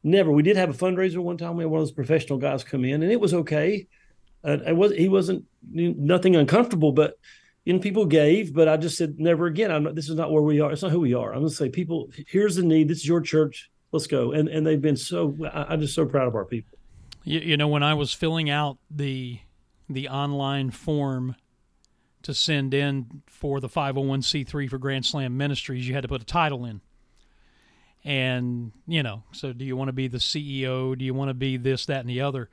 never. 0.04 0.32
We 0.32 0.44
did 0.44 0.58
have 0.58 0.70
a 0.70 0.74
fundraiser 0.74 1.18
one 1.18 1.38
time. 1.38 1.58
We 1.58 1.64
had 1.64 1.72
one 1.72 1.82
of 1.82 1.88
those 1.88 1.92
professional 1.92 2.38
guys 2.38 2.64
come 2.64 2.86
in, 2.86 3.02
and 3.02 3.12
it 3.12 3.20
was 3.20 3.34
okay. 3.34 3.88
Uh, 4.46 4.58
it 4.68 4.76
was 4.76 4.92
he 4.92 5.08
wasn't 5.08 5.46
nothing 5.72 6.36
uncomfortable, 6.36 6.92
but 6.92 7.18
and 7.66 7.82
people 7.82 8.06
gave, 8.06 8.54
but 8.54 8.68
I 8.68 8.78
just 8.78 8.98
said 8.98 9.20
never 9.20 9.46
again. 9.46 9.72
I'm 9.72 9.84
not, 9.84 9.96
this 9.96 10.10
is 10.10 10.16
not 10.16 10.32
where 10.32 10.42
we 10.42 10.60
are. 10.60 10.72
It's 10.72 10.82
not 10.82 10.92
who 10.92 11.00
we 11.00 11.14
are. 11.14 11.32
I'm 11.32 11.40
going 11.40 11.50
to 11.50 11.56
say, 11.56 11.70
people, 11.70 12.10
here's 12.28 12.58
the 12.58 12.64
need. 12.64 12.90
This 12.90 13.00
is 13.00 13.08
your 13.08 13.22
church. 13.22 13.72
Let's 13.92 14.08
go. 14.08 14.34
And 14.34 14.50
and 14.50 14.66
they've 14.66 14.82
been 14.82 14.98
so. 14.98 15.36
I, 15.54 15.74
am 15.74 15.80
just 15.80 15.96
so 15.96 16.06
proud 16.06 16.28
of 16.28 16.36
our 16.36 16.46
people. 16.46 16.78
You, 17.24 17.40
you 17.40 17.58
know, 17.58 17.68
when 17.68 17.84
I 17.84 17.94
was 17.94 18.12
filling 18.12 18.50
out 18.50 18.78
the 18.92 19.40
the 19.90 20.10
online 20.10 20.72
form 20.72 21.36
to 22.24 22.34
send 22.34 22.74
in 22.74 23.22
for 23.28 23.60
the 23.60 23.70
501c3 23.70 24.70
for 24.70 24.78
Grand 24.78 25.06
Slam 25.06 25.38
Ministries, 25.38 25.88
you 25.88 25.94
had 25.94 26.02
to 26.02 26.08
put 26.08 26.22
a 26.22 26.26
title 26.26 26.66
in. 26.66 26.82
And, 28.06 28.72
you 28.88 29.04
know, 29.04 29.24
so 29.32 29.54
do 29.54 29.64
you 29.64 29.78
want 29.78 29.90
to 29.90 29.94
be 29.94 30.08
the 30.08 30.18
CEO? 30.18 30.98
Do 30.98 31.06
you 31.06 31.14
want 31.14 31.30
to 31.30 31.34
be 31.34 31.58
this, 31.58 31.86
that, 31.86 32.00
and 32.00 32.10
the 32.10 32.22
other? 32.22 32.50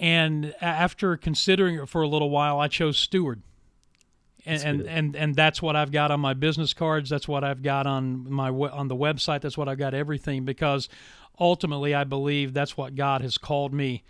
And 0.00 0.54
after 0.60 1.16
considering 1.16 1.76
it 1.76 1.88
for 1.88 2.02
a 2.02 2.08
little 2.08 2.30
while, 2.30 2.58
I 2.58 2.66
chose 2.66 2.96
steward 2.96 3.42
and 4.46 4.62
and, 4.62 4.88
and 4.88 5.16
and 5.16 5.34
that's 5.34 5.60
what 5.60 5.76
I've 5.76 5.92
got 5.92 6.10
on 6.10 6.20
my 6.20 6.34
business 6.34 6.74
cards. 6.74 7.10
That's 7.10 7.28
what 7.28 7.44
I've 7.44 7.62
got 7.62 7.86
on 7.86 8.30
my 8.30 8.50
on 8.50 8.88
the 8.88 8.96
website. 8.96 9.40
That's 9.40 9.56
what 9.58 9.68
I've 9.68 9.78
got 9.78 9.94
everything 9.94 10.44
because 10.44 10.88
ultimately 11.38 11.94
I 11.94 12.04
believe 12.04 12.52
that's 12.52 12.76
what 12.76 12.94
God 12.94 13.22
has 13.22 13.38
called 13.38 13.72
me 13.72 14.02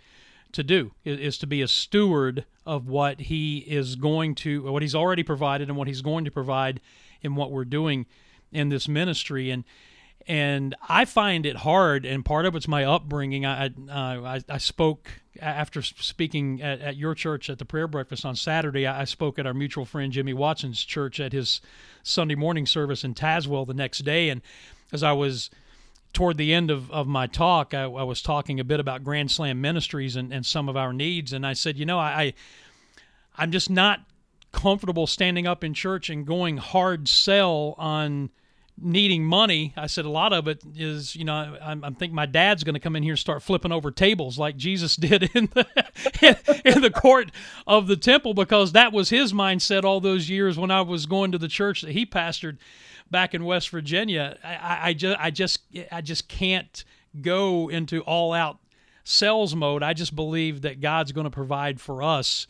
to 0.51 0.63
do 0.63 0.91
is, 1.05 1.19
is 1.19 1.37
to 1.39 1.47
be 1.47 1.61
a 1.61 1.67
steward 1.67 2.45
of 2.65 2.87
what 2.87 3.21
He 3.21 3.59
is 3.59 3.95
going 3.95 4.35
to, 4.35 4.63
what 4.63 4.81
He's 4.81 4.95
already 4.95 5.23
provided, 5.23 5.69
and 5.69 5.77
what 5.77 5.87
He's 5.87 6.01
going 6.01 6.25
to 6.25 6.31
provide 6.31 6.81
in 7.21 7.35
what 7.35 7.51
we're 7.51 7.65
doing 7.65 8.05
in 8.51 8.69
this 8.69 8.87
ministry 8.87 9.49
and 9.49 9.63
and 10.27 10.75
I 10.87 11.05
find 11.05 11.45
it 11.45 11.57
hard, 11.57 12.05
and 12.05 12.23
part 12.23 12.45
of 12.45 12.55
it's 12.55 12.67
my 12.67 12.83
upbringing. 12.83 13.45
I 13.45 13.67
uh, 13.67 13.71
I, 13.89 14.41
I, 14.47 14.57
spoke 14.57 15.09
after 15.39 15.81
speaking 15.81 16.61
at, 16.61 16.81
at, 16.81 16.95
your 16.95 17.15
church 17.15 17.49
at 17.49 17.59
the 17.59 17.65
prayer 17.65 17.87
breakfast 17.87 18.25
on 18.25 18.35
Saturday. 18.35 18.85
I 18.85 19.05
spoke 19.05 19.39
at 19.39 19.47
our 19.47 19.53
mutual 19.53 19.85
friend 19.85 20.11
Jimmy 20.11 20.33
Watson's 20.33 20.83
church 20.83 21.19
at 21.19 21.33
his 21.33 21.61
Sunday 22.03 22.35
morning 22.35 22.65
service 22.65 23.03
in 23.03 23.13
Tazewell 23.13 23.65
the 23.65 23.73
next 23.73 23.99
day, 23.99 24.29
and 24.29 24.41
as 24.91 25.03
I 25.03 25.13
was 25.13 25.49
toward 26.13 26.37
the 26.37 26.53
end 26.53 26.69
of, 26.69 26.91
of 26.91 27.07
my 27.07 27.25
talk, 27.25 27.73
I, 27.73 27.83
I 27.83 28.03
was 28.03 28.21
talking 28.21 28.59
a 28.59 28.65
bit 28.65 28.79
about 28.79 29.03
Grand 29.03 29.31
Slam 29.31 29.61
Ministries 29.61 30.15
and, 30.15 30.33
and 30.33 30.45
some 30.45 30.67
of 30.67 30.75
our 30.75 30.93
needs, 30.93 31.33
and 31.33 31.45
I 31.47 31.53
said, 31.53 31.77
you 31.77 31.85
know, 31.85 31.99
I 31.99 32.33
I'm 33.37 33.51
just 33.51 33.69
not 33.69 34.01
comfortable 34.51 35.07
standing 35.07 35.47
up 35.47 35.63
in 35.63 35.73
church 35.73 36.09
and 36.09 36.25
going 36.25 36.57
hard 36.57 37.07
sell 37.07 37.75
on 37.77 38.29
needing 38.79 39.23
money, 39.25 39.73
I 39.77 39.87
said 39.87 40.05
a 40.05 40.09
lot 40.09 40.33
of 40.33 40.47
it 40.47 40.63
is, 40.75 41.15
you 41.15 41.23
know, 41.23 41.57
I'm, 41.61 41.83
I'm 41.83 41.95
thinking 41.95 42.15
my 42.15 42.25
dad's 42.25 42.63
going 42.63 42.73
to 42.73 42.79
come 42.79 42.95
in 42.95 43.03
here 43.03 43.13
and 43.13 43.19
start 43.19 43.43
flipping 43.43 43.71
over 43.71 43.91
tables 43.91 44.37
like 44.37 44.57
Jesus 44.57 44.95
did 44.97 45.23
in 45.35 45.49
the 45.53 45.65
in 46.65 46.81
the 46.81 46.91
court 46.91 47.31
of 47.67 47.87
the 47.87 47.97
temple 47.97 48.33
because 48.33 48.71
that 48.71 48.91
was 48.91 49.09
his 49.09 49.33
mindset 49.33 49.83
all 49.83 49.99
those 49.99 50.29
years 50.29 50.57
when 50.57 50.71
I 50.71 50.81
was 50.81 51.05
going 51.05 51.31
to 51.31 51.37
the 51.37 51.47
church 51.47 51.81
that 51.81 51.91
he 51.91 52.05
pastored 52.05 52.57
back 53.09 53.33
in 53.33 53.45
West 53.45 53.69
Virginia. 53.69 54.37
I, 54.43 54.89
I 54.89 54.93
just 54.93 55.19
I 55.19 55.31
just 55.31 55.59
I 55.91 56.01
just 56.01 56.27
can't 56.27 56.83
go 57.21 57.69
into 57.69 58.01
all 58.01 58.33
out 58.33 58.57
sales 59.03 59.55
mode. 59.55 59.83
I 59.83 59.93
just 59.93 60.15
believe 60.15 60.61
that 60.61 60.79
God's 60.81 61.11
going 61.11 61.25
to 61.25 61.31
provide 61.31 61.81
for 61.81 62.01
us, 62.01 62.47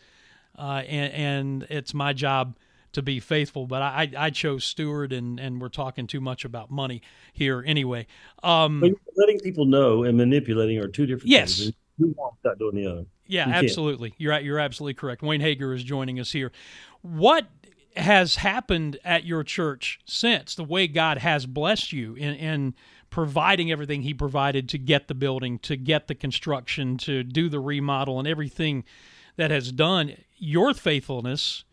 uh, 0.57 0.83
and, 0.87 1.13
and 1.13 1.63
it's 1.69 1.93
my 1.93 2.13
job 2.13 2.55
to 2.93 3.01
be 3.01 3.19
faithful. 3.19 3.67
But 3.67 3.81
I, 3.81 4.11
I 4.17 4.29
chose 4.29 4.63
steward, 4.63 5.13
and, 5.13 5.39
and 5.39 5.61
we're 5.61 5.69
talking 5.69 6.07
too 6.07 6.21
much 6.21 6.45
about 6.45 6.71
money 6.71 7.01
here 7.33 7.63
anyway. 7.65 8.07
Um, 8.43 8.81
letting 9.15 9.39
people 9.39 9.65
know 9.65 10.03
and 10.03 10.17
manipulating 10.17 10.77
are 10.79 10.87
two 10.87 11.05
different 11.05 11.29
yes. 11.29 11.59
things. 11.59 11.73
Wants 11.99 12.37
that 12.43 12.57
doing 12.57 12.75
the 12.75 12.87
other? 12.87 13.05
Yeah, 13.27 13.47
you 13.47 13.53
absolutely. 13.53 14.09
Can't. 14.09 14.21
You're 14.21 14.39
you're 14.39 14.59
absolutely 14.59 14.95
correct. 14.95 15.21
Wayne 15.21 15.41
Hager 15.41 15.73
is 15.73 15.83
joining 15.83 16.19
us 16.19 16.31
here. 16.31 16.51
What 17.01 17.47
has 17.95 18.37
happened 18.37 18.97
at 19.03 19.23
your 19.25 19.43
church 19.43 19.99
since 20.05 20.55
the 20.55 20.63
way 20.63 20.87
God 20.87 21.19
has 21.19 21.45
blessed 21.45 21.91
you 21.91 22.15
in, 22.15 22.33
in 22.35 22.75
providing 23.09 23.71
everything 23.71 24.01
He 24.01 24.13
provided 24.13 24.67
to 24.69 24.77
get 24.77 25.07
the 25.07 25.13
building, 25.13 25.59
to 25.59 25.75
get 25.75 26.07
the 26.07 26.15
construction, 26.15 26.97
to 26.99 27.23
do 27.23 27.49
the 27.49 27.59
remodel, 27.59 28.17
and 28.17 28.27
everything 28.27 28.83
that 29.35 29.51
has 29.51 29.71
done? 29.71 30.15
Your 30.37 30.73
faithfulness 30.73 31.63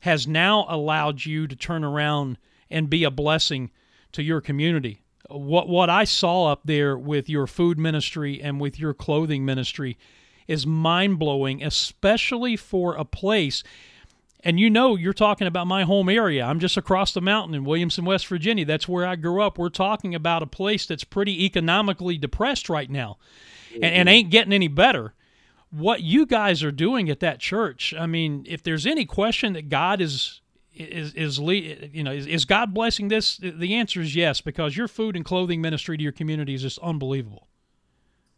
has 0.00 0.26
now 0.26 0.66
allowed 0.68 1.24
you 1.24 1.46
to 1.46 1.56
turn 1.56 1.84
around 1.84 2.38
and 2.70 2.90
be 2.90 3.04
a 3.04 3.10
blessing 3.10 3.70
to 4.12 4.22
your 4.22 4.40
community. 4.40 5.02
What 5.28 5.68
what 5.68 5.90
I 5.90 6.04
saw 6.04 6.52
up 6.52 6.62
there 6.64 6.96
with 6.96 7.28
your 7.28 7.46
food 7.46 7.78
ministry 7.78 8.40
and 8.40 8.60
with 8.60 8.78
your 8.78 8.94
clothing 8.94 9.44
ministry 9.44 9.98
is 10.46 10.66
mind 10.66 11.18
blowing, 11.18 11.62
especially 11.62 12.56
for 12.56 12.94
a 12.94 13.04
place. 13.04 13.64
And 14.44 14.60
you 14.60 14.70
know, 14.70 14.94
you're 14.94 15.12
talking 15.12 15.48
about 15.48 15.66
my 15.66 15.82
home 15.82 16.08
area. 16.08 16.44
I'm 16.44 16.60
just 16.60 16.76
across 16.76 17.12
the 17.12 17.20
mountain 17.20 17.54
in 17.54 17.64
Williamson, 17.64 18.04
West 18.04 18.28
Virginia. 18.28 18.64
That's 18.64 18.86
where 18.86 19.04
I 19.04 19.16
grew 19.16 19.42
up. 19.42 19.58
We're 19.58 19.70
talking 19.70 20.14
about 20.14 20.44
a 20.44 20.46
place 20.46 20.86
that's 20.86 21.02
pretty 21.02 21.44
economically 21.44 22.16
depressed 22.16 22.68
right 22.68 22.88
now 22.88 23.18
and, 23.74 23.84
and 23.84 24.08
mm-hmm. 24.08 24.08
ain't 24.08 24.30
getting 24.30 24.52
any 24.52 24.68
better 24.68 25.14
what 25.70 26.02
you 26.02 26.26
guys 26.26 26.62
are 26.62 26.72
doing 26.72 27.10
at 27.10 27.20
that 27.20 27.38
church. 27.38 27.92
I 27.98 28.06
mean, 28.06 28.44
if 28.48 28.62
there's 28.62 28.86
any 28.86 29.04
question 29.04 29.52
that 29.54 29.68
God 29.68 30.00
is 30.00 30.40
is 30.74 31.14
is 31.14 31.38
you 31.38 32.02
know 32.02 32.12
is, 32.12 32.26
is 32.26 32.44
God 32.44 32.74
blessing 32.74 33.08
this? 33.08 33.38
The 33.38 33.74
answer 33.74 34.00
is 34.00 34.14
yes, 34.14 34.40
because 34.40 34.76
your 34.76 34.88
food 34.88 35.16
and 35.16 35.24
clothing 35.24 35.60
ministry 35.60 35.96
to 35.96 36.02
your 36.02 36.12
community 36.12 36.54
is 36.54 36.62
just 36.62 36.78
unbelievable. 36.78 37.48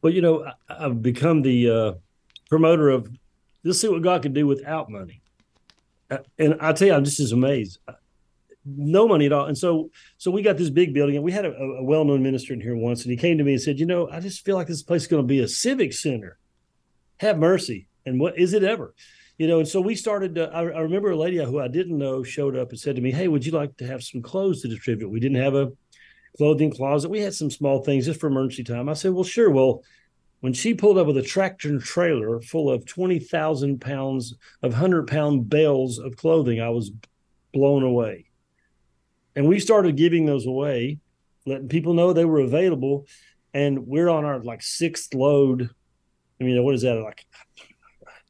Well, 0.02 0.12
you 0.12 0.22
know, 0.22 0.50
I've 0.68 1.02
become 1.02 1.42
the 1.42 1.70
uh, 1.70 1.92
promoter 2.48 2.88
of 2.88 3.10
let's 3.64 3.80
see 3.80 3.88
what 3.88 4.02
God 4.02 4.22
can 4.22 4.32
do 4.32 4.46
without 4.46 4.88
money, 4.90 5.20
uh, 6.10 6.18
and 6.38 6.56
I 6.60 6.72
tell 6.72 6.88
you, 6.88 6.94
I'm 6.94 7.04
just 7.04 7.20
as 7.20 7.32
amazed. 7.32 7.78
No 8.64 9.08
money 9.08 9.26
at 9.26 9.32
all, 9.32 9.46
and 9.46 9.56
so 9.56 9.90
so 10.18 10.30
we 10.30 10.42
got 10.42 10.56
this 10.56 10.70
big 10.70 10.94
building, 10.94 11.16
and 11.16 11.24
we 11.24 11.32
had 11.32 11.44
a, 11.44 11.52
a 11.52 11.82
well-known 11.82 12.22
minister 12.22 12.52
in 12.52 12.60
here 12.60 12.76
once, 12.76 13.02
and 13.02 13.10
he 13.10 13.16
came 13.16 13.38
to 13.38 13.44
me 13.44 13.52
and 13.52 13.62
said, 13.62 13.80
"You 13.80 13.86
know, 13.86 14.08
I 14.10 14.20
just 14.20 14.44
feel 14.44 14.56
like 14.56 14.66
this 14.66 14.82
place 14.82 15.02
is 15.02 15.08
going 15.08 15.22
to 15.22 15.26
be 15.26 15.40
a 15.40 15.48
civic 15.48 15.92
center." 15.92 16.38
Have 17.20 17.38
mercy. 17.38 17.88
And 18.06 18.18
what 18.18 18.38
is 18.38 18.54
it 18.54 18.62
ever? 18.62 18.94
You 19.38 19.46
know, 19.46 19.60
and 19.60 19.68
so 19.68 19.80
we 19.80 19.94
started. 19.94 20.36
Uh, 20.36 20.50
I, 20.52 20.60
I, 20.60 20.80
remember 20.80 21.10
a 21.10 21.16
lady 21.16 21.36
who 21.36 21.60
I 21.60 21.68
didn't 21.68 21.96
know 21.96 22.24
showed 22.24 22.56
up 22.56 22.70
and 22.70 22.80
said 22.80 22.96
to 22.96 23.02
me, 23.02 23.12
"Hey, 23.12 23.28
would 23.28 23.46
you 23.46 23.52
like 23.52 23.76
to 23.76 23.86
have 23.86 24.02
some 24.02 24.20
clothes 24.20 24.62
to 24.62 24.68
distribute?" 24.68 25.08
We 25.08 25.20
didn't 25.20 25.40
have 25.40 25.54
a 25.54 25.70
clothing 26.36 26.72
closet. 26.72 27.08
We 27.08 27.20
had 27.20 27.34
some 27.34 27.50
small 27.50 27.84
things 27.84 28.06
just 28.06 28.18
for 28.18 28.26
emergency 28.26 28.64
time. 28.64 28.88
I 28.88 28.94
said, 28.94 29.12
"Well, 29.12 29.22
sure." 29.22 29.50
Well, 29.50 29.84
when 30.40 30.52
she 30.52 30.74
pulled 30.74 30.98
up 30.98 31.06
with 31.06 31.18
a 31.18 31.22
tractor 31.22 31.68
and 31.68 31.80
trailer 31.80 32.40
full 32.40 32.68
of 32.68 32.84
twenty 32.84 33.20
thousand 33.20 33.80
pounds 33.80 34.34
of 34.62 34.74
hundred 34.74 35.06
pound 35.06 35.48
bales 35.48 35.98
of 35.98 36.16
clothing, 36.16 36.60
I 36.60 36.70
was 36.70 36.90
blown 37.52 37.84
away. 37.84 38.26
And 39.36 39.46
we 39.46 39.60
started 39.60 39.96
giving 39.96 40.26
those 40.26 40.46
away, 40.46 40.98
letting 41.46 41.68
people 41.68 41.94
know 41.94 42.12
they 42.12 42.24
were 42.24 42.40
available. 42.40 43.06
And 43.54 43.86
we're 43.86 44.08
on 44.08 44.24
our 44.24 44.40
like 44.40 44.62
sixth 44.62 45.14
load 45.14 45.70
I 46.40 46.44
mean, 46.44 46.62
what 46.62 46.74
is 46.74 46.82
that 46.82 46.94
like? 46.94 47.24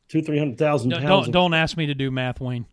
Two, 0.09 0.23
three 0.23 0.39
hundred 0.39 0.59
thousand. 0.59 0.91
Don't 0.91 1.31
don't 1.31 1.55
ask 1.55 1.77
me 1.77 1.87
to 1.87 1.95
do 1.95 2.11
math, 2.11 2.41
Wayne. 2.41 2.67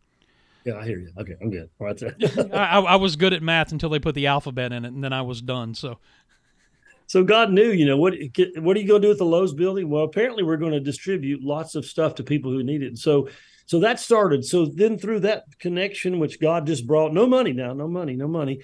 Yeah, 0.65 0.77
I 0.77 0.85
hear 0.85 0.97
you. 0.97 1.11
Okay, 1.17 1.35
I'm 1.41 1.51
good. 1.51 1.69
All 1.79 1.85
right, 1.85 2.03
I, 2.53 2.79
I 2.79 2.95
was 2.95 3.15
good 3.15 3.33
at 3.33 3.43
math 3.43 3.71
until 3.71 3.89
they 3.89 3.99
put 3.99 4.15
the 4.15 4.27
alphabet 4.27 4.71
in 4.71 4.83
it, 4.83 4.93
and 4.93 5.03
then 5.03 5.13
I 5.13 5.21
was 5.21 5.41
done. 5.41 5.75
So, 5.75 5.99
so 7.05 7.23
God 7.23 7.51
knew, 7.51 7.69
you 7.69 7.85
know, 7.85 7.97
what 7.97 8.15
what 8.57 8.75
are 8.75 8.79
you 8.79 8.87
going 8.87 9.01
to 9.01 9.05
do 9.05 9.09
with 9.09 9.19
the 9.19 9.25
Lowe's 9.25 9.53
building? 9.53 9.89
Well, 9.89 10.03
apparently 10.03 10.43
we're 10.43 10.57
going 10.57 10.71
to 10.71 10.79
distribute 10.79 11.43
lots 11.43 11.75
of 11.75 11.85
stuff 11.85 12.15
to 12.15 12.23
people 12.23 12.51
who 12.51 12.63
need 12.63 12.81
it. 12.81 12.97
So, 12.97 13.29
so 13.67 13.79
that 13.81 13.99
started. 13.99 14.43
So 14.43 14.65
then 14.65 14.97
through 14.97 15.19
that 15.21 15.43
connection, 15.59 16.17
which 16.19 16.39
God 16.39 16.65
just 16.65 16.87
brought, 16.87 17.13
no 17.13 17.27
money 17.27 17.53
now, 17.53 17.73
no 17.73 17.87
money, 17.87 18.15
no 18.15 18.27
money. 18.27 18.61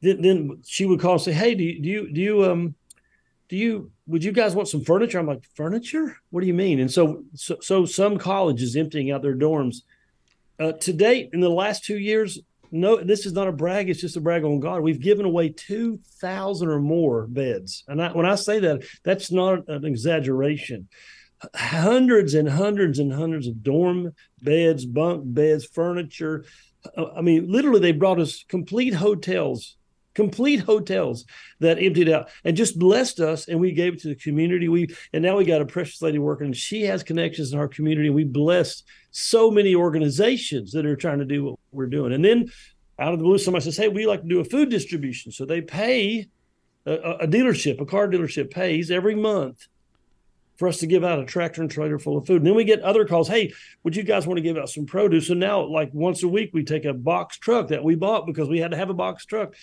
Then, 0.00 0.22
then 0.22 0.62
she 0.66 0.86
would 0.86 1.00
call 1.00 1.14
and 1.14 1.22
say, 1.22 1.32
"Hey, 1.32 1.54
do 1.54 1.62
you, 1.62 1.80
do 1.80 1.88
you 1.88 2.12
do 2.12 2.20
you 2.20 2.44
um 2.44 2.74
do 3.48 3.56
you 3.56 3.90
would 4.06 4.24
you 4.24 4.32
guys 4.32 4.54
want 4.54 4.68
some 4.68 4.84
furniture? 4.84 5.18
I'm 5.18 5.26
like 5.26 5.44
furniture? 5.54 6.16
What 6.30 6.40
do 6.40 6.46
you 6.46 6.54
mean? 6.54 6.80
And 6.80 6.90
so 6.90 7.24
so, 7.34 7.58
so 7.60 7.84
some 7.84 8.18
colleges 8.18 8.76
emptying 8.76 9.10
out 9.10 9.22
their 9.22 9.36
dorms. 9.36 9.82
Uh, 10.58 10.72
to 10.72 10.92
date 10.92 11.30
in 11.32 11.40
the 11.40 11.50
last 11.50 11.84
two 11.84 11.98
years 11.98 12.38
no 12.70 12.96
this 12.96 13.26
is 13.26 13.32
not 13.32 13.48
a 13.48 13.52
brag 13.52 13.90
it's 13.90 14.00
just 14.00 14.16
a 14.16 14.20
brag 14.20 14.44
on 14.44 14.60
god. 14.60 14.82
We've 14.82 15.00
given 15.00 15.26
away 15.26 15.48
2000 15.50 16.68
or 16.68 16.80
more 16.80 17.26
beds. 17.26 17.84
And 17.88 18.02
I, 18.02 18.12
when 18.12 18.26
i 18.26 18.34
say 18.34 18.60
that 18.60 18.84
that's 19.02 19.30
not 19.30 19.68
an 19.68 19.84
exaggeration. 19.84 20.88
Hundreds 21.54 22.34
and 22.34 22.48
hundreds 22.48 22.98
and 22.98 23.12
hundreds 23.12 23.46
of 23.46 23.62
dorm 23.62 24.12
beds 24.42 24.86
bunk 24.86 25.22
beds 25.24 25.66
furniture. 25.66 26.44
Uh, 26.96 27.06
i 27.16 27.20
mean 27.20 27.50
literally 27.50 27.80
they 27.80 27.92
brought 27.92 28.20
us 28.20 28.44
complete 28.48 28.94
hotels 28.94 29.76
complete 30.14 30.60
hotels 30.60 31.24
that 31.60 31.78
emptied 31.78 32.08
out 32.08 32.30
and 32.44 32.56
just 32.56 32.78
blessed 32.78 33.20
us 33.20 33.48
and 33.48 33.58
we 33.58 33.72
gave 33.72 33.94
it 33.94 34.00
to 34.00 34.08
the 34.08 34.14
community 34.14 34.68
we 34.68 34.88
and 35.12 35.22
now 35.22 35.36
we 35.36 35.44
got 35.44 35.60
a 35.60 35.66
precious 35.66 36.00
lady 36.00 36.18
working 36.18 36.46
and 36.46 36.56
she 36.56 36.82
has 36.82 37.02
connections 37.02 37.52
in 37.52 37.58
our 37.58 37.68
community 37.68 38.10
we 38.10 38.24
blessed 38.24 38.84
so 39.10 39.50
many 39.50 39.74
organizations 39.74 40.72
that 40.72 40.86
are 40.86 40.96
trying 40.96 41.18
to 41.18 41.24
do 41.24 41.44
what 41.44 41.58
we're 41.72 41.86
doing 41.86 42.12
and 42.12 42.24
then 42.24 42.48
out 42.98 43.12
of 43.12 43.18
the 43.18 43.24
blue 43.24 43.38
somebody 43.38 43.64
says 43.64 43.76
hey 43.76 43.88
we 43.88 44.06
like 44.06 44.22
to 44.22 44.28
do 44.28 44.40
a 44.40 44.44
food 44.44 44.70
distribution 44.70 45.32
so 45.32 45.44
they 45.44 45.60
pay 45.60 46.26
a, 46.86 46.92
a 46.92 47.28
dealership 47.28 47.80
a 47.80 47.86
car 47.86 48.08
dealership 48.08 48.50
pays 48.50 48.90
every 48.90 49.14
month 49.14 49.66
for 50.56 50.68
us 50.68 50.78
to 50.78 50.86
give 50.86 51.02
out 51.02 51.18
a 51.18 51.24
tractor 51.24 51.62
and 51.62 51.70
trailer 51.70 51.98
full 51.98 52.16
of 52.16 52.26
food. 52.26 52.36
And 52.36 52.46
then 52.46 52.54
we 52.54 52.64
get 52.64 52.80
other 52.82 53.04
calls. 53.04 53.26
Hey, 53.26 53.52
would 53.82 53.96
you 53.96 54.04
guys 54.04 54.26
want 54.26 54.38
to 54.38 54.42
give 54.42 54.56
out 54.56 54.68
some 54.68 54.86
produce? 54.86 55.26
So 55.26 55.34
now, 55.34 55.62
like 55.62 55.90
once 55.92 56.22
a 56.22 56.28
week, 56.28 56.50
we 56.52 56.62
take 56.62 56.84
a 56.84 56.94
box 56.94 57.38
truck 57.38 57.68
that 57.68 57.82
we 57.82 57.96
bought 57.96 58.26
because 58.26 58.48
we 58.48 58.60
had 58.60 58.70
to 58.70 58.76
have 58.76 58.90
a 58.90 58.94
box 58.94 59.24
truck 59.24 59.54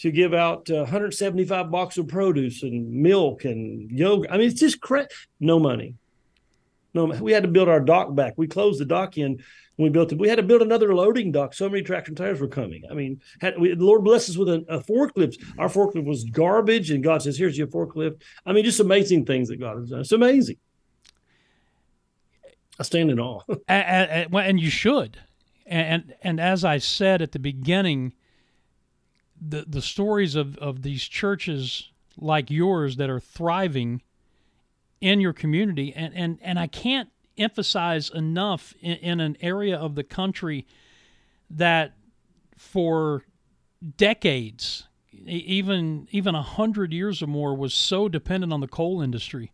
to 0.00 0.10
give 0.10 0.32
out 0.32 0.70
uh, 0.70 0.76
175 0.76 1.70
boxes 1.70 1.98
of 1.98 2.08
produce 2.08 2.62
and 2.62 2.90
milk 2.90 3.44
and 3.44 3.90
yogurt. 3.90 4.30
I 4.30 4.38
mean, 4.38 4.48
it's 4.48 4.60
just 4.60 4.80
cra- 4.80 5.08
no 5.38 5.58
money. 5.58 5.94
No, 6.94 7.04
we 7.04 7.32
had 7.32 7.44
to 7.44 7.48
build 7.48 7.68
our 7.68 7.80
dock 7.80 8.14
back. 8.14 8.34
We 8.36 8.48
closed 8.48 8.80
the 8.80 8.84
dock 8.84 9.16
in 9.16 9.42
when 9.76 9.84
we 9.84 9.90
built 9.90 10.10
it. 10.10 10.18
We 10.18 10.28
had 10.28 10.36
to 10.36 10.42
build 10.42 10.62
another 10.62 10.94
loading 10.94 11.30
dock. 11.30 11.54
So 11.54 11.68
many 11.68 11.82
traction 11.82 12.14
tires 12.14 12.40
were 12.40 12.48
coming. 12.48 12.82
I 12.90 12.94
mean, 12.94 13.20
had, 13.40 13.60
we, 13.60 13.74
the 13.74 13.84
Lord 13.84 14.02
bless 14.02 14.28
us 14.28 14.36
with 14.36 14.48
a, 14.48 14.64
a, 14.68 14.80
forklift. 14.80 15.36
Our 15.58 15.68
forklift 15.68 16.04
was 16.04 16.24
garbage, 16.24 16.90
and 16.90 17.04
God 17.04 17.22
says, 17.22 17.38
"Here's 17.38 17.56
your 17.56 17.68
forklift." 17.68 18.22
I 18.44 18.52
mean, 18.52 18.64
just 18.64 18.80
amazing 18.80 19.26
things 19.26 19.48
that 19.48 19.60
God 19.60 19.76
has 19.76 19.90
done. 19.90 20.00
It's 20.00 20.12
amazing. 20.12 20.56
I 22.78 22.82
stand 22.82 23.10
in 23.10 23.20
awe. 23.20 23.42
and, 23.68 24.10
and, 24.32 24.34
and 24.34 24.60
you 24.60 24.70
should. 24.70 25.18
And 25.66 26.14
and 26.22 26.40
as 26.40 26.64
I 26.64 26.78
said 26.78 27.22
at 27.22 27.32
the 27.32 27.38
beginning 27.38 28.14
the 29.40 29.64
the 29.66 29.82
stories 29.82 30.34
of, 30.34 30.56
of 30.58 30.82
these 30.82 31.04
churches 31.04 31.90
like 32.16 32.50
yours 32.50 32.96
that 32.96 33.08
are 33.08 33.20
thriving 33.20 34.02
in 35.00 35.20
your 35.20 35.32
community 35.32 35.92
and, 35.94 36.14
and, 36.14 36.38
and 36.42 36.58
I 36.58 36.66
can't 36.66 37.08
emphasize 37.38 38.10
enough 38.10 38.74
in, 38.80 38.96
in 38.96 39.20
an 39.20 39.36
area 39.40 39.76
of 39.76 39.94
the 39.94 40.04
country 40.04 40.66
that 41.48 41.94
for 42.56 43.24
decades, 43.96 44.86
even 45.12 46.06
even 46.10 46.34
a 46.34 46.42
hundred 46.42 46.92
years 46.92 47.22
or 47.22 47.26
more, 47.26 47.56
was 47.56 47.72
so 47.72 48.08
dependent 48.08 48.52
on 48.52 48.60
the 48.60 48.68
coal 48.68 49.00
industry 49.00 49.52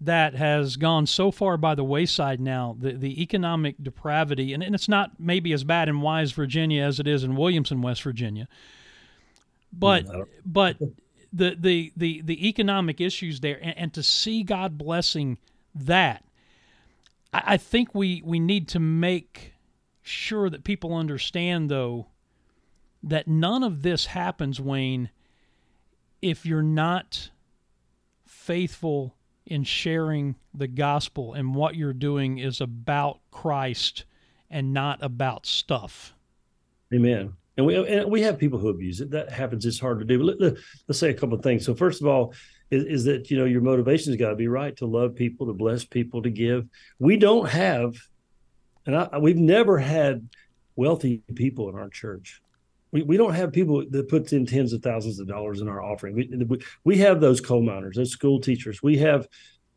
that 0.00 0.34
has 0.34 0.76
gone 0.76 1.06
so 1.06 1.30
far 1.30 1.56
by 1.56 1.74
the 1.74 1.84
wayside 1.84 2.40
now. 2.40 2.74
The 2.78 2.92
the 2.92 3.22
economic 3.22 3.76
depravity, 3.82 4.54
and, 4.54 4.62
and 4.62 4.74
it's 4.74 4.88
not 4.88 5.20
maybe 5.20 5.52
as 5.52 5.64
bad 5.64 5.88
in 5.88 6.00
Wise, 6.00 6.32
Virginia, 6.32 6.82
as 6.82 6.98
it 6.98 7.06
is 7.06 7.22
in 7.22 7.36
Williamson, 7.36 7.82
West 7.82 8.02
Virginia. 8.02 8.48
But 9.72 10.06
mm, 10.06 10.26
but 10.46 10.76
the, 11.32 11.56
the 11.58 11.92
the 11.96 12.22
the 12.22 12.48
economic 12.48 13.00
issues 13.00 13.40
there, 13.40 13.58
and, 13.62 13.76
and 13.76 13.94
to 13.94 14.02
see 14.02 14.42
God 14.42 14.78
blessing 14.78 15.38
that, 15.74 16.24
I, 17.32 17.42
I 17.46 17.56
think 17.56 17.94
we 17.94 18.22
we 18.24 18.38
need 18.38 18.68
to 18.68 18.80
make 18.80 19.54
sure 20.02 20.50
that 20.50 20.64
people 20.64 20.94
understand 20.94 21.70
though 21.70 22.08
that 23.02 23.26
none 23.26 23.62
of 23.62 23.82
this 23.82 24.06
happens, 24.06 24.60
Wayne, 24.60 25.10
if 26.20 26.46
you're 26.46 26.62
not 26.62 27.30
faithful 28.26 29.16
in 29.44 29.64
sharing 29.64 30.36
the 30.54 30.68
gospel 30.68 31.34
and 31.34 31.54
what 31.54 31.74
you're 31.74 31.92
doing 31.92 32.38
is 32.38 32.60
about 32.60 33.18
Christ 33.30 34.04
and 34.48 34.72
not 34.72 35.02
about 35.02 35.46
stuff. 35.46 36.14
Amen. 36.94 37.34
And 37.56 37.66
we 37.66 37.76
and 37.76 38.10
we 38.10 38.22
have 38.22 38.38
people 38.38 38.58
who 38.58 38.68
abuse 38.68 39.00
it. 39.00 39.10
That 39.10 39.30
happens. 39.30 39.66
It's 39.66 39.78
hard 39.78 39.98
to 39.98 40.04
do. 40.04 40.22
Let, 40.22 40.56
us 40.88 40.98
say 40.98 41.10
a 41.10 41.14
couple 41.14 41.36
of 41.36 41.42
things. 41.42 41.66
So 41.66 41.74
first 41.74 42.00
of 42.00 42.06
all, 42.06 42.34
is, 42.70 42.84
is 42.84 43.04
that 43.04 43.30
you 43.30 43.36
know 43.36 43.44
your 43.44 43.60
motivation 43.60 44.12
has 44.12 44.18
got 44.18 44.30
to 44.30 44.36
be 44.36 44.48
right 44.48 44.74
to 44.76 44.86
love 44.86 45.14
people, 45.14 45.46
to 45.46 45.52
bless 45.52 45.84
people, 45.84 46.22
to 46.22 46.30
give. 46.30 46.66
We 46.98 47.18
don't 47.18 47.48
have, 47.48 47.94
and 48.86 48.96
I, 48.96 49.18
we've 49.18 49.36
never 49.36 49.78
had 49.78 50.28
wealthy 50.76 51.22
people 51.34 51.68
in 51.68 51.74
our 51.74 51.90
church. 51.90 52.40
We, 52.90 53.02
we 53.02 53.16
don't 53.18 53.34
have 53.34 53.52
people 53.52 53.84
that 53.90 54.08
puts 54.08 54.32
in 54.32 54.46
tens 54.46 54.72
of 54.72 54.82
thousands 54.82 55.18
of 55.18 55.28
dollars 55.28 55.60
in 55.60 55.68
our 55.68 55.82
offering. 55.82 56.14
We, 56.14 56.44
we, 56.46 56.58
we 56.84 56.98
have 56.98 57.20
those 57.20 57.40
coal 57.40 57.62
miners, 57.62 57.96
those 57.96 58.10
school 58.10 58.40
teachers. 58.40 58.82
We 58.82 58.98
have 58.98 59.28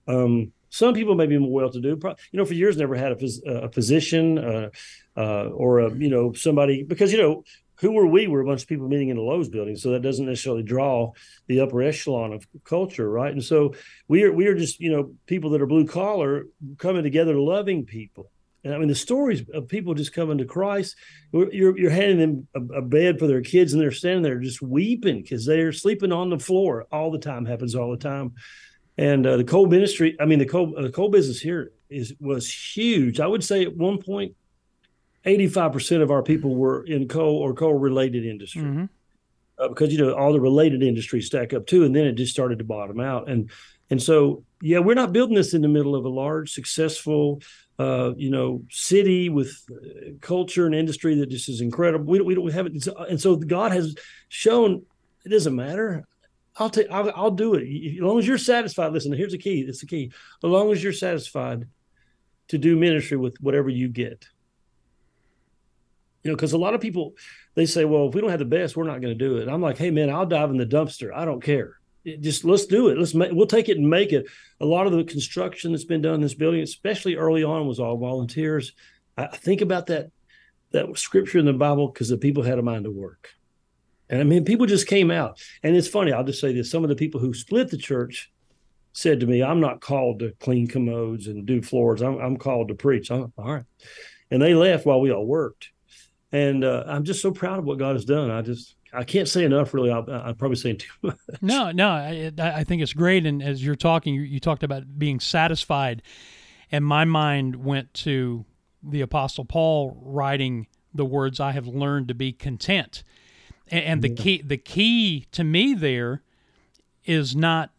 um, 0.08 0.54
some 0.70 0.94
people 0.94 1.16
may 1.16 1.26
be 1.26 1.38
more 1.38 1.52
well-to-do. 1.52 1.98
You 2.32 2.38
know, 2.38 2.46
for 2.46 2.54
years 2.54 2.76
never 2.76 2.96
had 2.96 3.14
a, 3.14 3.16
phys- 3.16 3.46
a 3.46 3.72
physician 3.72 4.38
uh, 4.38 4.70
uh, 5.16 5.46
or 5.46 5.80
a 5.80 5.94
you 5.96 6.10
know 6.10 6.34
somebody 6.34 6.84
because 6.84 7.12
you 7.14 7.18
know 7.18 7.44
who 7.80 7.92
were 7.92 8.08
we? 8.08 8.28
We're 8.28 8.42
a 8.42 8.46
bunch 8.46 8.64
of 8.64 8.68
people 8.68 8.88
meeting 8.88 9.10
in 9.10 9.18
the 9.18 9.24
Lowe's 9.24 9.50
building, 9.50 9.76
so 9.76 9.92
that 9.92 10.02
doesn't 10.02 10.26
necessarily 10.26 10.64
draw 10.64 11.12
the 11.48 11.60
upper 11.60 11.82
echelon 11.82 12.34
of 12.34 12.48
culture, 12.64 13.10
right? 13.10 13.32
And 13.32 13.44
so 13.44 13.74
we 14.08 14.24
are 14.24 14.32
we 14.32 14.48
are 14.48 14.56
just 14.56 14.80
you 14.80 14.92
know 14.92 15.14
people 15.26 15.50
that 15.52 15.62
are 15.62 15.68
blue 15.68 15.86
collar 15.86 16.46
coming 16.78 17.04
together, 17.04 17.36
loving 17.36 17.86
people. 17.86 18.32
And 18.64 18.74
I 18.74 18.78
mean, 18.80 18.88
the 18.88 18.96
stories 18.96 19.44
of 19.54 19.68
people 19.68 19.94
just 19.94 20.14
coming 20.14 20.40
to 20.40 20.46
Christ, 20.46 20.96
you're, 21.32 21.78
you're 21.78 21.92
handing 21.92 22.18
them 22.18 22.48
a, 22.56 22.80
a 22.80 22.82
bed 22.82 23.20
for 23.20 23.28
their 23.28 23.42
kids, 23.42 23.74
and 23.74 23.82
they're 23.82 23.92
standing 23.92 24.24
there 24.24 24.40
just 24.40 24.60
weeping 24.62 25.22
because 25.22 25.46
they're 25.46 25.72
sleeping 25.72 26.12
on 26.12 26.32
the 26.32 26.40
floor 26.40 26.88
all 26.92 27.12
the 27.12 27.20
time. 27.20 27.46
Happens 27.46 27.76
all 27.76 27.92
the 27.92 27.98
time. 27.98 28.34
And 28.98 29.28
uh, 29.28 29.38
the 29.38 29.44
coal 29.44 29.68
ministry, 29.68 30.18
I 30.20 30.26
mean, 30.26 30.40
the 30.40 30.46
coal 30.46 30.74
the 30.82 30.90
coal 30.90 31.10
business 31.10 31.40
here 31.40 31.74
is 31.90 32.16
was 32.20 32.52
huge. 32.52 33.20
I 33.20 33.28
would 33.28 33.44
say 33.44 33.64
at 33.64 33.76
one 33.76 34.02
point, 34.02 34.36
eighty 35.26 35.48
five 35.48 35.74
percent 35.74 36.02
of 36.02 36.12
our 36.12 36.24
people 36.24 36.56
were 36.56 36.86
in 36.86 37.08
coal 37.08 37.38
or 37.38 37.54
coal 37.54 37.74
related 37.74 38.26
industry. 38.26 38.62
Mm-hmm. 38.62 38.86
Uh, 39.58 39.70
because 39.70 39.92
you 39.92 39.98
know 39.98 40.14
all 40.14 40.34
the 40.34 40.40
related 40.40 40.84
industries 40.84 41.28
stack 41.28 41.54
up 41.54 41.66
too, 41.66 41.86
and 41.86 41.96
then 41.96 42.06
it 42.06 42.14
just 42.14 42.34
started 42.34 42.60
to 42.60 42.66
bottom 42.66 43.00
out. 43.00 43.30
And 43.30 43.50
and 43.90 44.02
so 44.02 44.44
yeah, 44.62 44.80
we're 44.80 44.96
not 44.96 45.14
building 45.14 45.36
this 45.36 45.54
in 45.54 45.62
the 45.62 45.68
middle 45.68 45.96
of 45.96 46.06
a 46.06 46.10
large, 46.10 46.52
successful, 46.52 47.42
uh, 47.80 48.12
you 48.18 48.30
know, 48.30 48.64
city 48.70 49.30
with 49.30 49.64
uh, 49.72 50.12
culture 50.22 50.66
and 50.66 50.76
industry 50.76 51.16
that 51.16 51.30
just 51.30 51.48
is 51.48 51.62
incredible. 51.62 52.06
We 52.06 52.18
don't, 52.18 52.28
we 52.28 52.36
don't 52.36 52.52
have 52.52 52.66
it, 52.66 52.88
and 53.10 53.22
so 53.22 53.36
God 53.36 53.72
has 53.72 53.96
shown 54.28 54.84
it 55.24 55.30
doesn't 55.30 55.56
matter. 55.56 56.06
I'll 56.58 56.70
take, 56.70 56.90
I'll, 56.90 57.12
I'll 57.16 57.32
do 57.32 57.56
it 57.56 57.96
as 57.96 58.02
long 58.02 58.20
as 58.20 58.28
you're 58.28 58.38
satisfied. 58.38 58.94
Listen, 58.94 59.12
here's 59.14 59.34
the 59.34 59.38
key. 59.38 59.62
It's 59.62 59.82
the 59.82 59.88
key. 59.88 60.12
As 60.44 60.50
long 60.50 60.72
as 60.72 60.84
you're 60.84 60.94
satisfied 60.94 61.68
to 62.50 62.58
do 62.58 62.76
ministry 62.76 63.18
with 63.18 63.36
whatever 63.42 63.70
you 63.70 63.88
get. 63.88 64.26
You 66.26 66.32
know, 66.32 66.36
because 66.36 66.52
a 66.52 66.58
lot 66.58 66.74
of 66.74 66.82
people 66.82 67.14
they 67.54 67.66
say, 67.66 67.86
"Well, 67.86 68.10
if 68.10 68.16
we 68.16 68.20
don't 68.20 68.32
have 68.32 68.40
the 68.40 68.46
best, 68.46 68.76
we're 68.76 68.84
not 68.84 69.00
going 69.00 69.18
to 69.18 69.26
do 69.26 69.38
it." 69.38 69.44
And 69.44 69.52
I'm 69.52 69.62
like, 69.62 69.78
"Hey, 69.78 69.92
man, 69.92 70.10
I'll 70.10 70.26
dive 70.26 70.50
in 70.50 70.58
the 70.58 70.66
dumpster. 70.66 71.16
I 71.16 71.24
don't 71.24 71.42
care." 71.42 71.78
just 72.20 72.46
let's 72.46 72.66
do 72.66 72.90
it. 72.90 72.98
Let's 72.98 73.14
make, 73.14 73.32
we'll 73.32 73.48
take 73.48 73.70
it 73.70 73.78
and 73.78 73.90
make 73.90 74.14
it. 74.14 74.28
A 74.62 74.66
lot 74.66 74.86
of 74.88 74.94
the 74.94 75.04
construction 75.04 75.72
that's 75.72 75.86
been 75.86 76.02
done 76.02 76.16
in 76.16 76.22
this 76.22 76.36
building, 76.36 76.62
especially 76.62 77.16
early 77.16 77.44
on, 77.44 77.68
was 77.68 77.80
all 77.80 77.98
volunteers. 77.98 78.74
I 79.18 79.28
think 79.28 79.62
about 79.62 79.88
that 79.88 80.12
that 80.72 80.98
scripture 80.98 81.40
in 81.40 81.46
the 81.46 81.54
Bible 81.54 81.88
because 81.88 82.10
the 82.10 82.18
people 82.18 82.44
had 82.44 82.60
a 82.60 82.64
mind 82.64 82.84
to 82.84 82.92
work. 82.92 83.30
And 84.10 84.20
I 84.20 84.24
mean, 84.24 84.46
people 84.46 84.66
just 84.66 84.88
came 84.88 85.10
out. 85.10 85.40
And 85.64 85.76
it's 85.76 85.88
funny, 85.88 86.12
I'll 86.12 86.24
just 86.24 86.42
say 86.42 86.54
this. 86.54 86.70
Some 86.70 86.84
of 86.84 86.90
the 86.90 86.96
people 86.96 87.20
who 87.20 87.34
split 87.34 87.70
the 87.70 87.78
church 87.78 88.32
said 88.94 89.22
to 89.22 89.26
me, 89.26 89.42
I'm 89.42 89.60
not 89.60 89.82
called 89.82 90.20
to 90.20 90.34
clean 90.40 90.68
commodes 90.68 91.28
and 91.28 91.46
do 91.46 91.62
floors. 91.62 92.02
I'm, 92.02 92.18
I'm 92.20 92.38
called 92.38 92.68
to 92.68 92.76
preach. 92.76 93.10
I'm, 93.10 93.32
all 93.38 93.54
right. 93.54 93.64
And 94.30 94.42
they 94.42 94.54
left 94.54 94.86
while 94.86 95.02
we 95.02 95.12
all 95.12 95.26
worked. 95.26 95.70
And 96.36 96.66
uh, 96.66 96.84
I'm 96.86 97.06
just 97.06 97.22
so 97.22 97.32
proud 97.32 97.60
of 97.60 97.66
what 97.66 97.80
God 97.80 97.94
has 97.94 98.04
done. 98.04 98.30
I 98.30 98.42
just, 98.42 98.76
I 98.92 99.06
can't 99.06 99.30
say 99.30 99.46
enough. 99.46 99.74
Really, 99.74 99.90
i 99.90 100.00
am 100.00 100.36
probably 100.36 100.58
saying 100.58 100.80
too 100.80 100.92
much. 101.02 101.18
No, 101.42 101.72
no, 101.72 101.88
I, 101.88 102.30
I, 102.38 102.66
think 102.66 102.82
it's 102.82 102.92
great. 102.92 103.26
And 103.26 103.42
as 103.42 103.64
you're 103.64 103.78
talking, 103.78 104.14
you, 104.14 104.22
you, 104.24 104.42
talked 104.42 104.62
about 104.62 105.00
being 105.00 105.22
satisfied, 105.22 106.02
and 106.70 106.84
my 106.84 107.06
mind 107.06 107.64
went 107.64 107.94
to 107.94 108.44
the 108.84 109.00
Apostle 109.00 109.46
Paul 109.46 109.98
writing 110.02 110.68
the 110.94 111.06
words, 111.06 111.40
"I 111.40 111.54
have 111.54 111.68
learned 111.68 112.10
to 112.10 112.14
be 112.14 112.34
content," 112.34 113.06
and, 113.70 113.86
and 113.86 114.02
the 114.02 114.10
yeah. 114.10 114.22
key, 114.22 114.42
the 114.42 114.58
key 114.58 115.28
to 115.32 115.46
me 115.46 115.74
there, 115.74 116.22
is 117.06 117.34
not 117.34 117.72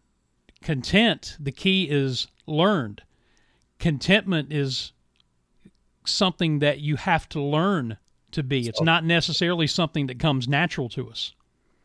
content. 0.62 1.36
The 1.38 1.52
key 1.52 1.90
is 1.90 2.26
learned. 2.46 3.02
Contentment 3.78 4.50
is 4.50 4.92
something 6.06 6.60
that 6.60 6.80
you 6.80 6.96
have 6.96 7.28
to 7.28 7.42
learn 7.42 7.98
to 8.32 8.42
be. 8.42 8.68
It's 8.68 8.82
not 8.82 9.04
necessarily 9.04 9.66
something 9.66 10.06
that 10.08 10.18
comes 10.18 10.48
natural 10.48 10.88
to 10.90 11.08
us. 11.10 11.34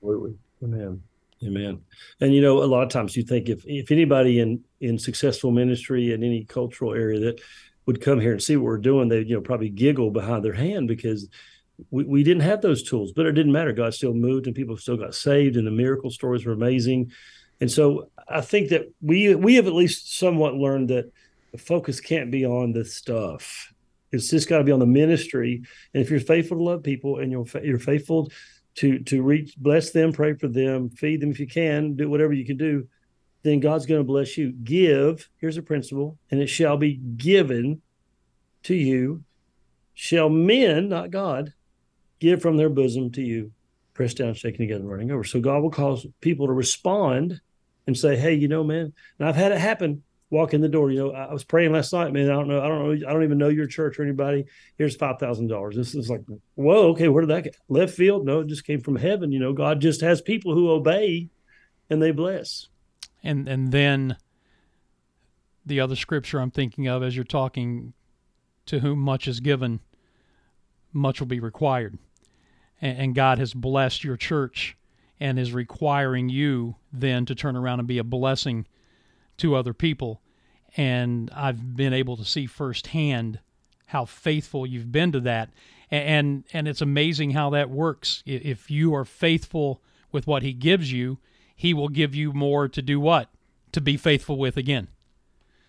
Absolutely. 0.02 0.36
Amen. 0.64 1.02
Amen. 1.44 1.82
And 2.20 2.34
you 2.34 2.42
know, 2.42 2.64
a 2.64 2.66
lot 2.66 2.84
of 2.84 2.89
times 2.89 3.16
you 3.16 3.24
think 3.24 3.50
if 3.50 3.64
if 3.66 3.92
anybody 3.92 4.39
in 4.39 4.64
in 4.80 5.00
successful 5.00 5.52
ministry 5.52 6.14
in 6.14 6.24
any 6.24 6.44
cultural 6.44 6.94
area 6.94 7.20
that 7.20 7.42
would 7.88 8.02
come 8.02 8.20
here 8.20 8.32
and 8.32 8.42
see 8.42 8.58
what 8.58 8.66
we're 8.66 8.78
doing, 8.78 9.10
they 9.10 9.22
you 9.22 9.36
know 9.36 9.42
probably 9.42 9.70
giggle 9.70 10.12
behind 10.12 10.46
their 10.46 10.54
hand 10.54 10.88
because 10.88 11.28
we, 11.89 12.04
we 12.04 12.24
didn't 12.24 12.44
have 12.44 12.62
those 12.62 12.84
tools, 12.84 13.12
but 13.12 13.26
it 13.26 13.32
didn't 13.32 13.52
matter. 13.52 13.74
God 13.74 13.94
still 13.94 14.14
moved 14.14 14.46
and 14.46 14.56
people 14.56 14.78
still 14.78 14.98
got 14.98 15.16
saved 15.16 15.58
and 15.58 15.66
the 15.66 15.72
miracle 15.72 16.12
stories 16.12 16.46
were 16.46 16.54
amazing. 16.54 17.12
And 17.60 17.72
so 17.72 18.10
I 18.28 18.42
think 18.42 18.70
that 18.70 18.92
we 19.02 19.34
we 19.34 19.56
have 19.56 19.68
at 19.68 19.74
least 19.74 20.18
somewhat 20.18 20.56
learned 20.56 20.89
that 20.89 21.12
the 21.52 21.58
focus 21.58 22.00
can't 22.00 22.30
be 22.30 22.46
on 22.46 22.72
the 22.72 22.86
stuff. 22.86 23.74
It's 24.12 24.30
just 24.30 24.49
got 24.49 24.57
to 24.57 24.64
be 24.64 24.72
on 24.72 24.80
the 24.80 24.86
ministry. 24.86 25.62
And 25.93 26.03
if 26.03 26.09
you're 26.09 26.20
faithful 26.20 26.57
to 26.57 26.64
love 26.64 26.84
people 26.84 27.20
and 27.20 27.32
you're 27.32 27.45
you're 27.64 27.80
faithful 27.80 28.32
to 28.76 28.99
to 28.99 29.22
reach, 29.22 29.55
bless 29.57 29.91
them, 29.91 30.12
pray 30.12 30.34
for 30.34 30.47
them, 30.47 30.89
feed 30.89 31.22
them 31.22 31.32
if 31.32 31.39
you 31.39 31.47
can, 31.47 31.95
do 31.95 32.09
whatever 32.09 32.34
you 32.34 32.45
can 32.45 32.57
do, 32.57 32.88
then 33.43 33.59
God's 33.59 33.86
going 33.86 34.01
to 34.01 34.05
bless 34.05 34.38
you. 34.38 34.51
Give. 34.51 35.28
Here's 35.38 35.57
a 35.57 35.62
principle, 35.62 36.18
and 36.30 36.41
it 36.41 36.47
shall 36.47 36.78
be 36.78 36.95
given 36.95 37.82
to 38.64 38.76
you. 38.76 39.24
Shall 39.93 40.30
men, 40.30 40.89
not 40.89 41.12
God, 41.12 41.53
give 42.20 42.41
from 42.41 42.57
their 42.57 42.70
bosom 42.70 43.12
to 43.12 43.22
you, 43.22 43.51
pressed 43.93 44.18
down, 44.18 44.34
shaking 44.34 44.68
together, 44.68 44.86
running 44.86 45.12
over. 45.12 45.24
So 45.24 45.39
God 45.39 45.62
will 45.62 45.72
cause 45.72 46.07
people 46.22 46.47
to 46.47 46.53
respond 46.53 47.41
and 47.88 47.97
say, 47.97 48.16
"Hey, 48.16 48.34
you 48.34 48.47
know, 48.47 48.64
man." 48.64 48.93
And 49.20 49.28
I've 49.28 49.36
had 49.36 49.51
it 49.51 49.59
happen 49.59 50.03
walk 50.32 50.54
in 50.54 50.62
the 50.62 50.70
door. 50.70 50.90
You 50.90 51.00
know, 51.00 51.12
I 51.12 51.32
was 51.32 51.44
praying 51.44 51.74
last 51.74 51.94
night, 51.94 52.12
man. 52.12 52.32
I 52.32 52.34
don't 52.34 52.48
know. 52.48 52.62
I 52.62 52.68
don't 52.68 52.80
know. 52.80 53.08
I 53.08 53.14
don't 53.14 53.24
even 53.24 53.38
know 53.38 53.50
your 53.50 53.68
church 53.68 54.00
or 54.00 54.04
anybody. 54.04 54.46
Here's 54.78 54.96
five 54.96 55.20
thousand 55.20 55.48
dollars. 55.48 55.76
This 55.76 55.94
is 55.94 56.10
like, 56.10 56.22
whoa, 56.56 56.90
okay, 56.92 57.10
where 57.10 57.22
did 57.22 57.30
that 57.30 57.44
get? 57.44 57.58
Left 57.70 57.94
field? 57.94 58.26
No, 58.26 58.40
it 58.40 58.48
just 58.48 58.66
came 58.66 58.82
from 58.82 58.96
heaven. 58.96 59.32
You 59.32 59.40
know, 59.40 59.54
God 59.54 59.80
just 59.80 60.02
has 60.02 60.22
people 60.22 60.56
who 60.56 60.72
obey, 60.72 61.30
and 61.90 62.02
they 62.02 62.12
bless. 62.12 62.70
And 63.22 63.48
and 63.48 63.72
then 63.72 64.18
the 65.64 65.80
other 65.80 65.96
scripture 65.96 66.40
I'm 66.40 66.52
thinking 66.52 66.88
of 66.88 67.04
as 67.04 67.16
you're 67.16 67.24
talking, 67.24 67.94
to 68.66 68.80
whom 68.80 69.00
much 69.00 69.28
is 69.28 69.42
given, 69.42 69.82
much 70.92 71.20
will 71.20 71.28
be 71.28 71.40
required, 71.40 72.00
and, 72.82 72.98
and 72.98 73.16
God 73.16 73.38
has 73.38 73.54
blessed 73.54 74.04
your 74.04 74.18
church 74.18 74.76
and 75.20 75.38
is 75.38 75.54
requiring 75.54 76.30
you 76.30 76.78
then 76.92 77.28
to 77.28 77.36
turn 77.36 77.56
around 77.56 77.78
and 77.78 77.88
be 77.88 78.00
a 78.00 78.04
blessing 78.04 78.66
to 79.42 79.56
other 79.56 79.74
people. 79.74 80.22
And 80.78 81.30
I've 81.36 81.76
been 81.76 81.94
able 81.94 82.18
to 82.18 82.26
see 82.26 82.46
firsthand 82.46 83.39
how 83.88 84.06
faithful 84.06 84.66
you've 84.66 84.92
been 84.92 85.12
to 85.12 85.20
that. 85.22 85.50
And, 85.89 86.46
and 86.54 86.68
it's 86.68 86.82
amazing 86.82 87.32
how 87.32 87.50
that 87.50 87.70
works. 87.70 88.24
If 88.26 88.72
you 88.72 88.96
are 88.96 89.04
faithful 89.04 89.82
with 90.12 90.26
what 90.26 90.44
he 90.44 90.54
gives 90.54 90.92
you, 90.92 91.18
he 91.54 91.74
will 91.74 91.89
give 91.89 92.16
you 92.16 92.32
more 92.32 92.70
to 92.70 92.82
do 92.82 93.00
what? 93.00 93.30
To 93.74 93.82
be 93.82 93.98
faithful 93.98 94.38
with 94.38 94.56
again. 94.56 94.88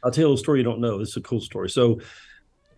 I'll 0.05 0.13
tell 0.13 0.29
you 0.29 0.35
a 0.35 0.39
story 0.39 0.61
you 0.61 0.65
don't 0.65 0.81
know. 0.81 1.01
It's 1.01 1.17
a 1.17 1.21
cool 1.21 1.41
story. 1.41 1.69
So 1.69 2.01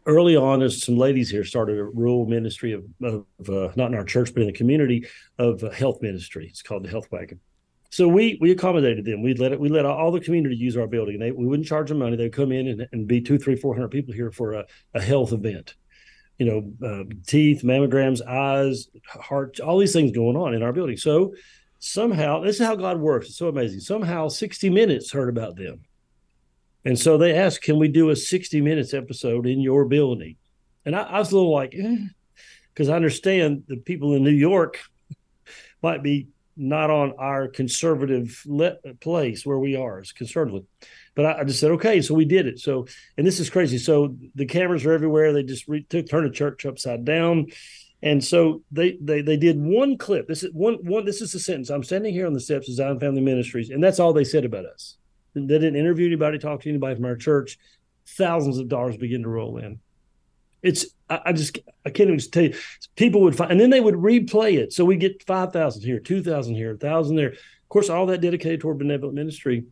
early 0.07 0.37
on, 0.37 0.61
there's 0.61 0.83
some 0.83 0.97
ladies 0.97 1.31
here 1.31 1.45
started 1.45 1.79
a 1.79 1.85
rural 1.85 2.27
ministry 2.27 2.73
of, 2.73 2.85
of 3.03 3.27
uh, 3.49 3.73
not 3.77 3.91
in 3.91 3.95
our 3.95 4.05
church, 4.05 4.33
but 4.33 4.41
in 4.41 4.47
the 4.47 4.53
community 4.53 5.07
of 5.39 5.63
uh, 5.63 5.71
health 5.71 6.01
ministry. 6.01 6.47
It's 6.49 6.63
called 6.63 6.85
the 6.85 6.91
Health 6.91 7.09
Wagon. 7.11 7.41
So 7.95 8.09
we 8.09 8.39
we 8.41 8.51
accommodated 8.51 9.05
them. 9.05 9.23
We 9.23 9.35
let 9.35 9.53
it. 9.53 9.61
We 9.61 9.69
let 9.69 9.87
all 9.87 10.11
the 10.11 10.19
community 10.19 10.57
use 10.57 10.77
our 10.77 10.89
building. 10.89 11.21
They, 11.21 11.31
we 11.31 11.47
wouldn't 11.47 11.69
charge 11.69 11.91
them 11.91 12.01
money. 12.01 12.17
They'd 12.17 12.33
come 12.33 12.51
in 12.51 12.67
and, 12.67 12.89
and 12.91 13.07
be 13.07 13.21
two, 13.21 13.39
three, 13.39 13.55
four 13.55 13.73
hundred 13.73 13.93
people 13.93 14.13
here 14.13 14.33
for 14.33 14.55
a, 14.55 14.65
a 14.95 15.01
health 15.01 15.33
event. 15.33 15.77
You 16.37 16.75
know, 16.81 16.89
uh, 16.89 17.05
teeth, 17.25 17.63
mammograms, 17.63 18.21
eyes, 18.27 18.89
heart, 19.07 19.61
all 19.61 19.79
these 19.79 19.93
things 19.93 20.11
going 20.11 20.37
on 20.37 20.55
in 20.55 20.63
our 20.65 20.73
building. 20.73 20.97
So 20.97 21.35
somehow, 21.79 22.41
this 22.41 22.59
is 22.59 22.67
how 22.67 22.75
God 22.75 22.99
works. 22.99 23.29
It's 23.29 23.39
so 23.39 23.47
amazing. 23.47 23.79
Somehow, 23.79 24.27
60 24.27 24.71
Minutes 24.71 25.13
heard 25.13 25.29
about 25.29 25.55
them. 25.55 25.83
And 26.85 26.99
so 26.99 27.17
they 27.17 27.39
asked, 27.39 27.63
can 27.63 27.79
we 27.79 27.87
do 27.87 28.11
a 28.11 28.17
60 28.17 28.61
Minutes 28.61 28.93
episode 28.93 29.47
in 29.47 29.61
your 29.61 29.85
building? 29.85 30.35
And 30.85 30.97
I, 30.97 31.03
I 31.03 31.19
was 31.21 31.31
a 31.31 31.37
little 31.37 31.55
like, 31.55 31.71
because 31.71 32.89
eh, 32.89 32.93
I 32.93 32.97
understand 32.97 33.63
the 33.69 33.77
people 33.77 34.15
in 34.15 34.25
New 34.25 34.33
York 34.33 34.81
might 35.81 36.03
be 36.03 36.27
not 36.57 36.91
on 36.91 37.13
our 37.19 37.49
conservative 37.49 38.43
le- 38.47 38.77
place 39.01 39.45
where 39.45 39.59
we 39.59 39.77
are 39.77 40.01
as 40.01 40.13
conservative. 40.13 40.65
But 41.15 41.27
I, 41.27 41.41
I, 41.41 41.45
just 41.45 41.61
said, 41.61 41.73
okay, 41.73 42.01
so 42.01 42.15
we 42.15 42.25
did 42.25 42.47
it. 42.47 42.59
So, 42.59 42.87
and 43.17 43.27
this 43.27 43.41
is 43.41 43.51
crazy. 43.51 43.79
So 43.79 44.17
the 44.35 44.47
cameras 44.47 44.85
are 44.85 44.93
everywhere. 44.93 45.33
They 45.33 45.43
just 45.43 45.69
re- 45.69 45.87
took, 45.89 46.09
turned 46.09 46.27
the 46.27 46.35
church 46.35 46.67
upside 46.67 47.05
down. 47.05 47.47
And 48.03 48.23
so 48.23 48.63
they, 48.71 48.99
they 49.01 49.23
they 49.23 49.39
did 49.39 49.59
one 49.59 49.97
clip. 49.97 50.29
This 50.29 50.43
is 50.43 50.53
one 50.53 50.75
one. 50.83 51.07
This 51.07 51.23
is 51.23 51.33
the 51.33 51.39
sentence. 51.39 51.71
I'm 51.71 51.83
standing 51.83 52.13
here 52.13 52.27
on 52.27 52.35
the 52.35 52.41
steps 52.41 52.69
of 52.69 52.75
Zion 52.75 53.01
Family 53.01 53.23
Ministries, 53.23 53.71
and 53.71 53.83
that's 53.83 53.99
all 53.99 54.13
they 54.13 54.25
said 54.25 54.45
about 54.45 54.67
us. 54.67 54.99
They 55.33 55.41
didn't 55.41 55.77
interview 55.77 56.07
anybody, 56.07 56.39
talk 56.39 56.61
to 56.61 56.69
anybody 56.69 56.97
from 56.97 57.07
our 57.07 57.17
church. 57.17 57.59
Thousands 58.07 58.59
of 58.59 58.69
dollars 58.69 58.99
begin 58.99 59.23
to 59.23 59.29
roll 59.31 59.57
in. 59.57 59.81
It's 60.65 60.87
I, 61.09 61.21
I 61.27 61.33
just 61.33 61.59
I 61.87 61.91
can't 61.91 62.09
even 62.09 62.19
tell 62.19 62.45
you. 62.45 62.55
People 62.97 63.21
would 63.23 63.37
find, 63.37 63.53
and 63.53 63.61
then 63.61 63.71
they 63.71 63.81
would 63.81 63.95
replay 63.95 64.59
it. 64.59 64.73
So 64.73 64.85
we 64.85 64.97
get 64.97 65.23
five 65.25 65.53
thousand 65.53 65.83
here, 65.83 66.01
two 66.01 66.23
thousand 66.23 66.55
here, 66.55 66.77
thousand 66.77 67.17
there. 67.17 67.31
Of 67.31 67.69
course, 67.69 67.91
all 67.91 68.07
that 68.07 68.21
dedicated 68.21 68.61
toward 68.61 68.79
benevolent 68.79 69.15
ministry. 69.15 69.65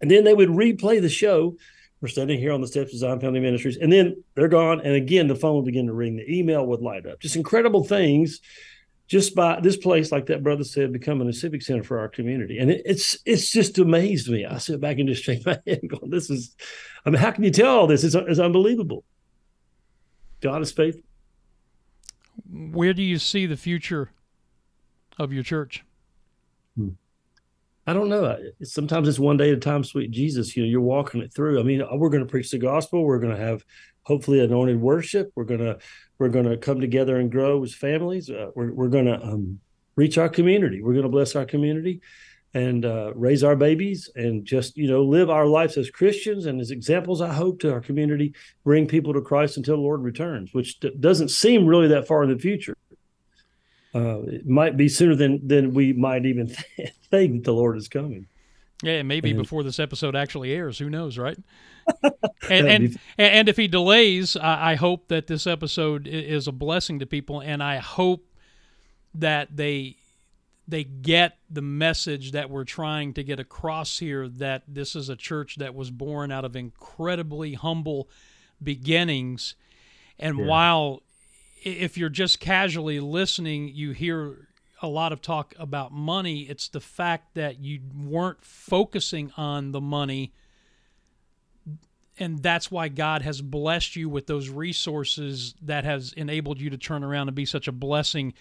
And 0.00 0.10
then 0.10 0.24
they 0.24 0.34
would 0.34 0.50
replay 0.50 1.00
the 1.00 1.08
show. 1.08 1.56
We're 2.00 2.08
standing 2.08 2.38
here 2.38 2.52
on 2.52 2.60
the 2.60 2.68
steps 2.68 2.92
of 2.92 3.00
Zion 3.00 3.18
Family 3.18 3.40
Ministries, 3.40 3.76
and 3.76 3.92
then 3.92 4.22
they're 4.34 4.48
gone. 4.48 4.80
And 4.80 4.94
again, 4.94 5.26
the 5.26 5.34
phone 5.34 5.56
would 5.56 5.64
begin 5.64 5.86
to 5.86 5.92
ring, 5.92 6.16
the 6.16 6.38
email 6.38 6.64
would 6.66 6.80
light 6.80 7.06
up. 7.06 7.18
Just 7.18 7.34
incredible 7.34 7.82
things 7.84 8.40
just 9.08 9.34
by 9.34 9.58
this 9.60 9.76
place, 9.76 10.12
like 10.12 10.26
that 10.26 10.42
brother 10.42 10.62
said, 10.62 10.92
becoming 10.92 11.28
a 11.28 11.32
civic 11.32 11.62
center 11.62 11.82
for 11.82 11.98
our 11.98 12.08
community. 12.08 12.58
And 12.58 12.70
it, 12.70 12.82
it's 12.84 13.18
it's 13.24 13.50
just 13.50 13.78
amazed 13.78 14.28
me. 14.28 14.44
I 14.44 14.58
sit 14.58 14.80
back 14.80 14.98
and 14.98 15.08
just 15.08 15.24
shake 15.24 15.44
my 15.46 15.58
head 15.66 15.80
going, 15.88 16.10
this 16.10 16.30
is, 16.30 16.54
I 17.04 17.10
mean, 17.10 17.20
how 17.20 17.30
can 17.30 17.42
you 17.42 17.50
tell 17.50 17.74
all 17.74 17.86
this? 17.86 18.04
It's, 18.04 18.14
it's 18.14 18.38
unbelievable. 18.38 19.04
God 20.40 20.62
is 20.62 20.72
faithful. 20.72 21.02
Where 22.50 22.92
do 22.92 23.02
you 23.02 23.18
see 23.18 23.46
the 23.46 23.56
future 23.56 24.10
of 25.18 25.32
your 25.32 25.42
church? 25.42 25.84
Hmm. 26.76 26.90
I 27.86 27.94
don't 27.94 28.08
know. 28.08 28.36
Sometimes 28.62 29.08
it's 29.08 29.18
one 29.18 29.38
day 29.38 29.50
at 29.50 29.56
a 29.56 29.60
time, 29.60 29.82
sweet 29.82 30.10
Jesus. 30.10 30.56
You 30.56 30.62
know, 30.62 30.68
you're 30.68 30.80
walking 30.80 31.22
it 31.22 31.32
through. 31.32 31.58
I 31.58 31.62
mean, 31.62 31.82
we're 31.92 32.10
going 32.10 32.24
to 32.24 32.30
preach 32.30 32.50
the 32.50 32.58
gospel. 32.58 33.02
We're 33.02 33.18
going 33.18 33.34
to 33.34 33.42
have 33.42 33.64
hopefully 34.02 34.40
anointed 34.40 34.80
worship. 34.80 35.32
We're 35.34 35.44
going 35.44 35.60
to 35.60 35.78
we're 36.18 36.28
going 36.28 36.48
to 36.48 36.56
come 36.56 36.80
together 36.80 37.16
and 37.16 37.32
grow 37.32 37.62
as 37.62 37.74
families. 37.74 38.28
Uh, 38.28 38.50
we're 38.54 38.72
we're 38.72 38.88
going 38.88 39.06
to 39.06 39.20
um, 39.22 39.60
reach 39.96 40.18
our 40.18 40.28
community. 40.28 40.82
We're 40.82 40.92
going 40.92 41.04
to 41.04 41.08
bless 41.10 41.34
our 41.34 41.46
community 41.46 42.02
and 42.58 42.84
uh, 42.84 43.12
raise 43.14 43.44
our 43.44 43.54
babies 43.54 44.10
and 44.16 44.44
just 44.44 44.76
you 44.76 44.88
know 44.88 45.02
live 45.02 45.30
our 45.30 45.46
lives 45.46 45.76
as 45.76 45.90
Christians 45.90 46.46
and 46.46 46.60
as 46.60 46.70
examples. 46.70 47.20
I 47.20 47.32
hope 47.32 47.60
to 47.60 47.72
our 47.72 47.80
community, 47.80 48.34
bring 48.64 48.86
people 48.86 49.14
to 49.14 49.20
Christ 49.20 49.56
until 49.56 49.76
the 49.76 49.82
Lord 49.82 50.02
returns, 50.02 50.52
which 50.52 50.80
d- 50.80 50.94
doesn't 50.98 51.28
seem 51.28 51.66
really 51.66 51.88
that 51.88 52.08
far 52.08 52.24
in 52.24 52.30
the 52.30 52.38
future. 52.38 52.76
Uh, 53.94 54.22
it 54.22 54.46
might 54.46 54.76
be 54.76 54.88
sooner 54.88 55.14
than 55.14 55.46
than 55.46 55.72
we 55.72 55.92
might 55.92 56.26
even 56.26 56.48
think 57.10 57.44
the 57.44 57.54
Lord 57.54 57.76
is 57.76 57.88
coming. 57.88 58.26
Yeah, 58.82 59.02
maybe 59.02 59.30
and, 59.30 59.38
before 59.38 59.62
this 59.62 59.78
episode 59.78 60.14
actually 60.14 60.52
airs. 60.52 60.78
Who 60.78 60.90
knows, 60.90 61.18
right? 61.18 61.38
and, 62.48 62.68
and 62.68 62.90
be... 62.90 63.00
and 63.18 63.48
if 63.48 63.56
he 63.56 63.66
delays, 63.66 64.36
I, 64.36 64.72
I 64.72 64.74
hope 64.76 65.08
that 65.08 65.26
this 65.26 65.46
episode 65.46 66.06
is 66.06 66.46
a 66.46 66.52
blessing 66.52 66.98
to 67.00 67.06
people, 67.06 67.40
and 67.40 67.62
I 67.62 67.78
hope 67.78 68.24
that 69.14 69.56
they 69.56 69.96
they 70.68 70.84
get 70.84 71.38
the 71.48 71.62
message 71.62 72.32
that 72.32 72.50
we're 72.50 72.64
trying 72.64 73.14
to 73.14 73.24
get 73.24 73.40
across 73.40 73.98
here 73.98 74.28
that 74.28 74.62
this 74.68 74.94
is 74.94 75.08
a 75.08 75.16
church 75.16 75.56
that 75.56 75.74
was 75.74 75.90
born 75.90 76.30
out 76.30 76.44
of 76.44 76.54
incredibly 76.54 77.54
humble 77.54 78.10
beginnings. 78.62 79.54
And 80.18 80.38
yeah. 80.38 80.44
while 80.44 81.02
if 81.62 81.96
you're 81.96 82.10
just 82.10 82.38
casually 82.38 83.00
listening 83.00 83.68
you 83.68 83.92
hear 83.92 84.48
a 84.80 84.86
lot 84.86 85.12
of 85.12 85.20
talk 85.20 85.54
about 85.58 85.90
money 85.90 86.42
it's 86.42 86.68
the 86.68 86.80
fact 86.80 87.34
that 87.34 87.58
you 87.58 87.80
weren't 87.96 88.44
focusing 88.44 89.32
on 89.36 89.72
the 89.72 89.80
money. 89.80 90.32
And 92.20 92.42
that's 92.42 92.70
why 92.70 92.88
God 92.88 93.22
has 93.22 93.40
blessed 93.40 93.96
you 93.96 94.08
with 94.08 94.26
those 94.26 94.48
resources 94.50 95.54
that 95.62 95.84
has 95.84 96.12
enabled 96.12 96.60
you 96.60 96.68
to 96.68 96.76
turn 96.76 97.04
around 97.04 97.28
and 97.28 97.34
be 97.34 97.46
such 97.46 97.68
a 97.68 97.72
blessing 97.72 98.34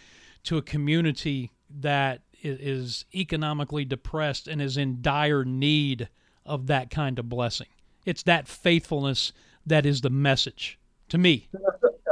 to 0.44 0.58
a 0.58 0.62
community 0.62 1.52
that 1.70 2.22
is 2.44 3.06
economically 3.14 3.86
depressed 3.86 4.48
and 4.48 4.62
is 4.62 4.78
in 4.78 5.02
dire 5.02 5.44
need 5.44 6.10
of 6.46 6.68
that 6.68 6.90
kind 6.90 7.20
of 7.20 7.30
blessing. 7.30 7.68
It's 8.06 8.24
that 8.24 8.48
faithfulness 8.48 9.34
that 9.66 9.86
is 9.86 10.02
the 10.02 10.10
message 10.10 10.80
to 11.10 11.18
me. 11.18 11.50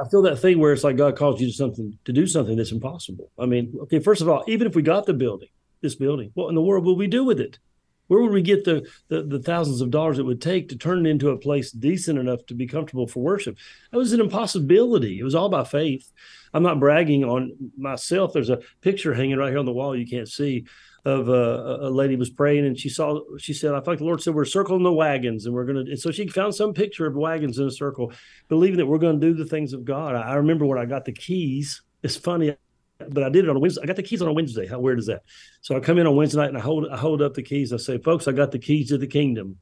I 0.01 0.09
feel 0.09 0.21
that 0.23 0.37
thing 0.37 0.59
where 0.59 0.73
it's 0.73 0.83
like 0.83 0.97
God 0.97 1.15
calls 1.15 1.39
you 1.39 1.47
to 1.47 1.53
something 1.53 1.97
to 2.05 2.11
do 2.11 2.27
something 2.27 2.57
that's 2.57 2.71
impossible. 2.71 3.31
I 3.39 3.45
mean, 3.45 3.73
okay, 3.83 3.99
first 3.99 4.21
of 4.21 4.27
all, 4.27 4.43
even 4.47 4.67
if 4.67 4.75
we 4.75 4.81
got 4.81 5.05
the 5.05 5.13
building, 5.13 5.49
this 5.81 5.95
building, 5.95 6.31
what 6.33 6.49
in 6.49 6.55
the 6.55 6.61
world 6.61 6.85
will 6.85 6.97
we 6.97 7.07
do 7.07 7.23
with 7.23 7.39
it? 7.39 7.59
Where 8.07 8.21
would 8.21 8.31
we 8.31 8.41
get 8.41 8.65
the, 8.65 8.87
the, 9.07 9.23
the 9.23 9.39
thousands 9.39 9.81
of 9.81 9.91
dollars 9.91 10.19
it 10.19 10.25
would 10.25 10.41
take 10.41 10.69
to 10.69 10.77
turn 10.77 11.05
it 11.05 11.09
into 11.09 11.29
a 11.29 11.37
place 11.37 11.71
decent 11.71 12.19
enough 12.19 12.45
to 12.47 12.53
be 12.53 12.67
comfortable 12.67 13.07
for 13.07 13.21
worship? 13.21 13.57
That 13.91 13.97
was 13.97 14.13
an 14.13 14.21
impossibility. 14.21 15.19
It 15.19 15.23
was 15.23 15.35
all 15.35 15.49
by 15.49 15.63
faith. 15.63 16.11
I'm 16.53 16.63
not 16.63 16.79
bragging 16.79 17.23
on 17.23 17.71
myself. 17.77 18.33
There's 18.33 18.49
a 18.49 18.61
picture 18.81 19.13
hanging 19.13 19.37
right 19.37 19.49
here 19.49 19.59
on 19.59 19.65
the 19.65 19.73
wall 19.73 19.95
you 19.95 20.07
can't 20.07 20.29
see 20.29 20.65
of 21.03 21.29
uh, 21.29 21.77
a 21.81 21.89
lady 21.89 22.15
was 22.15 22.31
praying 22.31 22.65
and 22.65 22.79
she 22.79 22.89
saw 22.89 23.21
she 23.37 23.53
said 23.53 23.75
I 23.75 23.79
like 23.79 23.99
the 23.99 24.05
Lord 24.05 24.23
said 24.23 24.33
we're 24.33 24.43
circling 24.43 24.81
the 24.81 24.91
wagons 24.91 25.45
and 25.45 25.53
we're 25.53 25.65
gonna 25.65 25.81
and 25.81 25.99
so 25.99 26.09
she 26.09 26.27
found 26.27 26.55
some 26.55 26.73
picture 26.73 27.05
of 27.05 27.15
wagons 27.15 27.59
in 27.59 27.67
a 27.67 27.71
circle, 27.71 28.11
believing 28.47 28.77
that 28.77 28.87
we're 28.87 28.97
going 28.97 29.19
to 29.19 29.27
do 29.27 29.35
the 29.35 29.45
things 29.45 29.73
of 29.73 29.85
God. 29.85 30.15
I, 30.15 30.21
I 30.21 30.33
remember 30.35 30.65
when 30.65 30.79
I 30.79 30.85
got 30.85 31.05
the 31.05 31.11
keys. 31.11 31.83
It's 32.01 32.15
funny 32.15 32.55
but 32.97 33.23
I 33.23 33.29
did 33.29 33.45
it 33.45 33.49
on 33.49 33.55
a 33.55 33.59
Wednesday. 33.59 33.81
I 33.83 33.85
got 33.85 33.95
the 33.95 34.03
keys 34.03 34.21
on 34.21 34.27
a 34.27 34.33
Wednesday. 34.33 34.67
How 34.67 34.79
weird 34.79 34.99
is 34.99 35.07
that? 35.07 35.23
So 35.61 35.75
I 35.75 35.79
come 35.79 35.97
in 35.97 36.07
on 36.07 36.15
Wednesday 36.15 36.37
night 36.37 36.49
and 36.49 36.57
I 36.57 36.61
hold 36.61 36.87
I 36.89 36.97
hold 36.97 37.21
up 37.21 37.33
the 37.33 37.43
keys. 37.43 37.73
I 37.73 37.77
say, 37.77 37.97
folks, 37.97 38.27
I 38.27 38.31
got 38.31 38.51
the 38.51 38.59
keys 38.59 38.89
to 38.89 38.97
the 38.97 39.07
kingdom. 39.07 39.57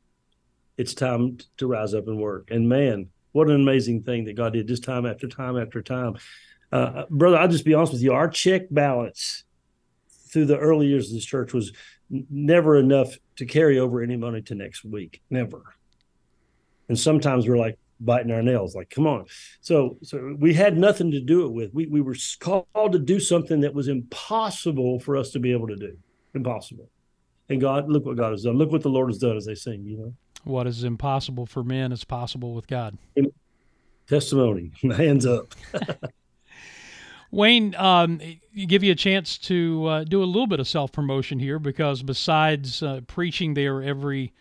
It's 0.77 0.93
time 0.93 1.37
to 1.57 1.67
rise 1.67 1.93
up 1.93 2.07
and 2.07 2.19
work. 2.19 2.49
And 2.51 2.67
man, 2.67 3.09
what 3.31 3.49
an 3.49 3.55
amazing 3.55 4.03
thing 4.03 4.25
that 4.25 4.35
God 4.35 4.53
did 4.53 4.67
just 4.67 4.83
time 4.83 5.05
after 5.05 5.27
time 5.27 5.57
after 5.57 5.81
time. 5.81 6.15
Uh, 6.71 7.03
brother, 7.09 7.37
I'll 7.37 7.47
just 7.47 7.65
be 7.65 7.73
honest 7.73 7.93
with 7.93 8.01
you. 8.01 8.13
Our 8.13 8.27
check 8.27 8.63
balance 8.71 9.43
through 10.31 10.45
the 10.45 10.57
early 10.57 10.87
years 10.87 11.09
of 11.09 11.15
this 11.15 11.25
church 11.25 11.53
was 11.53 11.71
never 12.09 12.77
enough 12.77 13.17
to 13.35 13.45
carry 13.45 13.79
over 13.79 14.01
any 14.01 14.17
money 14.17 14.41
to 14.43 14.55
next 14.55 14.83
week. 14.83 15.21
Never. 15.29 15.61
And 16.89 16.97
sometimes 16.97 17.47
we're 17.47 17.57
like, 17.57 17.77
biting 18.05 18.31
our 18.31 18.41
nails. 18.41 18.75
Like, 18.75 18.89
come 18.89 19.07
on. 19.07 19.25
So, 19.61 19.97
so 20.03 20.35
we 20.39 20.53
had 20.53 20.77
nothing 20.77 21.11
to 21.11 21.19
do 21.19 21.45
it 21.45 21.51
with. 21.51 21.73
We 21.73 21.87
we 21.87 22.01
were 22.01 22.15
called 22.39 22.91
to 22.91 22.99
do 22.99 23.19
something 23.19 23.61
that 23.61 23.73
was 23.73 23.87
impossible 23.87 24.99
for 24.99 25.17
us 25.17 25.31
to 25.31 25.39
be 25.39 25.51
able 25.51 25.67
to 25.67 25.75
do. 25.75 25.97
Impossible. 26.33 26.89
And 27.49 27.59
God, 27.59 27.89
look 27.89 28.05
what 28.05 28.17
God 28.17 28.31
has 28.31 28.43
done. 28.43 28.57
Look 28.57 28.71
what 28.71 28.81
the 28.81 28.89
Lord 28.89 29.09
has 29.09 29.17
done, 29.17 29.37
as 29.37 29.45
they 29.45 29.55
sing. 29.55 29.83
You 29.85 29.97
know, 29.97 30.13
what 30.43 30.67
is 30.67 30.83
impossible 30.83 31.45
for 31.45 31.63
men 31.63 31.91
is 31.91 32.03
possible 32.03 32.53
with 32.53 32.67
God. 32.67 32.97
Testimony. 34.07 34.71
Hands 34.81 35.25
up. 35.25 35.53
Wayne, 37.31 37.73
um, 37.75 38.21
give 38.67 38.83
you 38.83 38.91
a 38.91 38.95
chance 38.95 39.39
to 39.39 39.85
uh, 39.87 40.03
do 40.03 40.21
a 40.21 40.25
little 40.25 40.45
bit 40.45 40.59
of 40.59 40.67
self 40.67 40.91
promotion 40.91 41.39
here 41.39 41.57
because 41.57 42.03
besides 42.03 42.83
uh, 42.83 43.01
preaching 43.07 43.55
there 43.55 43.81
every 43.81 44.33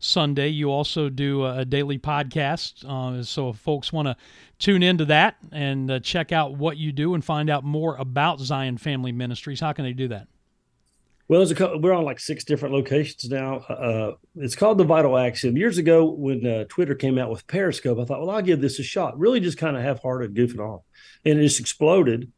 Sunday. 0.00 0.48
You 0.48 0.70
also 0.72 1.08
do 1.08 1.44
a, 1.44 1.64
daily 1.64 1.98
podcast. 1.98 2.84
Uh, 2.84 3.22
so 3.22 3.50
if 3.50 3.56
folks 3.56 3.92
want 3.92 4.08
to 4.08 4.16
tune 4.58 4.82
into 4.82 5.04
that 5.04 5.36
and 5.52 5.90
uh, 5.90 6.00
check 6.00 6.32
out 6.32 6.56
what 6.56 6.76
you 6.76 6.90
do 6.90 7.14
and 7.14 7.24
find 7.24 7.48
out 7.48 7.62
more 7.62 7.94
about 7.96 8.40
Zion 8.40 8.78
Family 8.78 9.12
Ministries, 9.12 9.60
how 9.60 9.72
can 9.72 9.84
they 9.84 9.92
do 9.92 10.08
that? 10.08 10.26
Well, 11.28 11.42
a, 11.42 11.78
we're 11.78 11.92
on 11.92 12.04
like 12.04 12.18
six 12.18 12.42
different 12.42 12.74
locations 12.74 13.30
now. 13.30 13.58
Uh, 13.58 14.14
it's 14.34 14.56
called 14.56 14.78
the 14.78 14.84
Vital 14.84 15.16
Axiom. 15.16 15.56
Years 15.56 15.78
ago, 15.78 16.10
when 16.10 16.44
uh, 16.44 16.64
Twitter 16.68 16.96
came 16.96 17.18
out 17.18 17.30
with 17.30 17.46
Periscope, 17.46 18.00
I 18.00 18.04
thought, 18.04 18.20
well, 18.20 18.30
I'll 18.30 18.42
give 18.42 18.60
this 18.60 18.80
a 18.80 18.82
shot. 18.82 19.16
Really, 19.16 19.38
just 19.38 19.56
kind 19.56 19.76
of 19.76 19.82
half-hearted, 19.84 20.34
goofing 20.34 20.58
off, 20.58 20.82
and 21.24 21.38
it 21.38 21.42
just 21.42 21.60
exploded. 21.60 22.32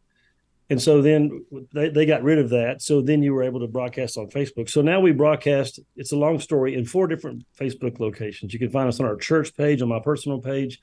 And 0.73 0.81
so 0.81 1.03
then 1.03 1.45
they, 1.75 1.91
they 1.91 2.07
got 2.07 2.23
rid 2.23 2.39
of 2.39 2.49
that. 2.49 2.81
So 2.81 3.03
then 3.03 3.23
you 3.23 3.35
were 3.35 3.43
able 3.43 3.61
to 3.61 3.67
broadcast 3.67 4.17
on 4.17 4.31
Facebook. 4.31 4.71
So 4.71 4.81
now 4.81 5.01
we 5.01 5.13
broadcast, 5.13 5.79
it's 5.97 6.13
a 6.13 6.17
long 6.17 6.41
story, 6.41 6.77
in 6.77 6.87
four 6.87 7.07
different 7.07 7.45
Facebook 7.61 8.01
locations. 8.01 8.55
You 8.55 8.59
can 8.59 8.71
find 8.71 8.89
us 8.89 8.99
on 8.99 9.05
our 9.05 9.17
church 9.17 9.55
page, 9.55 9.83
on 9.83 9.91
my 9.91 10.01
personal 10.01 10.41
page, 10.41 10.81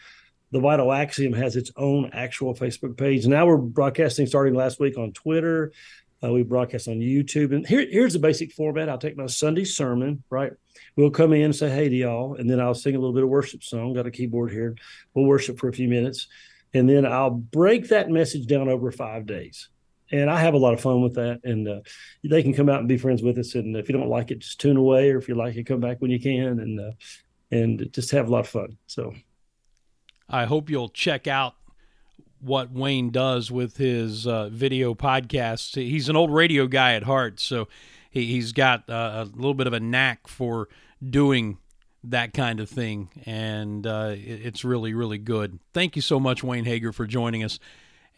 the 0.51 0.59
Vital 0.59 0.91
Axiom 0.91 1.33
has 1.33 1.55
its 1.55 1.71
own 1.75 2.11
actual 2.13 2.53
Facebook 2.53 2.97
page. 2.97 3.25
Now 3.25 3.47
we're 3.47 3.57
broadcasting 3.57 4.27
starting 4.27 4.53
last 4.53 4.79
week 4.79 4.95
on 4.95 5.11
Twitter. 5.11 5.71
Uh, 6.23 6.33
we 6.33 6.43
broadcast 6.43 6.87
on 6.87 6.99
YouTube. 6.99 7.51
And 7.55 7.65
here, 7.65 7.87
here's 7.89 8.13
the 8.13 8.19
basic 8.19 8.51
format. 8.51 8.89
I'll 8.89 8.99
take 8.99 9.17
my 9.17 9.25
Sunday 9.25 9.65
sermon, 9.65 10.23
right? 10.29 10.51
We'll 10.97 11.09
come 11.09 11.33
in 11.33 11.45
and 11.45 11.55
say 11.55 11.71
hey 11.71 11.89
to 11.89 11.95
y'all, 11.95 12.35
and 12.35 12.47
then 12.47 12.59
I'll 12.59 12.75
sing 12.75 12.95
a 12.95 12.99
little 12.99 13.15
bit 13.15 13.23
of 13.23 13.29
worship 13.29 13.63
song. 13.63 13.93
Got 13.93 14.05
a 14.05 14.11
keyboard 14.11 14.51
here. 14.51 14.75
We'll 15.15 15.25
worship 15.25 15.57
for 15.57 15.67
a 15.67 15.73
few 15.73 15.87
minutes. 15.87 16.27
And 16.75 16.87
then 16.87 17.07
I'll 17.07 17.31
break 17.31 17.87
that 17.87 18.11
message 18.11 18.45
down 18.45 18.69
over 18.69 18.91
five 18.91 19.25
days. 19.25 19.69
And 20.11 20.29
I 20.29 20.39
have 20.39 20.55
a 20.55 20.57
lot 20.57 20.73
of 20.73 20.81
fun 20.81 21.01
with 21.01 21.15
that. 21.15 21.41
And 21.43 21.67
uh, 21.67 21.81
they 22.23 22.41
can 22.41 22.53
come 22.53 22.69
out 22.69 22.79
and 22.79 22.87
be 22.87 22.97
friends 22.97 23.21
with 23.21 23.37
us. 23.37 23.55
And 23.55 23.75
if 23.75 23.89
you 23.89 23.97
don't 23.97 24.09
like 24.09 24.31
it, 24.31 24.39
just 24.39 24.59
tune 24.59 24.77
away. 24.77 25.11
Or 25.11 25.17
if 25.17 25.27
you 25.27 25.35
like 25.35 25.55
it, 25.55 25.65
come 25.65 25.79
back 25.79 26.01
when 26.01 26.11
you 26.11 26.19
can. 26.19 26.59
And 26.59 26.79
uh, 26.79 26.91
and 27.51 27.91
just 27.93 28.11
have 28.11 28.27
a 28.27 28.31
lot 28.31 28.41
of 28.41 28.47
fun. 28.47 28.77
So 28.87 29.13
I 30.27 30.45
hope 30.45 30.69
you'll 30.69 30.89
check 30.89 31.27
out 31.27 31.55
what 32.39 32.71
Wayne 32.71 33.09
does 33.09 33.51
with 33.51 33.77
his 33.77 34.25
uh, 34.25 34.49
video 34.49 34.93
podcasts. 34.93 35.75
He's 35.75 36.09
an 36.09 36.15
old 36.15 36.33
radio 36.33 36.67
guy 36.67 36.93
at 36.93 37.03
heart, 37.03 37.39
so 37.39 37.67
he, 38.09 38.35
has 38.37 38.53
got 38.53 38.89
uh, 38.89 39.25
a 39.25 39.35
little 39.35 39.53
bit 39.53 39.67
of 39.67 39.73
a 39.73 39.79
knack 39.79 40.27
for 40.27 40.69
doing 41.07 41.57
that 42.03 42.33
kind 42.33 42.59
of 42.59 42.69
thing, 42.69 43.09
and 43.25 43.85
uh, 43.85 44.13
it's 44.15 44.63
really, 44.63 44.93
really 44.93 45.17
good. 45.17 45.59
Thank 45.73 45.95
you 45.95 46.01
so 46.01 46.19
much, 46.19 46.43
Wayne 46.43 46.65
Hager, 46.65 46.93
for 46.93 47.05
joining 47.05 47.43
us 47.43 47.59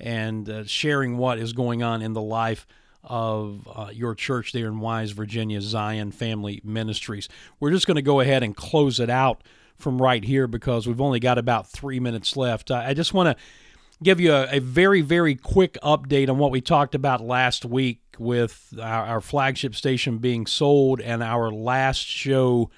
and 0.01 0.49
uh, 0.49 0.65
sharing 0.65 1.17
what 1.17 1.37
is 1.39 1.53
going 1.53 1.83
on 1.83 2.01
in 2.01 2.13
the 2.13 2.21
life 2.21 2.67
of 3.03 3.67
uh, 3.73 3.89
your 3.93 4.13
church 4.13 4.51
there 4.51 4.67
in 4.67 4.79
Wise, 4.79 5.11
Virginia, 5.11 5.61
Zion 5.61 6.11
Family 6.11 6.61
Ministries. 6.63 7.29
We're 7.59 7.71
just 7.71 7.87
going 7.87 7.95
to 7.95 8.01
go 8.01 8.19
ahead 8.19 8.43
and 8.43 8.55
close 8.55 8.99
it 8.99 9.09
out 9.09 9.43
from 9.77 10.01
right 10.01 10.23
here 10.23 10.47
because 10.47 10.87
we've 10.87 11.01
only 11.01 11.19
got 11.19 11.37
about 11.37 11.67
three 11.67 11.99
minutes 11.99 12.37
left. 12.37 12.69
I 12.69 12.93
just 12.93 13.13
want 13.13 13.35
to 13.35 13.43
give 14.03 14.19
you 14.19 14.33
a, 14.33 14.57
a, 14.57 14.59
very, 14.59 15.01
very 15.01 15.35
quick 15.35 15.77
update 15.83 16.29
on 16.29 16.37
what 16.37 16.51
we 16.51 16.61
talked 16.61 16.95
about 16.95 17.21
last 17.21 17.65
week 17.65 17.99
with 18.17 18.73
our, 18.79 19.05
our 19.05 19.21
flagship 19.21 19.75
station 19.75 20.17
being 20.17 20.45
sold 20.45 21.01
and 21.01 21.23
our 21.23 21.51
last 21.51 22.05
show 22.05 22.69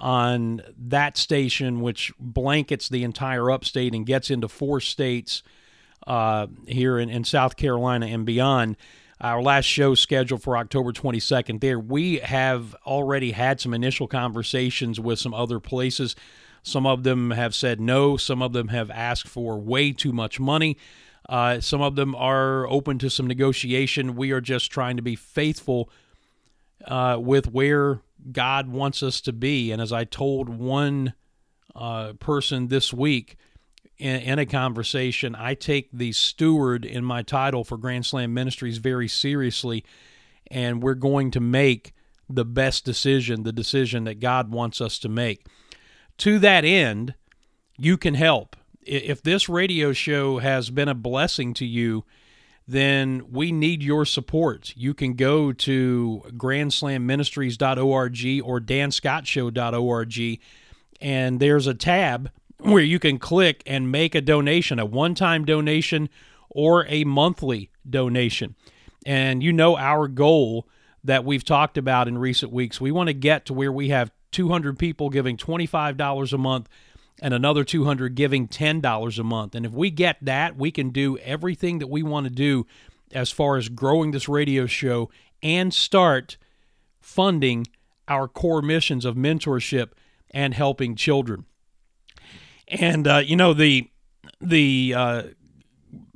on 0.00 0.62
that 0.76 1.16
station, 1.16 1.80
which 1.80 2.12
blankets 2.18 2.88
the 2.88 3.04
entire 3.04 3.50
upstate 3.50 3.94
and 3.94 4.06
gets 4.06 4.30
into 4.30 4.48
four 4.48 4.80
states 4.80 5.42
uh, 6.06 6.46
here 6.66 6.98
in, 6.98 7.10
in 7.10 7.24
South 7.24 7.56
Carolina 7.56 8.06
and 8.06 8.24
beyond 8.24 8.76
our 9.20 9.42
last 9.42 9.66
show 9.66 9.94
scheduled 9.94 10.42
for 10.42 10.56
October 10.56 10.92
22nd 10.92 11.60
there. 11.60 11.78
We 11.78 12.18
have 12.20 12.74
already 12.86 13.32
had 13.32 13.60
some 13.60 13.74
initial 13.74 14.08
conversations 14.08 14.98
with 14.98 15.18
some 15.18 15.34
other 15.34 15.60
places. 15.60 16.16
Some 16.62 16.86
of 16.86 17.02
them 17.02 17.30
have 17.30 17.54
said 17.54 17.80
no, 17.80 18.16
some 18.16 18.42
of 18.42 18.52
them 18.52 18.68
have 18.68 18.90
asked 18.90 19.28
for 19.28 19.58
way 19.58 19.92
too 19.92 20.12
much 20.12 20.40
money. 20.40 20.76
Uh, 21.28 21.60
some 21.60 21.80
of 21.80 21.96
them 21.96 22.14
are 22.14 22.66
open 22.68 22.98
to 22.98 23.10
some 23.10 23.26
negotiation. 23.26 24.16
We 24.16 24.32
are 24.32 24.40
just 24.40 24.70
trying 24.70 24.96
to 24.96 25.02
be 25.02 25.16
faithful 25.16 25.90
uh, 26.86 27.18
with 27.20 27.52
where 27.52 28.00
God 28.32 28.68
wants 28.68 29.02
us 29.02 29.20
to 29.22 29.32
be. 29.32 29.70
And 29.70 29.80
as 29.80 29.92
I 29.92 30.04
told 30.04 30.48
one 30.48 31.14
uh, 31.74 32.14
person 32.14 32.68
this 32.68 32.92
week, 32.92 33.36
in, 34.00 34.20
in 34.22 34.38
a 34.38 34.46
conversation, 34.46 35.34
I 35.34 35.54
take 35.54 35.90
the 35.92 36.12
steward 36.12 36.84
in 36.84 37.04
my 37.04 37.22
title 37.22 37.64
for 37.64 37.76
Grand 37.76 38.06
Slam 38.06 38.32
Ministries 38.32 38.78
very 38.78 39.08
seriously, 39.08 39.84
and 40.50 40.82
we're 40.82 40.94
going 40.94 41.30
to 41.32 41.40
make 41.40 41.92
the 42.28 42.44
best 42.44 42.84
decision, 42.84 43.42
the 43.42 43.52
decision 43.52 44.04
that 44.04 44.20
God 44.20 44.50
wants 44.50 44.80
us 44.80 44.98
to 45.00 45.08
make. 45.08 45.44
To 46.18 46.38
that 46.38 46.64
end, 46.64 47.14
you 47.76 47.98
can 47.98 48.14
help. 48.14 48.56
If 48.82 49.22
this 49.22 49.48
radio 49.48 49.92
show 49.92 50.38
has 50.38 50.70
been 50.70 50.88
a 50.88 50.94
blessing 50.94 51.52
to 51.54 51.66
you, 51.66 52.04
then 52.66 53.22
we 53.30 53.52
need 53.52 53.82
your 53.82 54.06
support. 54.06 54.72
You 54.76 54.94
can 54.94 55.14
go 55.14 55.52
to 55.52 56.22
grandslamministries.org 56.28 58.42
or 58.44 58.60
danscottshow.org, 58.60 60.40
and 61.00 61.40
there's 61.40 61.66
a 61.66 61.74
tab 61.74 62.30
where 62.62 62.82
you 62.82 62.98
can 62.98 63.18
click 63.18 63.62
and 63.66 63.90
make 63.90 64.14
a 64.14 64.20
donation, 64.20 64.78
a 64.78 64.84
one 64.84 65.14
time 65.14 65.44
donation 65.44 66.08
or 66.48 66.86
a 66.88 67.04
monthly 67.04 67.70
donation. 67.88 68.54
And 69.06 69.42
you 69.42 69.52
know 69.52 69.76
our 69.76 70.08
goal 70.08 70.68
that 71.04 71.24
we've 71.24 71.44
talked 71.44 71.78
about 71.78 72.08
in 72.08 72.18
recent 72.18 72.52
weeks. 72.52 72.80
We 72.80 72.90
want 72.90 73.08
to 73.08 73.14
get 73.14 73.46
to 73.46 73.54
where 73.54 73.72
we 73.72 73.88
have 73.88 74.10
200 74.32 74.78
people 74.78 75.08
giving 75.10 75.36
$25 75.36 76.32
a 76.32 76.38
month 76.38 76.68
and 77.22 77.34
another 77.34 77.64
200 77.64 78.14
giving 78.14 78.48
$10 78.48 79.18
a 79.18 79.24
month. 79.24 79.54
And 79.54 79.66
if 79.66 79.72
we 79.72 79.90
get 79.90 80.18
that, 80.22 80.56
we 80.56 80.70
can 80.70 80.90
do 80.90 81.18
everything 81.18 81.78
that 81.78 81.88
we 81.88 82.02
want 82.02 82.24
to 82.24 82.30
do 82.30 82.66
as 83.12 83.30
far 83.30 83.56
as 83.56 83.68
growing 83.68 84.10
this 84.10 84.28
radio 84.28 84.66
show 84.66 85.10
and 85.42 85.72
start 85.72 86.36
funding 87.00 87.66
our 88.08 88.28
core 88.28 88.62
missions 88.62 89.04
of 89.04 89.16
mentorship 89.16 89.90
and 90.30 90.54
helping 90.54 90.94
children. 90.94 91.44
And 92.70 93.06
uh, 93.06 93.18
you 93.18 93.36
know 93.36 93.52
the 93.52 93.90
the 94.40 94.94
uh, 94.96 95.22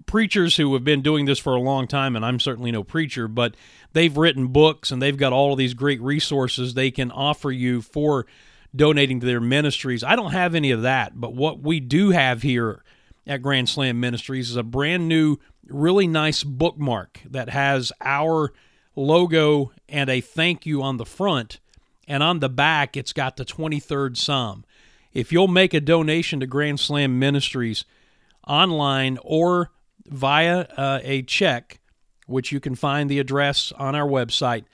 preachers 0.07 0.57
who 0.57 0.73
have 0.75 0.85
been 0.85 1.03
doing 1.03 1.25
this 1.25 1.39
for 1.39 1.55
a 1.55 1.61
long 1.61 1.87
time, 1.87 2.17
and 2.17 2.25
I'm 2.25 2.39
certainly 2.39 2.71
no 2.71 2.85
preacher, 2.85 3.29
but 3.29 3.57
they've 3.93 4.17
written 4.17 4.49
books 4.49 4.91
and 4.91 5.03
they've 5.03 5.17
got 5.17 5.33
all 5.33 5.53
of 5.53 5.59
these 5.59 5.75
great 5.75 6.01
resources 6.01 6.75
they 6.75 6.91
can 6.91 7.11
offer 7.11 7.51
you 7.51 7.83
for 7.83 8.27
donating 8.75 9.21
to 9.21 9.27
their 9.27 9.41
ministries. 9.41 10.05
I 10.05 10.17
don't 10.17 10.33
have 10.33 10.55
any 10.55 10.71
of 10.71 10.83
that, 10.83 11.21
but 11.21 11.35
what 11.35 11.61
we 11.61 11.81
do 11.81 12.11
have 12.11 12.43
here 12.43 12.83
at 13.27 13.43
Grand 13.43 13.69
Slam 13.69 14.01
Ministries 14.01 14.51
is 14.51 14.57
a 14.57 14.63
brand 14.63 15.09
new, 15.09 15.39
really 15.67 16.07
nice 16.07 16.45
bookmark 16.45 17.21
that 17.31 17.49
has 17.49 17.93
our 18.01 18.53
logo 18.97 19.73
and 19.89 20.11
a 20.11 20.21
thank 20.21 20.67
you 20.67 20.83
on 20.83 20.97
the 20.97 21.07
front. 21.07 21.61
And 22.07 22.23
on 22.23 22.41
the 22.41 22.51
back, 22.51 22.97
it's 22.97 23.15
got 23.15 23.37
the 23.37 23.45
23rd 23.45 24.17
Psalm. 24.17 24.65
If 25.15 25.33
you'll 25.33 25.49
make 25.49 25.73
a 25.73 25.81
donation 25.81 26.41
to 26.41 26.47
Grand 26.47 26.81
Slam 26.81 27.21
Ministries 27.21 27.85
online 28.47 29.17
or 29.23 29.71
via 30.07 30.67
uh, 30.77 30.99
a 31.03 31.23
check, 31.23 31.81
which 32.27 32.51
you 32.51 32.59
can 32.59 32.75
find 32.75 33.09
the 33.09 33.21
address 33.21 33.73
on 33.79 33.95
our 33.95 34.09
website, 34.09 34.65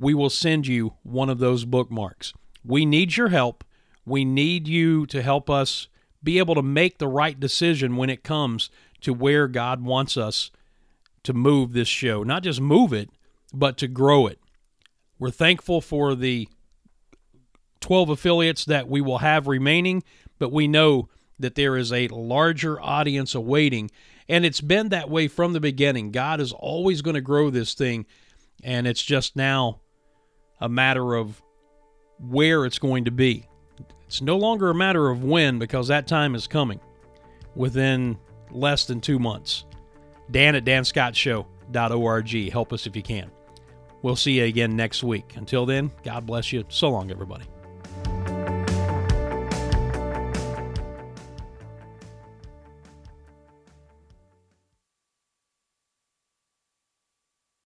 we 0.00 0.12
will 0.12 0.30
send 0.30 0.66
you 0.66 0.94
one 1.04 1.30
of 1.30 1.38
those 1.38 1.64
bookmarks. 1.64 2.34
We 2.64 2.84
need 2.84 3.16
your 3.16 3.28
help. 3.28 3.62
We 4.04 4.24
need 4.24 4.66
you 4.66 5.06
to 5.06 5.22
help 5.22 5.48
us 5.48 5.86
be 6.22 6.38
able 6.38 6.56
to 6.56 6.62
make 6.62 6.98
the 6.98 7.08
right 7.08 7.38
decision 7.38 7.96
when 7.96 8.10
it 8.10 8.24
comes 8.24 8.70
to 9.02 9.12
where 9.14 9.46
God 9.46 9.84
wants 9.84 10.16
us 10.16 10.50
to 11.22 11.32
move 11.32 11.72
this 11.72 11.88
show. 11.88 12.24
Not 12.24 12.42
just 12.42 12.60
move 12.60 12.92
it, 12.92 13.10
but 13.52 13.76
to 13.78 13.86
grow 13.86 14.26
it. 14.26 14.40
We're 15.18 15.30
thankful 15.30 15.80
for 15.80 16.14
the 16.14 16.48
12 17.84 18.08
affiliates 18.08 18.64
that 18.64 18.88
we 18.88 19.02
will 19.02 19.18
have 19.18 19.46
remaining, 19.46 20.02
but 20.38 20.50
we 20.50 20.66
know 20.66 21.10
that 21.38 21.54
there 21.54 21.76
is 21.76 21.92
a 21.92 22.08
larger 22.08 22.80
audience 22.80 23.34
awaiting. 23.34 23.90
And 24.26 24.46
it's 24.46 24.62
been 24.62 24.88
that 24.88 25.10
way 25.10 25.28
from 25.28 25.52
the 25.52 25.60
beginning. 25.60 26.10
God 26.10 26.40
is 26.40 26.50
always 26.50 27.02
going 27.02 27.12
to 27.14 27.20
grow 27.20 27.50
this 27.50 27.74
thing, 27.74 28.06
and 28.62 28.86
it's 28.86 29.02
just 29.02 29.36
now 29.36 29.82
a 30.62 30.68
matter 30.68 31.14
of 31.14 31.42
where 32.18 32.64
it's 32.64 32.78
going 32.78 33.04
to 33.04 33.10
be. 33.10 33.46
It's 34.06 34.22
no 34.22 34.38
longer 34.38 34.70
a 34.70 34.74
matter 34.74 35.10
of 35.10 35.22
when 35.22 35.58
because 35.58 35.88
that 35.88 36.06
time 36.06 36.34
is 36.34 36.46
coming 36.46 36.80
within 37.54 38.16
less 38.50 38.86
than 38.86 39.02
two 39.02 39.18
months. 39.18 39.66
Dan 40.30 40.54
at 40.54 40.64
danscottshow.org. 40.64 42.50
Help 42.50 42.72
us 42.72 42.86
if 42.86 42.96
you 42.96 43.02
can. 43.02 43.30
We'll 44.00 44.16
see 44.16 44.38
you 44.38 44.44
again 44.44 44.74
next 44.74 45.04
week. 45.04 45.36
Until 45.36 45.66
then, 45.66 45.90
God 46.02 46.24
bless 46.24 46.50
you. 46.50 46.64
So 46.70 46.88
long, 46.88 47.10
everybody. 47.10 47.44